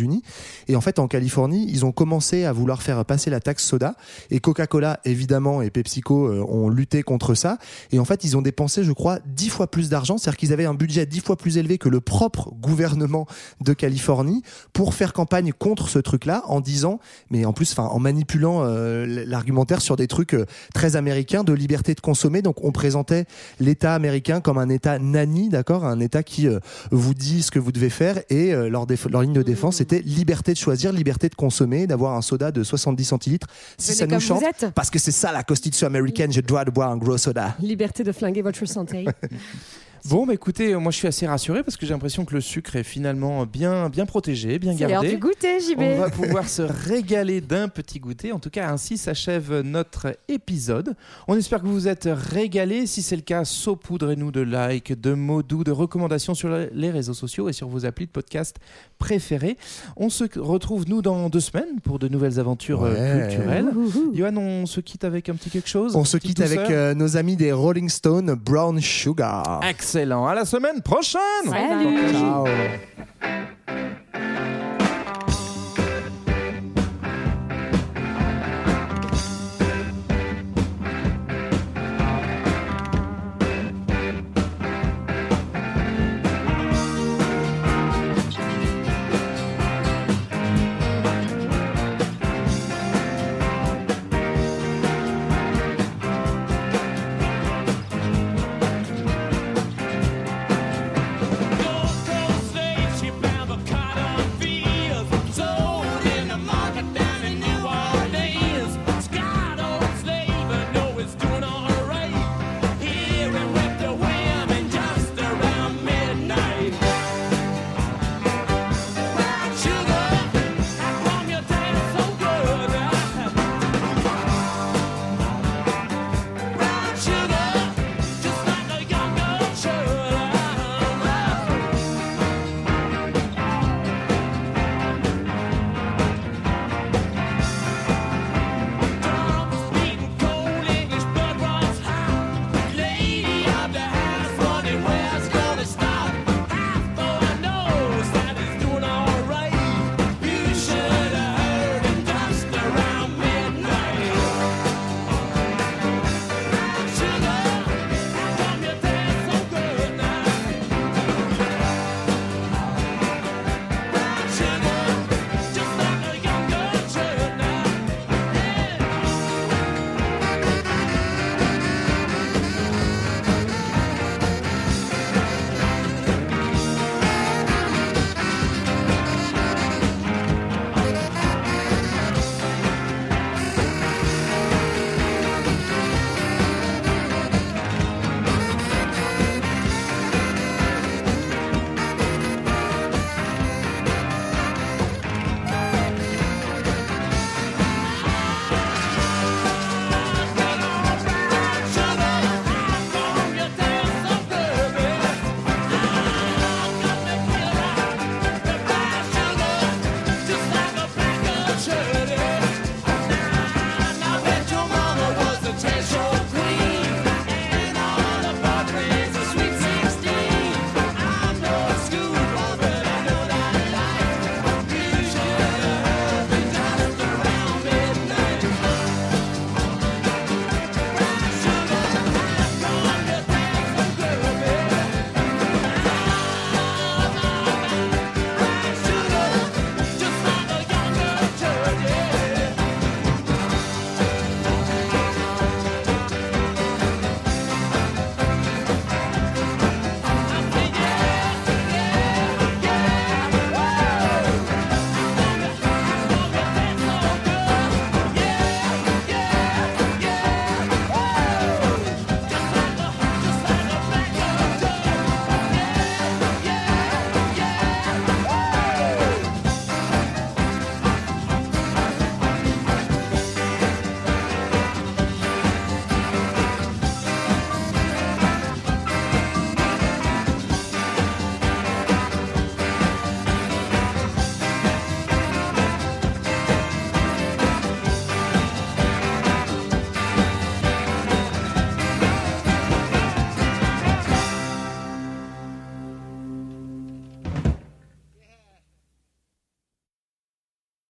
[0.67, 3.95] Et en fait, en Californie, ils ont commencé à vouloir faire passer la taxe soda
[4.31, 7.57] et Coca-Cola évidemment et PepsiCo euh, ont lutté contre ça.
[7.91, 10.65] Et en fait, ils ont dépensé, je crois, dix fois plus d'argent, c'est-à-dire qu'ils avaient
[10.65, 13.25] un budget dix fois plus élevé que le propre gouvernement
[13.61, 14.43] de Californie
[14.73, 19.05] pour faire campagne contre ce truc-là en disant, mais en plus, enfin, en manipulant euh,
[19.25, 22.41] l'argumentaire sur des trucs euh, très américains de liberté de consommer.
[22.41, 23.25] Donc, on présentait
[23.59, 26.47] l'État américain comme un État nani, d'accord, un État qui
[26.91, 28.85] vous dit ce que vous devez faire et leur,
[29.21, 33.03] ligne de défense c'était liberté de choisir, liberté de consommer, d'avoir un soda de 70
[33.05, 34.65] centilitres si Venez ça nous chante.
[34.75, 37.55] Parce que c'est ça la constitution américaine, droit de boire un gros soda.
[37.59, 39.05] Liberté de flinguer votre santé.
[40.05, 42.75] Bon, bah écoutez, moi je suis assez rassuré parce que j'ai l'impression que le sucre
[42.75, 45.09] est finalement bien, bien protégé, bien C'est l'heure gardé.
[45.11, 45.79] du goûter, JB.
[45.81, 48.31] On va pouvoir se régaler d'un petit goûter.
[48.31, 50.95] En tout cas, ainsi s'achève notre épisode.
[51.27, 52.87] On espère que vous vous êtes régalés.
[52.87, 57.13] Si c'est le cas, saupoudrez-nous de likes, de mots doux, de recommandations sur les réseaux
[57.13, 58.57] sociaux et sur vos applis de podcast
[58.97, 59.57] préférés.
[59.97, 63.27] On se retrouve, nous, dans deux semaines pour de nouvelles aventures euh, Ouais.
[63.27, 63.69] culturelles.
[64.13, 67.17] Johan, on se quitte avec un petit quelque chose On se quitte avec euh, nos
[67.17, 70.27] amis des Rolling Stones, Brown Sugar excellent.
[70.27, 71.19] À la semaine prochaine.
[71.45, 72.13] Salut.
[72.13, 72.45] Ciao.